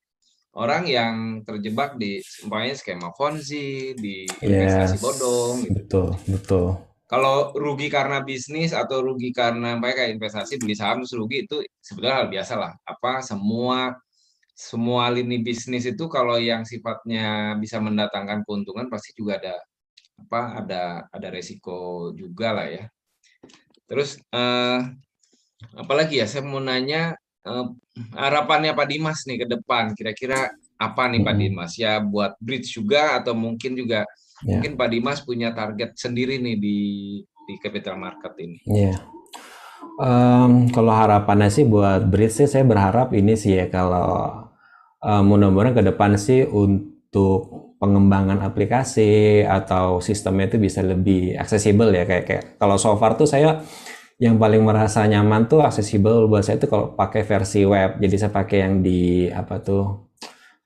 orang 0.54 0.86
yang 0.86 1.14
terjebak 1.42 1.98
di 1.98 2.22
umpamanya 2.46 2.74
skema 2.78 3.10
Ponzi 3.14 3.94
di 3.98 4.22
investasi 4.40 4.96
Yes. 4.98 5.02
bodong 5.02 5.54
gitu. 5.66 5.74
Betul 5.82 6.08
betul. 6.30 6.66
kalau 7.04 7.52
rugi 7.54 7.92
karena 7.92 8.24
bisnis 8.24 8.72
atau 8.72 9.04
rugi 9.04 9.30
karena 9.30 9.76
mereka 9.76 10.08
investasi 10.08 10.56
beli 10.58 10.74
saham 10.74 11.04
terus 11.04 11.14
rugi 11.14 11.44
itu 11.46 11.60
sebetulnya 11.78 12.16
hal 12.24 12.26
biasa 12.32 12.54
lah 12.56 12.72
apa 12.82 13.20
semua 13.20 13.94
semua 14.54 15.10
lini 15.10 15.42
bisnis 15.42 15.84
itu 15.84 16.06
kalau 16.06 16.38
yang 16.40 16.62
sifatnya 16.64 17.54
bisa 17.60 17.82
mendatangkan 17.82 18.42
keuntungan 18.46 18.86
pasti 18.88 19.12
juga 19.14 19.36
ada 19.42 19.54
apa 20.14 20.62
ada 20.62 20.82
ada 21.10 21.28
resiko 21.28 22.10
juga 22.14 22.54
lah 22.54 22.66
ya 22.70 22.84
terus 23.90 24.16
eh, 24.30 24.80
apalagi 25.74 26.22
ya 26.22 26.26
saya 26.30 26.46
mau 26.46 26.62
nanya 26.62 27.18
eh, 27.44 27.66
harapannya 28.16 28.72
Pak 28.72 28.86
Dimas 28.88 29.24
nih 29.28 29.44
ke 29.44 29.46
depan 29.48 29.92
kira-kira 29.92 30.50
apa 30.80 31.02
nih 31.06 31.22
Pak. 31.22 31.34
Dimas 31.38 31.72
ya 31.78 32.02
buat 32.02 32.34
bridge 32.42 32.74
juga 32.74 33.20
atau 33.20 33.32
mungkin 33.36 33.78
juga 33.78 34.02
yeah. 34.42 34.58
mungkin 34.58 34.74
Pak 34.74 34.88
Dimas 34.90 35.18
punya 35.22 35.54
target 35.54 35.94
sendiri 35.94 36.40
nih 36.42 36.56
di 36.58 36.78
di 37.44 37.54
capital 37.60 38.00
market 38.00 38.32
ini. 38.40 38.58
Iya. 38.64 38.96
Yeah. 38.96 38.98
Um, 39.94 40.74
kalau 40.74 40.90
harapannya 40.90 41.52
sih 41.54 41.62
buat 41.62 42.10
Bridge 42.10 42.42
sih 42.42 42.48
saya 42.50 42.66
berharap 42.66 43.14
ini 43.14 43.38
sih 43.38 43.54
ya 43.54 43.70
kalau 43.70 44.50
um, 44.98 45.22
mudah-mudahan 45.22 45.76
ke 45.76 45.82
depan 45.86 46.18
sih 46.18 46.42
untuk 46.42 47.76
pengembangan 47.78 48.42
aplikasi 48.42 49.44
atau 49.46 50.02
sistemnya 50.02 50.50
itu 50.50 50.58
bisa 50.58 50.80
lebih 50.82 51.38
aksesibel 51.38 51.94
ya 51.94 52.08
kayak 52.08 52.24
kayak 52.26 52.44
kalau 52.58 52.74
so 52.74 52.96
far 52.98 53.14
tuh 53.14 53.28
saya 53.28 53.62
yang 54.22 54.38
paling 54.38 54.62
merasa 54.62 55.02
nyaman 55.04 55.50
tuh 55.50 55.66
aksesibel 55.66 56.30
buat 56.30 56.46
saya 56.46 56.62
itu 56.62 56.70
kalau 56.70 56.94
pakai 56.94 57.26
versi 57.26 57.66
web 57.66 57.98
jadi 57.98 58.26
saya 58.26 58.32
pakai 58.32 58.58
yang 58.62 58.74
di 58.78 59.26
apa 59.26 59.58
tuh 59.58 60.10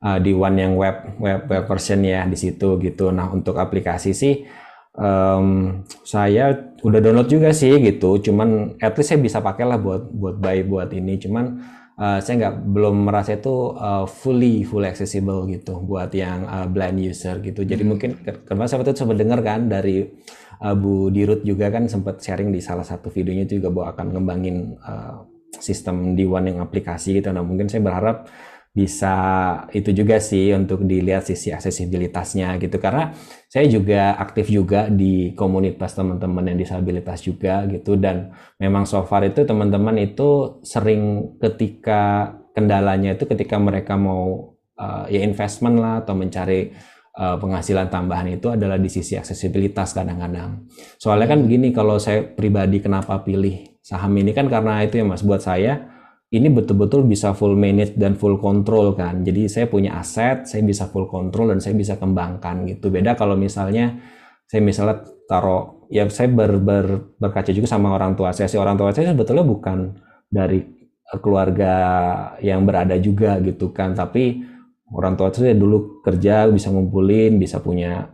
uh, 0.04 0.18
di 0.20 0.36
one 0.36 0.56
yang 0.60 0.76
web 0.76 1.16
web 1.16 1.48
web 1.48 1.64
version 1.64 2.04
ya 2.04 2.28
di 2.28 2.36
situ 2.36 2.76
gitu 2.76 3.08
nah 3.08 3.32
untuk 3.32 3.56
aplikasi 3.56 4.12
sih 4.12 4.44
um, 4.92 5.80
saya 6.04 6.52
udah 6.84 7.00
download 7.00 7.32
juga 7.32 7.56
sih 7.56 7.72
gitu 7.80 8.20
cuman 8.20 8.76
at 8.84 8.92
least 9.00 9.16
saya 9.16 9.20
bisa 9.20 9.40
pakai 9.40 9.64
lah 9.64 9.80
buat 9.80 10.12
buat 10.12 10.36
buy 10.36 10.68
buat 10.68 10.92
ini 10.92 11.16
cuman 11.16 11.44
uh, 11.98 12.18
saya 12.22 12.34
nggak 12.38 12.56
belum 12.70 13.10
merasa 13.10 13.36
itu 13.36 13.74
uh, 13.74 14.06
fully 14.06 14.62
fully 14.62 14.86
accessible 14.86 15.44
gitu 15.50 15.82
buat 15.82 16.14
yang 16.14 16.46
uh, 16.46 16.66
blind 16.70 17.02
user 17.02 17.42
gitu. 17.42 17.66
Jadi 17.66 17.82
hmm. 17.82 17.90
mungkin 17.90 18.10
karena 18.22 18.64
saya 18.70 18.86
itu 18.86 18.94
sempat 18.94 19.18
dengar 19.18 19.42
kan 19.42 19.66
dari 19.66 20.06
Bu 20.58 21.14
Dirut 21.14 21.46
juga 21.46 21.70
kan 21.70 21.86
sempat 21.86 22.18
sharing 22.18 22.50
di 22.50 22.58
salah 22.58 22.82
satu 22.82 23.10
videonya 23.14 23.46
itu 23.46 23.62
juga 23.62 23.70
bahwa 23.70 23.86
akan 23.94 24.06
ngembangin 24.14 24.56
uh, 24.82 25.22
sistem 25.58 26.18
di 26.18 26.26
one 26.26 26.50
yang 26.50 26.58
aplikasi 26.62 27.18
gitu. 27.18 27.30
Nah 27.30 27.46
mungkin 27.46 27.70
saya 27.70 27.82
berharap 27.82 28.26
bisa 28.78 29.14
itu 29.74 29.90
juga 29.90 30.22
sih 30.22 30.54
untuk 30.54 30.86
dilihat 30.86 31.26
sisi 31.26 31.50
aksesibilitasnya 31.50 32.62
gitu 32.62 32.78
karena 32.78 33.10
saya 33.50 33.66
juga 33.66 34.14
aktif 34.20 34.54
juga 34.54 34.86
di 34.86 35.34
komunitas 35.34 35.98
teman-teman 35.98 36.52
yang 36.52 36.58
disabilitas 36.62 37.26
juga 37.26 37.66
gitu 37.66 37.98
dan 37.98 38.30
memang 38.62 38.86
so 38.86 39.02
far 39.02 39.26
itu 39.26 39.42
teman-teman 39.42 39.98
itu 39.98 40.62
sering 40.62 41.34
ketika 41.42 42.36
kendalanya 42.54 43.18
itu 43.18 43.26
ketika 43.26 43.58
mereka 43.58 43.98
mau 43.98 44.54
uh, 44.78 45.04
ya 45.10 45.26
investment 45.26 45.82
lah 45.82 46.06
atau 46.06 46.14
mencari 46.14 46.70
penghasilan 47.18 47.90
tambahan 47.90 48.30
itu 48.30 48.46
adalah 48.54 48.78
di 48.78 48.86
sisi 48.86 49.18
aksesibilitas 49.18 49.90
kadang-kadang 49.90 50.70
soalnya 51.02 51.34
kan 51.34 51.42
begini 51.42 51.74
kalau 51.74 51.98
saya 51.98 52.22
pribadi 52.22 52.78
kenapa 52.78 53.26
pilih 53.26 53.78
saham 53.82 54.14
ini 54.14 54.30
kan 54.30 54.46
karena 54.46 54.86
itu 54.86 55.02
ya 55.02 55.04
mas 55.04 55.26
buat 55.26 55.42
saya 55.42 55.98
ini 56.28 56.52
betul-betul 56.52 57.08
bisa 57.08 57.32
full 57.32 57.56
manage 57.56 57.96
dan 57.96 58.12
full 58.12 58.36
control 58.36 58.92
kan. 58.92 59.24
Jadi 59.24 59.48
saya 59.48 59.64
punya 59.64 59.96
aset, 59.96 60.44
saya 60.44 60.60
bisa 60.60 60.84
full 60.92 61.08
control 61.08 61.56
dan 61.56 61.58
saya 61.64 61.72
bisa 61.72 61.96
kembangkan 61.96 62.68
gitu. 62.68 62.92
Beda 62.92 63.16
kalau 63.16 63.32
misalnya 63.32 63.96
saya 64.44 64.60
misalnya 64.60 65.08
taruh 65.24 65.88
ya 65.88 66.04
saya 66.12 66.28
ber, 66.28 66.60
ber, 66.60 67.16
berkaca 67.16 67.48
juga 67.48 67.64
sama 67.64 67.96
orang 67.96 68.12
tua 68.12 68.36
saya. 68.36 68.44
Si 68.44 68.60
orang 68.60 68.76
tua 68.76 68.92
saya 68.92 69.16
sebetulnya 69.16 69.44
bukan 69.44 69.96
dari 70.28 70.60
keluarga 71.24 71.72
yang 72.44 72.68
berada 72.68 73.00
juga 73.00 73.40
gitu 73.40 73.72
kan, 73.72 73.96
tapi 73.96 74.44
orang 74.94 75.14
tua 75.16 75.28
saya 75.32 75.52
dulu 75.52 76.00
kerja 76.00 76.48
bisa 76.48 76.72
ngumpulin, 76.72 77.36
bisa 77.36 77.60
punya 77.60 78.08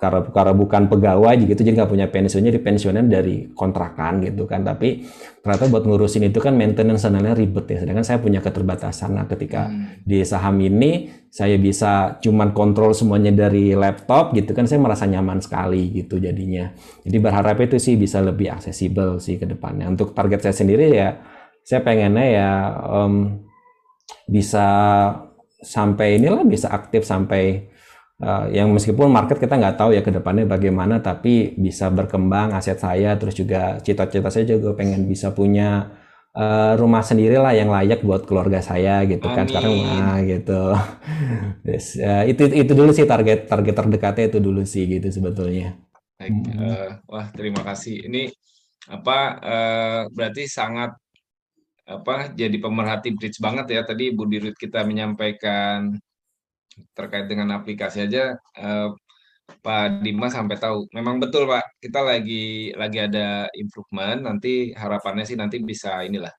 karena 0.00 0.24
karena 0.32 0.56
bukan 0.56 0.88
pegawai 0.88 1.36
gitu 1.44 1.60
jadi 1.60 1.76
nggak 1.76 1.92
punya 1.92 2.08
pensiunnya 2.08 2.48
di 2.56 2.60
pensiunan 2.64 3.04
dari 3.04 3.52
kontrakan 3.52 4.24
gitu 4.24 4.48
kan. 4.48 4.64
Tapi 4.64 5.04
ternyata 5.44 5.68
buat 5.68 5.84
ngurusin 5.84 6.24
itu 6.32 6.40
kan 6.40 6.56
maintenance 6.56 7.04
sananya 7.04 7.36
ribet 7.36 7.68
ya. 7.68 7.84
Sedangkan 7.84 8.06
saya 8.08 8.16
punya 8.16 8.40
keterbatasan 8.40 9.12
nah 9.12 9.28
ketika 9.28 9.68
hmm. 9.68 10.08
di 10.08 10.24
saham 10.24 10.56
ini 10.64 11.12
saya 11.28 11.60
bisa 11.60 12.16
cuman 12.24 12.56
kontrol 12.56 12.96
semuanya 12.96 13.28
dari 13.28 13.76
laptop 13.76 14.32
gitu 14.32 14.56
kan 14.56 14.64
saya 14.64 14.80
merasa 14.80 15.04
nyaman 15.04 15.44
sekali 15.44 15.92
gitu 15.92 16.16
jadinya. 16.16 16.72
Jadi 17.04 17.16
berharap 17.20 17.60
itu 17.60 17.76
sih 17.76 18.00
bisa 18.00 18.24
lebih 18.24 18.56
aksesibel 18.56 19.20
sih 19.20 19.36
ke 19.36 19.44
depannya. 19.44 19.84
Untuk 19.84 20.16
target 20.16 20.48
saya 20.48 20.56
sendiri 20.56 20.96
ya 20.96 21.20
saya 21.60 21.84
pengennya 21.84 22.26
ya 22.26 22.50
um, 22.88 23.44
bisa 24.24 24.66
sampai 25.60 26.20
inilah 26.20 26.44
bisa 26.44 26.72
aktif 26.72 27.04
sampai 27.04 27.68
uh, 28.20 28.48
yang 28.52 28.72
meskipun 28.72 29.08
market 29.08 29.40
kita 29.40 29.56
nggak 29.56 29.76
tahu 29.76 29.96
ya 29.96 30.02
ke 30.04 30.12
depannya 30.12 30.48
bagaimana 30.48 31.00
tapi 31.00 31.56
bisa 31.56 31.88
berkembang 31.92 32.52
aset 32.56 32.80
saya 32.80 33.16
terus 33.16 33.36
juga 33.36 33.80
cita-cita 33.80 34.28
saya 34.32 34.44
juga 34.44 34.76
pengen 34.76 35.08
bisa 35.08 35.32
punya 35.32 36.00
uh, 36.36 36.72
rumah 36.78 37.02
sendiri 37.02 37.38
lah 37.40 37.54
yang 37.56 37.70
layak 37.72 38.04
buat 38.04 38.26
keluarga 38.26 38.62
saya 38.62 39.02
gitu 39.06 39.26
Amin. 39.26 39.36
kan 39.36 39.44
sekarang. 39.48 39.74
Ah 39.86 40.18
gitu. 40.22 40.62
Yes, 41.60 41.94
uh, 42.00 42.24
itu 42.26 42.48
itu 42.50 42.72
dulu 42.72 42.90
sih 42.90 43.06
target 43.06 43.46
target 43.46 43.74
terdekatnya 43.76 44.24
itu 44.32 44.38
dulu 44.42 44.64
sih 44.64 44.88
gitu 44.88 45.06
sebetulnya. 45.12 45.76
Baik, 46.18 46.32
uh, 46.56 46.88
wah 47.06 47.26
terima 47.30 47.62
kasih. 47.62 48.10
Ini 48.10 48.32
apa 48.90 49.18
uh, 49.38 50.02
berarti 50.10 50.48
sangat 50.50 50.96
apa 51.90 52.30
jadi 52.30 52.56
pemerhati 52.62 53.18
bridge 53.18 53.42
banget 53.42 53.66
ya 53.74 53.82
tadi 53.82 54.14
Bu 54.14 54.30
Dirut 54.30 54.54
kita 54.54 54.86
menyampaikan 54.86 55.98
terkait 56.94 57.26
dengan 57.26 57.50
aplikasi 57.58 58.06
aja 58.06 58.38
eh, 58.56 58.88
Pak 59.58 60.06
Dimas 60.06 60.32
sampai 60.38 60.56
tahu. 60.62 60.86
Memang 60.94 61.18
betul 61.18 61.50
Pak, 61.50 61.82
kita 61.82 62.00
lagi 62.06 62.70
lagi 62.78 62.98
ada 63.02 63.50
improvement. 63.58 64.22
Nanti 64.22 64.70
harapannya 64.70 65.26
sih 65.26 65.34
nanti 65.34 65.58
bisa 65.58 66.06
inilah 66.06 66.30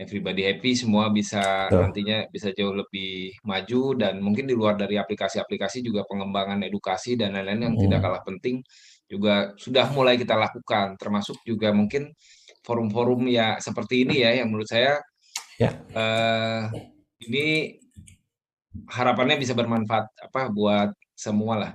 everybody 0.00 0.48
happy, 0.48 0.72
semua 0.72 1.12
bisa 1.12 1.68
nantinya 1.68 2.24
bisa 2.32 2.48
jauh 2.56 2.72
lebih 2.72 3.36
maju 3.44 3.82
dan 4.00 4.24
mungkin 4.24 4.48
di 4.48 4.56
luar 4.56 4.80
dari 4.80 4.96
aplikasi-aplikasi 4.96 5.84
juga 5.84 6.08
pengembangan 6.08 6.64
edukasi 6.64 7.20
dan 7.20 7.36
lain-lain 7.36 7.68
yang 7.68 7.74
hmm. 7.76 7.84
tidak 7.84 8.00
kalah 8.00 8.22
penting 8.24 8.64
juga 9.10 9.52
sudah 9.60 9.92
mulai 9.92 10.16
kita 10.16 10.38
lakukan. 10.40 10.96
Termasuk 10.96 11.36
juga 11.44 11.76
mungkin 11.76 12.08
forum-forum 12.64 13.26
ya 13.30 13.56
seperti 13.58 14.04
ini 14.04 14.24
ya 14.24 14.40
yang 14.40 14.52
menurut 14.52 14.68
saya 14.68 15.00
ya. 15.60 15.70
Uh, 15.92 16.72
ini 17.24 17.76
harapannya 18.88 19.36
bisa 19.36 19.52
bermanfaat 19.52 20.08
apa 20.24 20.48
buat 20.48 20.90
semua 21.12 21.54
lah. 21.60 21.72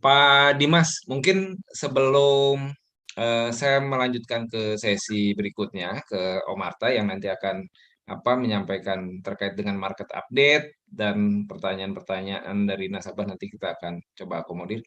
Pak 0.00 0.56
Dimas, 0.56 1.04
mungkin 1.08 1.60
sebelum 1.72 2.72
uh, 3.20 3.48
saya 3.52 3.84
melanjutkan 3.84 4.48
ke 4.48 4.80
sesi 4.80 5.36
berikutnya 5.36 6.00
ke 6.08 6.40
Om 6.48 6.60
Arta 6.64 6.88
yang 6.88 7.12
nanti 7.12 7.28
akan 7.28 7.64
apa 8.04 8.36
menyampaikan 8.36 9.24
terkait 9.24 9.56
dengan 9.56 9.80
market 9.80 10.08
update 10.12 10.76
dan 10.84 11.48
pertanyaan-pertanyaan 11.48 12.68
dari 12.68 12.92
nasabah 12.92 13.24
nanti 13.24 13.48
kita 13.48 13.76
akan 13.80 14.00
coba 14.12 14.44
akomodir. 14.44 14.84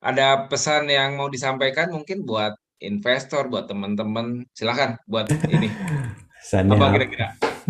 Ada 0.00 0.48
pesan 0.48 0.88
yang 0.88 1.18
mau 1.18 1.28
disampaikan 1.28 1.92
mungkin 1.92 2.24
buat 2.24 2.56
investor, 2.80 3.50
buat 3.50 3.66
teman-teman, 3.66 4.46
silahkan 4.54 4.98
buat 5.06 5.30
ini. 5.50 5.70
Pesannya, 6.38 6.80
apa 6.80 6.86
kira-kira? 6.94 7.26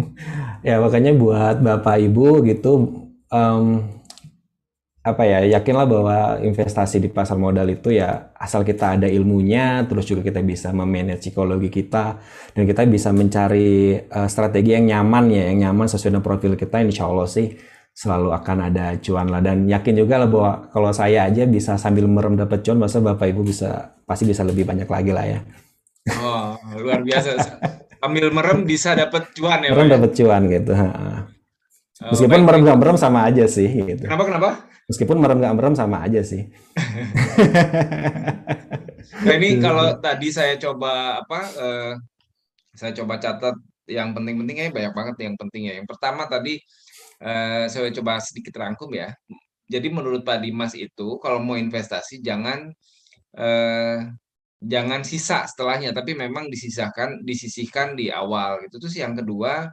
ya 0.66 0.78
makanya 0.78 1.12
buat 1.16 1.56
bapak 1.58 1.96
ibu 2.06 2.44
gitu 2.46 2.72
um, 3.32 3.82
apa 5.02 5.24
ya 5.24 5.40
yakinlah 5.56 5.88
bahwa 5.88 6.16
investasi 6.44 7.00
di 7.00 7.08
pasar 7.08 7.40
modal 7.40 7.64
itu 7.72 7.96
ya 7.96 8.28
asal 8.36 8.60
kita 8.60 9.00
ada 9.00 9.08
ilmunya 9.08 9.88
terus 9.88 10.04
juga 10.04 10.20
kita 10.20 10.44
bisa 10.44 10.68
memanage 10.68 11.24
psikologi 11.24 11.72
kita 11.72 12.20
dan 12.52 12.62
kita 12.68 12.84
bisa 12.84 13.08
mencari 13.14 13.96
uh, 14.04 14.28
strategi 14.28 14.76
yang 14.76 14.84
nyaman 14.84 15.32
ya 15.32 15.42
yang 15.48 15.58
nyaman 15.70 15.88
sesuai 15.88 16.12
dengan 16.12 16.26
profil 16.26 16.52
kita 16.60 16.84
insya 16.84 17.08
Allah 17.08 17.24
sih 17.24 17.56
selalu 17.96 18.30
akan 18.36 18.58
ada 18.68 18.94
cuan 19.00 19.26
lah 19.32 19.40
dan 19.40 19.64
yakin 19.64 20.04
juga 20.04 20.20
lah 20.20 20.28
bahwa 20.28 20.52
kalau 20.70 20.90
saya 20.92 21.26
aja 21.26 21.48
bisa 21.48 21.80
sambil 21.80 22.04
merem 22.06 22.36
dapat 22.36 22.60
cuan 22.60 22.78
masa 22.78 23.00
bapak 23.00 23.32
ibu 23.32 23.42
bisa 23.42 23.97
pasti 24.08 24.24
bisa 24.24 24.40
lebih 24.40 24.64
banyak 24.64 24.88
lagi 24.88 25.12
lah 25.12 25.24
ya. 25.28 25.40
Oh 26.24 26.56
luar 26.80 27.04
biasa. 27.04 27.36
Sambil 28.00 28.32
merem 28.32 28.64
bisa 28.64 28.96
dapat 28.96 29.36
cuan 29.36 29.60
ya 29.60 29.74
merem 29.74 29.90
ya? 29.90 29.94
dapat 29.98 30.10
cuan 30.16 30.42
gitu 30.46 30.72
oh, 30.72 32.14
meskipun 32.14 32.40
merem 32.46 32.62
nggak 32.62 32.78
merem 32.78 32.96
sama 32.96 33.26
aja 33.26 33.44
sih 33.50 33.66
gitu. 33.66 34.06
kenapa 34.06 34.24
kenapa? 34.24 34.48
Meskipun 34.88 35.18
merem 35.18 35.38
nggak 35.42 35.54
merem 35.58 35.74
sama 35.76 36.00
aja 36.06 36.22
sih. 36.24 36.48
Nah 39.18 39.34
ini 39.34 39.58
kalau 39.58 39.98
tadi 39.98 40.28
saya 40.30 40.54
coba 40.60 41.22
apa 41.24 41.40
uh, 41.58 41.92
saya 42.76 42.92
coba 42.94 43.18
catat 43.18 43.56
yang 43.88 44.12
penting-pentingnya 44.14 44.70
banyak 44.70 44.92
banget 44.94 45.16
yang 45.26 45.34
penting 45.34 45.62
ya. 45.66 45.74
Yang 45.80 45.88
pertama 45.90 46.28
tadi 46.30 46.60
uh, 47.24 47.66
saya 47.66 47.90
coba 47.90 48.22
sedikit 48.22 48.54
rangkum 48.60 48.92
ya. 48.94 49.10
Jadi 49.68 49.88
menurut 49.90 50.22
Pak 50.22 50.44
Dimas 50.44 50.72
itu 50.78 51.18
kalau 51.18 51.42
mau 51.42 51.58
investasi 51.58 52.22
jangan 52.22 52.72
uh, 53.38 53.98
jangan 54.58 55.02
sisa 55.06 55.46
setelahnya 55.46 55.94
tapi 55.94 56.12
memang 56.18 56.50
disisahkan 56.50 57.22
disisihkan 57.22 57.94
di 57.98 58.10
awal 58.10 58.58
gitu. 58.66 58.82
Terus 58.82 58.96
yang 58.98 59.14
kedua 59.18 59.70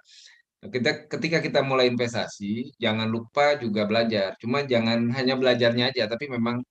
kita 0.66 1.06
ketika 1.10 1.38
kita 1.46 1.60
mulai 1.62 1.86
investasi 1.94 2.74
jangan 2.82 3.08
lupa 3.10 3.58
juga 3.64 3.86
belajar. 3.90 4.38
Cuma 4.42 4.66
jangan 4.66 5.10
hanya 5.18 5.34
belajarnya 5.38 5.94
aja 5.94 6.04
tapi 6.10 6.26
memang 6.30 6.62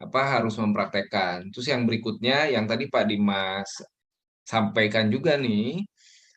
apa 0.00 0.20
harus 0.40 0.54
mempraktekkan. 0.60 1.50
Terus 1.52 1.66
yang 1.72 1.82
berikutnya 1.88 2.48
yang 2.54 2.64
tadi 2.70 2.86
Pak 2.92 3.04
Dimas 3.10 3.70
sampaikan 4.46 5.12
juga 5.12 5.36
nih 5.36 5.84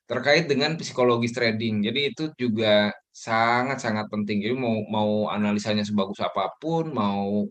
terkait 0.09 0.45
dengan 0.51 0.75
psikologis 0.79 1.31
trading. 1.37 1.83
Jadi 1.87 1.99
itu 2.11 2.23
juga 2.35 2.91
sangat 3.11 3.79
sangat 3.85 4.07
penting. 4.11 4.43
Jadi 4.43 4.55
mau 4.55 4.75
mau 4.91 5.11
analisanya 5.31 5.83
sebagus 5.87 6.19
apa 6.23 6.51
pun 6.59 6.91
mau 6.91 7.47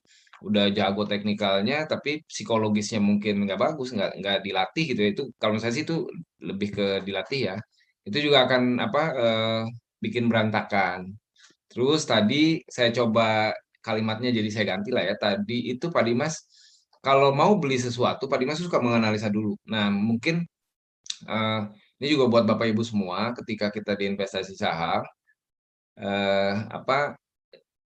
udah 0.48 0.64
jago 0.72 1.02
teknikalnya 1.04 1.84
tapi 1.90 2.24
psikologisnya 2.30 3.00
mungkin 3.02 3.44
nggak 3.44 3.60
bagus 3.60 3.88
nggak 3.96 4.10
nggak 4.20 4.38
dilatih 4.46 4.84
gitu 4.90 5.00
ya. 5.04 5.08
Itu 5.14 5.22
kalau 5.42 5.56
saya 5.60 5.72
sih 5.76 5.84
itu 5.86 6.08
lebih 6.40 6.68
ke 6.76 6.86
dilatih 7.06 7.40
ya. 7.54 7.56
Itu 8.08 8.18
juga 8.26 8.48
akan 8.48 8.62
apa 8.80 9.02
uh, 9.16 9.62
bikin 10.04 10.24
berantakan. 10.30 11.12
Terus 11.70 12.02
tadi 12.08 12.64
saya 12.66 12.90
coba 12.90 13.54
kalimatnya 13.84 14.30
jadi 14.34 14.48
saya 14.52 14.64
ganti 14.76 14.90
lah 14.94 15.04
ya. 15.08 15.14
Tadi 15.20 15.72
itu 15.72 15.86
Pak 15.92 16.04
Dimas 16.06 16.34
kalau 17.00 17.32
mau 17.32 17.56
beli 17.60 17.76
sesuatu 17.80 18.28
Pak 18.28 18.38
Dimas 18.40 18.60
suka 18.60 18.78
menganalisa 18.82 19.28
dulu. 19.32 19.56
Nah 19.68 19.88
mungkin 19.92 20.44
uh, 21.28 21.62
ini 22.00 22.06
juga 22.16 22.24
buat 22.32 22.44
Bapak 22.48 22.66
Ibu 22.72 22.82
semua 22.84 23.36
ketika 23.36 23.68
kita 23.68 23.92
di 23.96 24.08
investasi 24.08 24.56
saham 24.56 25.04
uh, 26.00 26.54
apa 26.72 27.16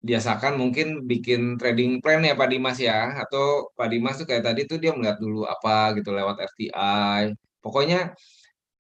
biasakan 0.09 0.53
mungkin 0.63 0.87
bikin 1.11 1.41
trading 1.61 1.91
plan 2.03 2.21
ya 2.29 2.35
Pak 2.41 2.49
Dimas 2.53 2.79
ya. 2.89 2.99
Atau 3.23 3.45
Pak 3.79 3.89
Dimas 3.93 4.15
tuh 4.21 4.27
kayak 4.31 4.45
tadi 4.49 4.61
tuh 4.71 4.79
dia 4.83 4.93
melihat 4.97 5.19
dulu 5.25 5.39
apa 5.55 5.95
gitu 5.99 6.11
lewat 6.19 6.37
FTI 6.51 7.23
pokoknya 7.63 7.99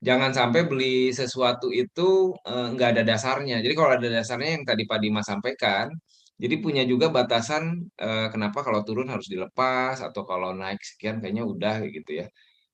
jangan 0.06 0.30
sampai 0.38 0.60
beli 0.70 1.14
sesuatu 1.20 1.66
itu 1.82 2.02
eh, 2.48 2.66
nggak 2.74 2.88
ada 2.98 3.02
dasarnya. 3.10 3.56
Jadi 3.64 3.74
kalau 3.78 3.90
ada 3.96 4.08
dasarnya 4.16 4.50
yang 4.58 4.64
tadi 4.70 4.82
Pak 4.90 4.98
Dimas 5.02 5.26
sampaikan 5.30 5.88
jadi 6.42 6.54
punya 6.64 6.82
juga 6.92 7.06
batasan 7.16 7.62
eh, 8.02 8.26
kenapa 8.32 8.58
kalau 8.66 8.80
turun 8.86 9.08
harus 9.12 9.26
dilepas 9.32 9.96
atau 10.06 10.22
kalau 10.30 10.50
naik 10.60 10.80
sekian 10.90 11.16
kayaknya 11.22 11.44
udah 11.52 11.74
gitu 11.96 12.10
ya 12.20 12.26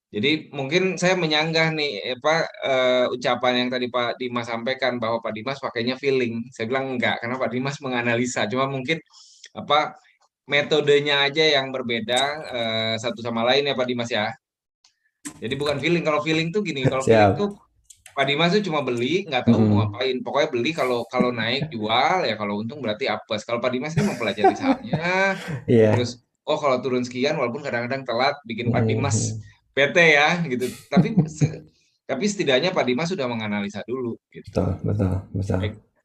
jadi 0.08 0.48
mungkin 0.56 0.96
saya 0.96 1.20
menyanggah 1.20 1.68
nih 1.76 2.16
apa 2.16 2.48
uh, 2.64 3.06
ucapan 3.12 3.64
yang 3.64 3.68
tadi 3.68 3.92
Pak 3.92 4.16
Dimas 4.16 4.48
sampaikan 4.48 4.96
bahwa 4.96 5.20
Pak 5.20 5.36
Dimas 5.36 5.60
pakainya 5.60 6.00
feeling. 6.00 6.48
Saya 6.48 6.64
bilang 6.64 6.96
enggak 6.96 7.20
karena 7.20 7.36
Pak 7.36 7.52
Dimas 7.52 7.76
menganalisa. 7.84 8.48
Cuma 8.48 8.64
mungkin 8.72 8.96
apa 9.52 10.00
metodenya 10.48 11.28
aja 11.28 11.44
yang 11.44 11.68
berbeda 11.68 12.20
uh, 12.40 12.94
satu 12.96 13.20
sama 13.20 13.44
lain 13.52 13.68
ya 13.68 13.76
Pak 13.76 13.84
Dimas 13.84 14.08
ya. 14.08 14.32
Jadi 15.44 15.54
bukan 15.60 15.76
feeling. 15.76 16.00
Kalau 16.00 16.24
feeling 16.24 16.48
tuh 16.56 16.64
gini, 16.64 16.88
kalau 16.88 17.04
feeling 17.04 17.36
tuh 17.36 17.52
Pak 18.16 18.24
Dimas 18.24 18.56
tuh 18.56 18.64
cuma 18.64 18.80
beli, 18.80 19.28
nggak 19.28 19.44
tahu 19.44 19.60
hmm. 19.60 19.68
mau 19.68 19.76
ngapain. 19.92 20.16
Pokoknya 20.24 20.48
beli 20.48 20.70
kalau 20.72 21.04
kalau 21.12 21.36
naik 21.36 21.68
jual 21.68 22.24
ya 22.24 22.32
kalau 22.40 22.64
untung 22.64 22.80
berarti 22.80 23.12
apes. 23.12 23.44
Kalau 23.44 23.60
Pak 23.60 23.76
Dimas 23.76 23.92
ini 23.92 24.08
mempelajari 24.08 24.56
sahamnya. 24.56 25.36
yeah. 25.68 25.92
Terus 25.92 26.24
oh 26.48 26.56
kalau 26.56 26.80
turun 26.80 27.04
sekian 27.04 27.36
walaupun 27.36 27.60
kadang-kadang 27.60 28.08
telat 28.08 28.40
bikin 28.48 28.72
Pak 28.72 28.88
Dimas 28.88 29.36
hmm 29.36 29.57
PT 29.78 29.96
ya 30.18 30.28
gitu. 30.50 30.66
Tapi 30.90 31.14
tapi 32.08 32.24
setidaknya 32.24 32.74
Pak 32.74 32.84
Dimas 32.88 33.12
sudah 33.12 33.30
menganalisa 33.30 33.86
dulu 33.86 34.18
gitu. 34.34 34.50
Betul, 34.50 34.70
betul, 34.82 35.14
betul. 35.30 35.58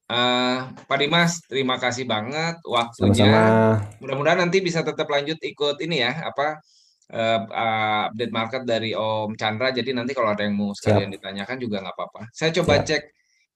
Uh, 0.03 0.69
Pak 0.85 0.97
Dimas, 0.99 1.41
terima 1.47 1.79
kasih 1.79 2.05
banget 2.05 2.59
waktunya. 2.67 3.33
Mudah-mudahan 3.97 4.45
nanti 4.45 4.59
bisa 4.61 4.83
tetap 4.83 5.07
lanjut 5.09 5.39
ikut 5.39 5.79
ini 5.79 6.03
ya, 6.03 6.27
apa 6.27 6.59
uh, 7.15 7.39
uh, 7.47 8.01
update 8.11 8.35
market 8.35 8.61
dari 8.67 8.91
Om 8.91 9.39
Chandra. 9.39 9.71
Jadi 9.71 9.95
nanti 9.95 10.11
kalau 10.11 10.35
ada 10.35 10.43
yang 10.43 10.59
mau 10.59 10.75
sekalian 10.75 11.07
Siap. 11.07 11.15
ditanyakan 11.17 11.57
juga 11.57 11.81
nggak 11.81 11.95
apa-apa. 11.95 12.21
Saya 12.35 12.51
coba 12.51 12.83
Siap. 12.83 12.87
cek 12.91 13.03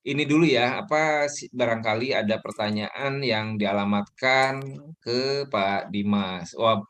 ini 0.08 0.24
dulu 0.24 0.48
ya, 0.48 0.80
apa 0.80 1.28
barangkali 1.28 2.16
ada 2.16 2.40
pertanyaan 2.40 3.20
yang 3.20 3.60
dialamatkan 3.60 4.64
ke 5.04 5.44
Pak 5.52 5.92
Dimas. 5.92 6.56
Wah, 6.56 6.80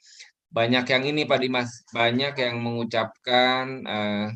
banyak 0.49 0.85
yang 0.89 1.03
ini 1.05 1.23
Pak 1.29 1.41
Dimas, 1.45 1.71
banyak 1.93 2.35
yang 2.41 2.57
mengucapkan 2.65 3.65
uh, 3.85 4.27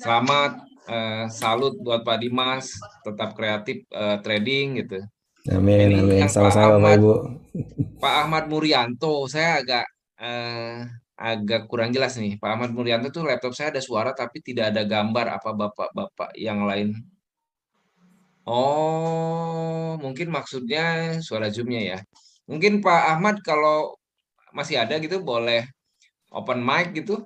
selamat, 0.00 0.52
uh, 0.88 1.24
salut 1.28 1.76
buat 1.84 2.00
Pak 2.00 2.18
Dimas, 2.24 2.72
tetap 3.04 3.36
kreatif 3.36 3.84
uh, 3.92 4.18
trading 4.24 4.80
gitu. 4.80 5.04
Amin, 5.52 5.78
ini 5.92 6.00
amin. 6.02 6.26
Sama-sama 6.26 6.80
Bapak 6.80 6.92
Ibu. 6.98 7.12
Pak 8.02 8.14
Ahmad 8.26 8.44
Murianto, 8.50 9.30
saya 9.30 9.62
agak 9.62 9.86
uh, 10.18 10.82
agak 11.16 11.68
kurang 11.70 11.92
jelas 11.92 12.16
nih. 12.18 12.40
Pak 12.40 12.50
Ahmad 12.56 12.70
Murianto 12.72 13.12
tuh 13.12 13.24
laptop 13.28 13.52
saya 13.54 13.70
ada 13.72 13.82
suara 13.84 14.10
tapi 14.16 14.42
tidak 14.42 14.74
ada 14.74 14.82
gambar 14.82 15.38
apa 15.38 15.50
bapak-bapak 15.54 16.34
yang 16.40 16.64
lain. 16.64 16.96
Oh, 18.46 19.98
mungkin 19.98 20.30
maksudnya 20.30 21.18
suara 21.18 21.50
zoomnya 21.50 21.82
ya. 21.82 21.98
Mungkin 22.46 22.78
Pak 22.78 23.02
Ahmad 23.18 23.42
kalau 23.42 23.98
masih 24.56 24.80
ada 24.80 24.96
gitu 24.96 25.20
boleh 25.20 25.68
open 26.32 26.64
mic 26.64 26.96
gitu. 26.96 27.20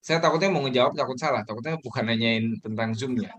Saya 0.00 0.22
takutnya 0.22 0.48
mau 0.48 0.64
ngejawab 0.64 0.96
takut 0.96 1.18
salah 1.20 1.42
takutnya 1.44 1.76
bukan 1.82 2.04
nanyain 2.08 2.56
tentang 2.64 2.96
zoom 2.96 3.20
ya 3.20 3.34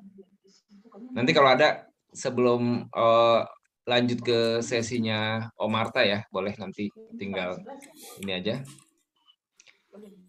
nanti 1.11 1.31
kalau 1.35 1.49
ada 1.51 1.87
sebelum 2.11 2.87
uh, 2.91 3.43
lanjut 3.87 4.19
ke 4.23 4.39
sesinya 4.63 5.49
Om 5.57 5.71
Marta 5.71 6.05
ya 6.05 6.23
boleh 6.31 6.55
nanti 6.55 6.87
tinggal 7.17 7.59
ini 8.23 8.31
aja 8.37 8.55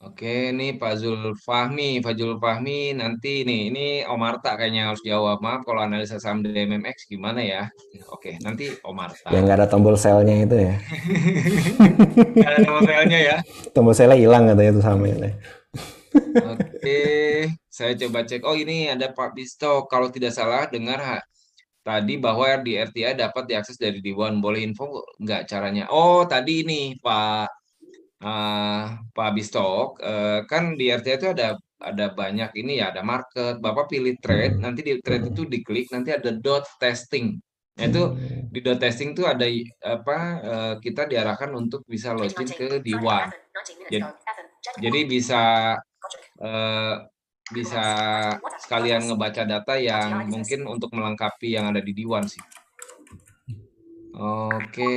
Oke, 0.02 0.50
ini 0.50 0.74
Pak 0.74 0.98
Zul 0.98 1.38
Fahmi, 1.38 2.02
Pak 2.02 2.18
Zul 2.18 2.34
Fahmi 2.42 2.90
nanti 2.98 3.46
nih, 3.46 3.70
ini 3.70 3.86
Om 4.02 4.18
Marta 4.18 4.58
kayaknya 4.58 4.90
harus 4.90 4.98
jawab. 5.06 5.38
Maaf 5.38 5.62
kalau 5.62 5.78
analisa 5.78 6.18
saham 6.18 6.42
DMMX 6.42 7.06
gimana 7.06 7.38
ya? 7.38 7.70
Oke, 8.10 8.34
nanti 8.42 8.74
Om 8.82 8.90
Marta. 8.90 9.30
Yang 9.30 9.42
nggak 9.46 9.58
ada 9.62 9.68
tombol 9.70 9.94
selnya 9.94 10.42
itu 10.42 10.56
ya? 10.58 10.74
Nggak 12.34 12.50
ada 12.50 12.58
tombol 12.66 12.82
selnya 12.82 13.18
ya? 13.22 13.36
Tombol 13.70 13.94
selnya 13.94 14.18
hilang 14.18 14.50
katanya 14.50 14.70
itu 14.74 14.82
sama 14.82 15.04
ya. 15.06 15.16
Oke, 16.50 17.02
saya 17.70 17.92
coba 17.94 18.18
cek. 18.26 18.42
Oh 18.42 18.58
ini 18.58 18.90
ada 18.90 19.14
Pak 19.14 19.38
Bisto. 19.38 19.86
Kalau 19.86 20.10
tidak 20.10 20.34
salah 20.34 20.66
dengar 20.66 21.22
tadi 21.86 22.18
bahwa 22.18 22.58
di 22.58 22.74
RTI 22.74 23.14
dapat 23.14 23.46
diakses 23.46 23.78
dari 23.78 24.02
Dewan. 24.02 24.42
Boleh 24.42 24.66
info 24.66 25.06
nggak 25.22 25.46
caranya? 25.46 25.86
Oh 25.94 26.26
tadi 26.26 26.66
ini 26.66 26.98
Pak 26.98 27.61
uh, 28.22 28.82
Pak 29.12 29.30
Bistok, 29.34 29.98
uh, 30.00 30.46
kan 30.46 30.78
di 30.78 30.88
RTA 30.88 31.18
itu 31.18 31.28
ada 31.34 31.58
ada 31.82 32.06
banyak 32.14 32.54
ini 32.56 32.78
ya, 32.78 32.94
ada 32.94 33.02
market. 33.02 33.58
Bapak 33.58 33.90
pilih 33.90 34.14
trade, 34.22 34.56
nanti 34.62 34.86
di 34.86 35.02
trade 35.02 35.34
itu 35.34 35.42
diklik, 35.44 35.90
nanti 35.90 36.14
ada 36.14 36.30
dot 36.30 36.64
testing. 36.78 37.42
Nah, 37.72 37.84
itu 37.88 38.02
di 38.52 38.60
dot 38.62 38.78
testing 38.78 39.16
itu 39.16 39.26
ada 39.26 39.44
apa 39.82 40.18
uh, 40.40 40.74
kita 40.78 41.10
diarahkan 41.10 41.50
untuk 41.52 41.82
bisa 41.88 42.14
login 42.14 42.46
ke 42.46 42.78
D1. 42.78 43.32
Jadi, 43.90 44.06
jadi 44.78 45.00
bisa 45.08 45.42
uh, 46.38 46.94
bisa 47.52 47.84
sekalian 48.62 49.10
ngebaca 49.10 49.42
data 49.44 49.74
yang 49.76 50.30
mungkin 50.30 50.64
untuk 50.64 50.94
melengkapi 50.94 51.52
yang 51.52 51.68
ada 51.68 51.82
di 51.82 51.92
D1 51.92 52.24
sih. 52.30 52.42
Oke. 54.12 54.94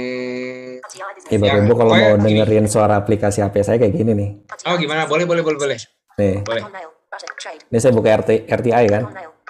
Ibu 1.31 1.43
ya, 1.47 1.63
Ibu 1.63 1.73
kalau 1.73 1.93
mau 1.95 2.13
dengerin 2.19 2.67
suara 2.67 2.99
aplikasi 2.99 3.39
HP 3.39 3.55
saya 3.63 3.77
kayak 3.79 3.95
gini 3.95 4.11
nih. 4.11 4.29
Oh 4.67 4.75
gimana? 4.75 5.07
Boleh 5.07 5.23
boleh 5.23 5.39
boleh 5.39 5.55
boleh. 5.55 5.79
Nih. 6.19 6.43
Boleh. 6.43 6.63
Ini 7.71 7.77
saya 7.79 7.95
buka 7.95 8.11
RT, 8.11 8.51
RTI 8.51 8.85
kan. 8.91 9.03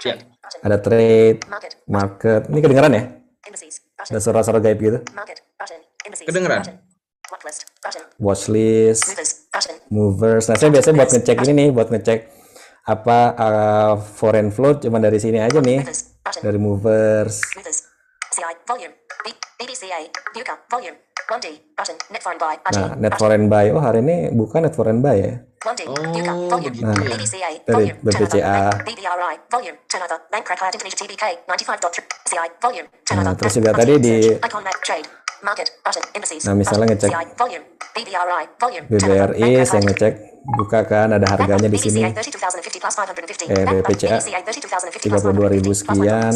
Ya. 0.06 0.16
Ada 0.62 0.78
trade, 0.78 1.42
market. 1.90 2.42
Ini 2.54 2.60
kedengeran 2.62 2.92
ya? 2.94 3.04
Ada 4.06 4.20
suara-suara 4.22 4.62
gaib 4.62 4.78
gitu. 4.78 5.00
Kedengeran. 6.30 6.62
Watchlist, 8.22 9.18
movers. 9.90 10.46
Nah 10.46 10.56
saya 10.62 10.70
biasanya 10.70 10.96
buat 11.02 11.10
ngecek 11.10 11.38
ini 11.50 11.52
nih, 11.58 11.68
buat 11.74 11.90
ngecek 11.90 12.20
apa 12.86 13.18
uh, 13.34 13.94
foreign 13.98 14.54
flow 14.54 14.78
cuma 14.78 15.02
dari 15.02 15.18
sini 15.18 15.42
aja 15.42 15.58
nih, 15.58 15.82
dari 16.46 16.60
movers. 16.62 17.42
BBCA, 19.56 20.00
Volume, 20.68 20.98
1D, 21.26 21.48
button, 21.74 21.96
net 22.12 22.22
foreign 22.22 22.40
buy, 22.40 22.56
Nah, 22.76 22.92
net 23.00 23.14
foreign 23.16 23.48
buy. 23.48 23.72
Oh, 23.72 23.80
hari 23.80 24.04
ini 24.04 24.30
bukan 24.36 24.68
net 24.68 24.76
foreign 24.76 25.00
buy 25.00 25.16
ya? 25.16 25.34
1D, 25.66 25.82
Buka, 25.90 26.34
Volume, 26.46 26.76
nah, 26.84 26.94
BBCA, 26.94 27.52
Volume, 27.66 27.98
BBCA, 28.06 28.58
BBRI, 28.86 29.36
Volume, 29.50 29.78
turnover, 29.90 30.20
name 30.30 30.46
crack 30.46 30.62
high 30.62 30.70
Indonesia 30.70 30.98
TBK, 31.02 31.24
95.3, 31.50 32.06
CI, 32.30 32.48
Volume, 32.62 32.88
turnover, 33.02 33.26
nah, 33.26 33.34
terus 33.34 33.54
juga 33.58 33.72
tadi 33.74 33.94
di 33.98 34.16
nah, 36.50 36.56
misalnya 36.58 36.86
ngecek 36.92 37.12
volume, 37.38 37.66
BBRI, 37.94 38.46
volume, 38.58 38.86
BBRI, 38.90 39.52
saya 39.64 39.82
ngecek 39.86 40.14
buka 40.46 40.86
kan 40.86 41.10
ada 41.10 41.26
harganya 41.26 41.66
di 41.70 41.78
sini. 41.78 42.06
Eh, 42.06 43.66
BPCA 43.66 44.18
32.000 44.22 45.74
sekian. 45.74 46.34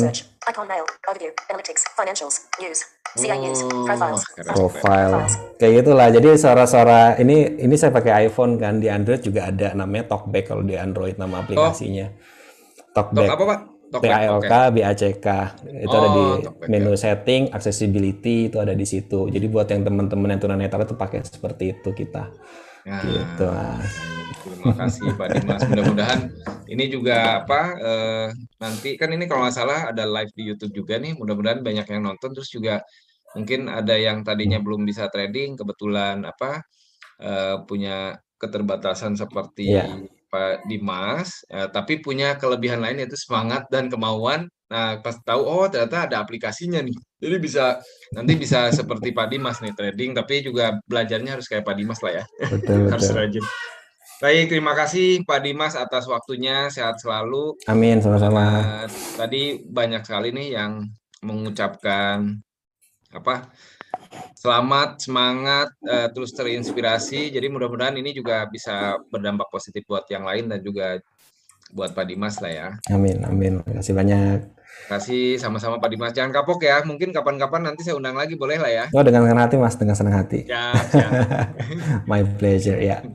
Oh, 4.49 4.69
profile. 4.69 5.25
Kayak 5.57 5.73
gitulah. 5.81 6.07
Jadi 6.13 6.29
suara-suara 6.37 7.17
ini 7.17 7.57
ini 7.57 7.75
saya 7.77 7.89
pakai 7.89 8.29
iPhone 8.29 8.57
kan 8.61 8.77
di 8.77 8.85
Android 8.89 9.21
juga 9.21 9.49
ada 9.49 9.73
namanya 9.73 10.13
Talkback 10.13 10.53
kalau 10.53 10.61
di 10.61 10.77
Android 10.77 11.17
nama 11.17 11.41
aplikasinya. 11.41 12.05
Oh. 12.09 12.93
Talkback 12.93 13.29
apa 13.33 13.43
pak 13.45 13.78
Okay. 13.89 14.29
BACK 14.69 15.27
itu 15.65 15.89
oh, 15.89 15.97
ada 15.97 16.09
di 16.13 16.23
menu 16.69 16.93
ya. 16.93 17.09
setting 17.09 17.49
accessibility 17.49 18.53
itu 18.53 18.61
ada 18.61 18.77
di 18.77 18.85
situ 18.85 19.25
jadi 19.33 19.49
buat 19.49 19.65
yang 19.65 19.81
teman-teman 19.81 20.37
yang 20.37 20.41
tunanetra 20.41 20.85
itu 20.85 20.93
pakai 20.93 21.25
seperti 21.25 21.73
itu 21.73 21.89
kita 21.97 22.29
Nah, 22.89 23.03
gitu 23.03 23.49
Terima 24.39 24.71
kasih 24.71 25.19
Pak 25.19 25.27
Dimas. 25.35 25.61
Mudah-mudahan 25.67 26.19
ini 26.71 26.87
juga 26.87 27.43
apa 27.43 27.61
eh, 27.75 28.27
nanti 28.55 28.95
kan 28.95 29.11
ini 29.11 29.27
kalau 29.27 29.43
nggak 29.43 29.55
salah 29.55 29.91
ada 29.91 30.07
live 30.07 30.31
di 30.31 30.47
YouTube 30.47 30.73
juga 30.73 30.95
nih. 30.95 31.11
Mudah-mudahan 31.19 31.59
banyak 31.59 31.85
yang 31.85 32.01
nonton 32.07 32.31
terus 32.31 32.47
juga 32.47 32.79
mungkin 33.35 33.67
ada 33.67 33.93
yang 33.99 34.23
tadinya 34.23 34.57
belum 34.63 34.87
bisa 34.87 35.11
trading, 35.11 35.53
kebetulan 35.53 36.25
apa 36.25 36.65
uh, 37.21 37.61
punya 37.69 38.17
keterbatasan 38.41 39.13
seperti 39.13 39.75
yeah. 39.75 40.01
Pak 40.29 40.69
Dimas, 40.69 41.41
uh, 41.49 41.67
tapi 41.73 41.99
punya 41.99 42.37
kelebihan 42.37 42.79
lain 42.79 43.01
yaitu 43.01 43.17
semangat 43.17 43.65
dan 43.73 43.89
kemauan. 43.89 44.45
Nah, 44.69 45.01
pas 45.01 45.17
tahu 45.25 45.41
oh 45.41 45.65
ternyata 45.65 46.05
ada 46.05 46.21
aplikasinya 46.21 46.79
nih. 46.85 46.93
Jadi 47.17 47.35
bisa 47.41 47.81
nanti 48.13 48.37
bisa 48.37 48.69
seperti 48.69 49.09
Pak 49.09 49.27
Dimas 49.33 49.57
nih 49.59 49.73
trading, 49.73 50.13
tapi 50.13 50.45
juga 50.45 50.77
belajarnya 50.85 51.41
harus 51.41 51.49
kayak 51.49 51.65
Pak 51.65 51.75
Dimas 51.75 51.99
lah 52.05 52.21
ya. 52.21 52.25
Betul, 52.53 52.85
harus 52.93 53.09
rajin. 53.09 53.45
Baik, 54.19 54.51
terima 54.51 54.75
kasih 54.75 55.23
Pak 55.23 55.41
Dimas 55.41 55.73
atas 55.73 56.05
waktunya. 56.05 56.69
Sehat 56.69 57.01
selalu. 57.01 57.57
Amin, 57.65 57.97
sama-sama. 58.03 58.61
Uh, 58.61 58.87
tadi 59.17 59.63
banyak 59.65 60.05
sekali 60.05 60.29
nih 60.35 60.59
yang 60.59 60.85
mengucapkan 61.25 62.37
apa? 63.09 63.49
Selamat, 64.33 65.03
semangat, 65.03 65.69
uh, 65.83 66.07
terus 66.09 66.31
terinspirasi. 66.31 67.29
Jadi 67.29 67.47
mudah-mudahan 67.51 67.95
ini 67.99 68.15
juga 68.15 68.47
bisa 68.47 68.97
berdampak 69.11 69.51
positif 69.51 69.83
buat 69.85 70.07
yang 70.09 70.23
lain 70.23 70.47
dan 70.49 70.59
juga 70.63 70.97
buat 71.69 71.93
Pak 71.93 72.05
Dimas 72.09 72.41
lah 72.41 72.51
ya. 72.51 72.67
Amin, 72.89 73.21
amin. 73.25 73.61
Terima 73.61 73.77
kasih 73.81 73.93
banyak. 73.93 74.39
Terima 74.49 74.89
kasih 74.97 75.37
sama-sama 75.37 75.77
Pak 75.77 75.89
Dimas. 75.91 76.13
Jangan 76.15 76.33
kapok 76.33 76.65
ya. 76.65 76.81
Mungkin 76.81 77.13
kapan-kapan 77.13 77.69
nanti 77.69 77.85
saya 77.85 77.99
undang 77.99 78.17
lagi 78.17 78.33
boleh 78.33 78.57
lah 78.57 78.71
ya. 78.71 78.85
Oh 78.95 79.05
dengan 79.05 79.27
senang 79.27 79.43
hati 79.45 79.55
Mas, 79.59 79.75
dengan 79.77 79.95
senang 79.97 80.15
hati. 80.17 80.39
Ya, 80.49 80.73
ya. 80.95 81.09
My 82.09 82.25
pleasure 82.25 82.79
ya. 82.79 83.05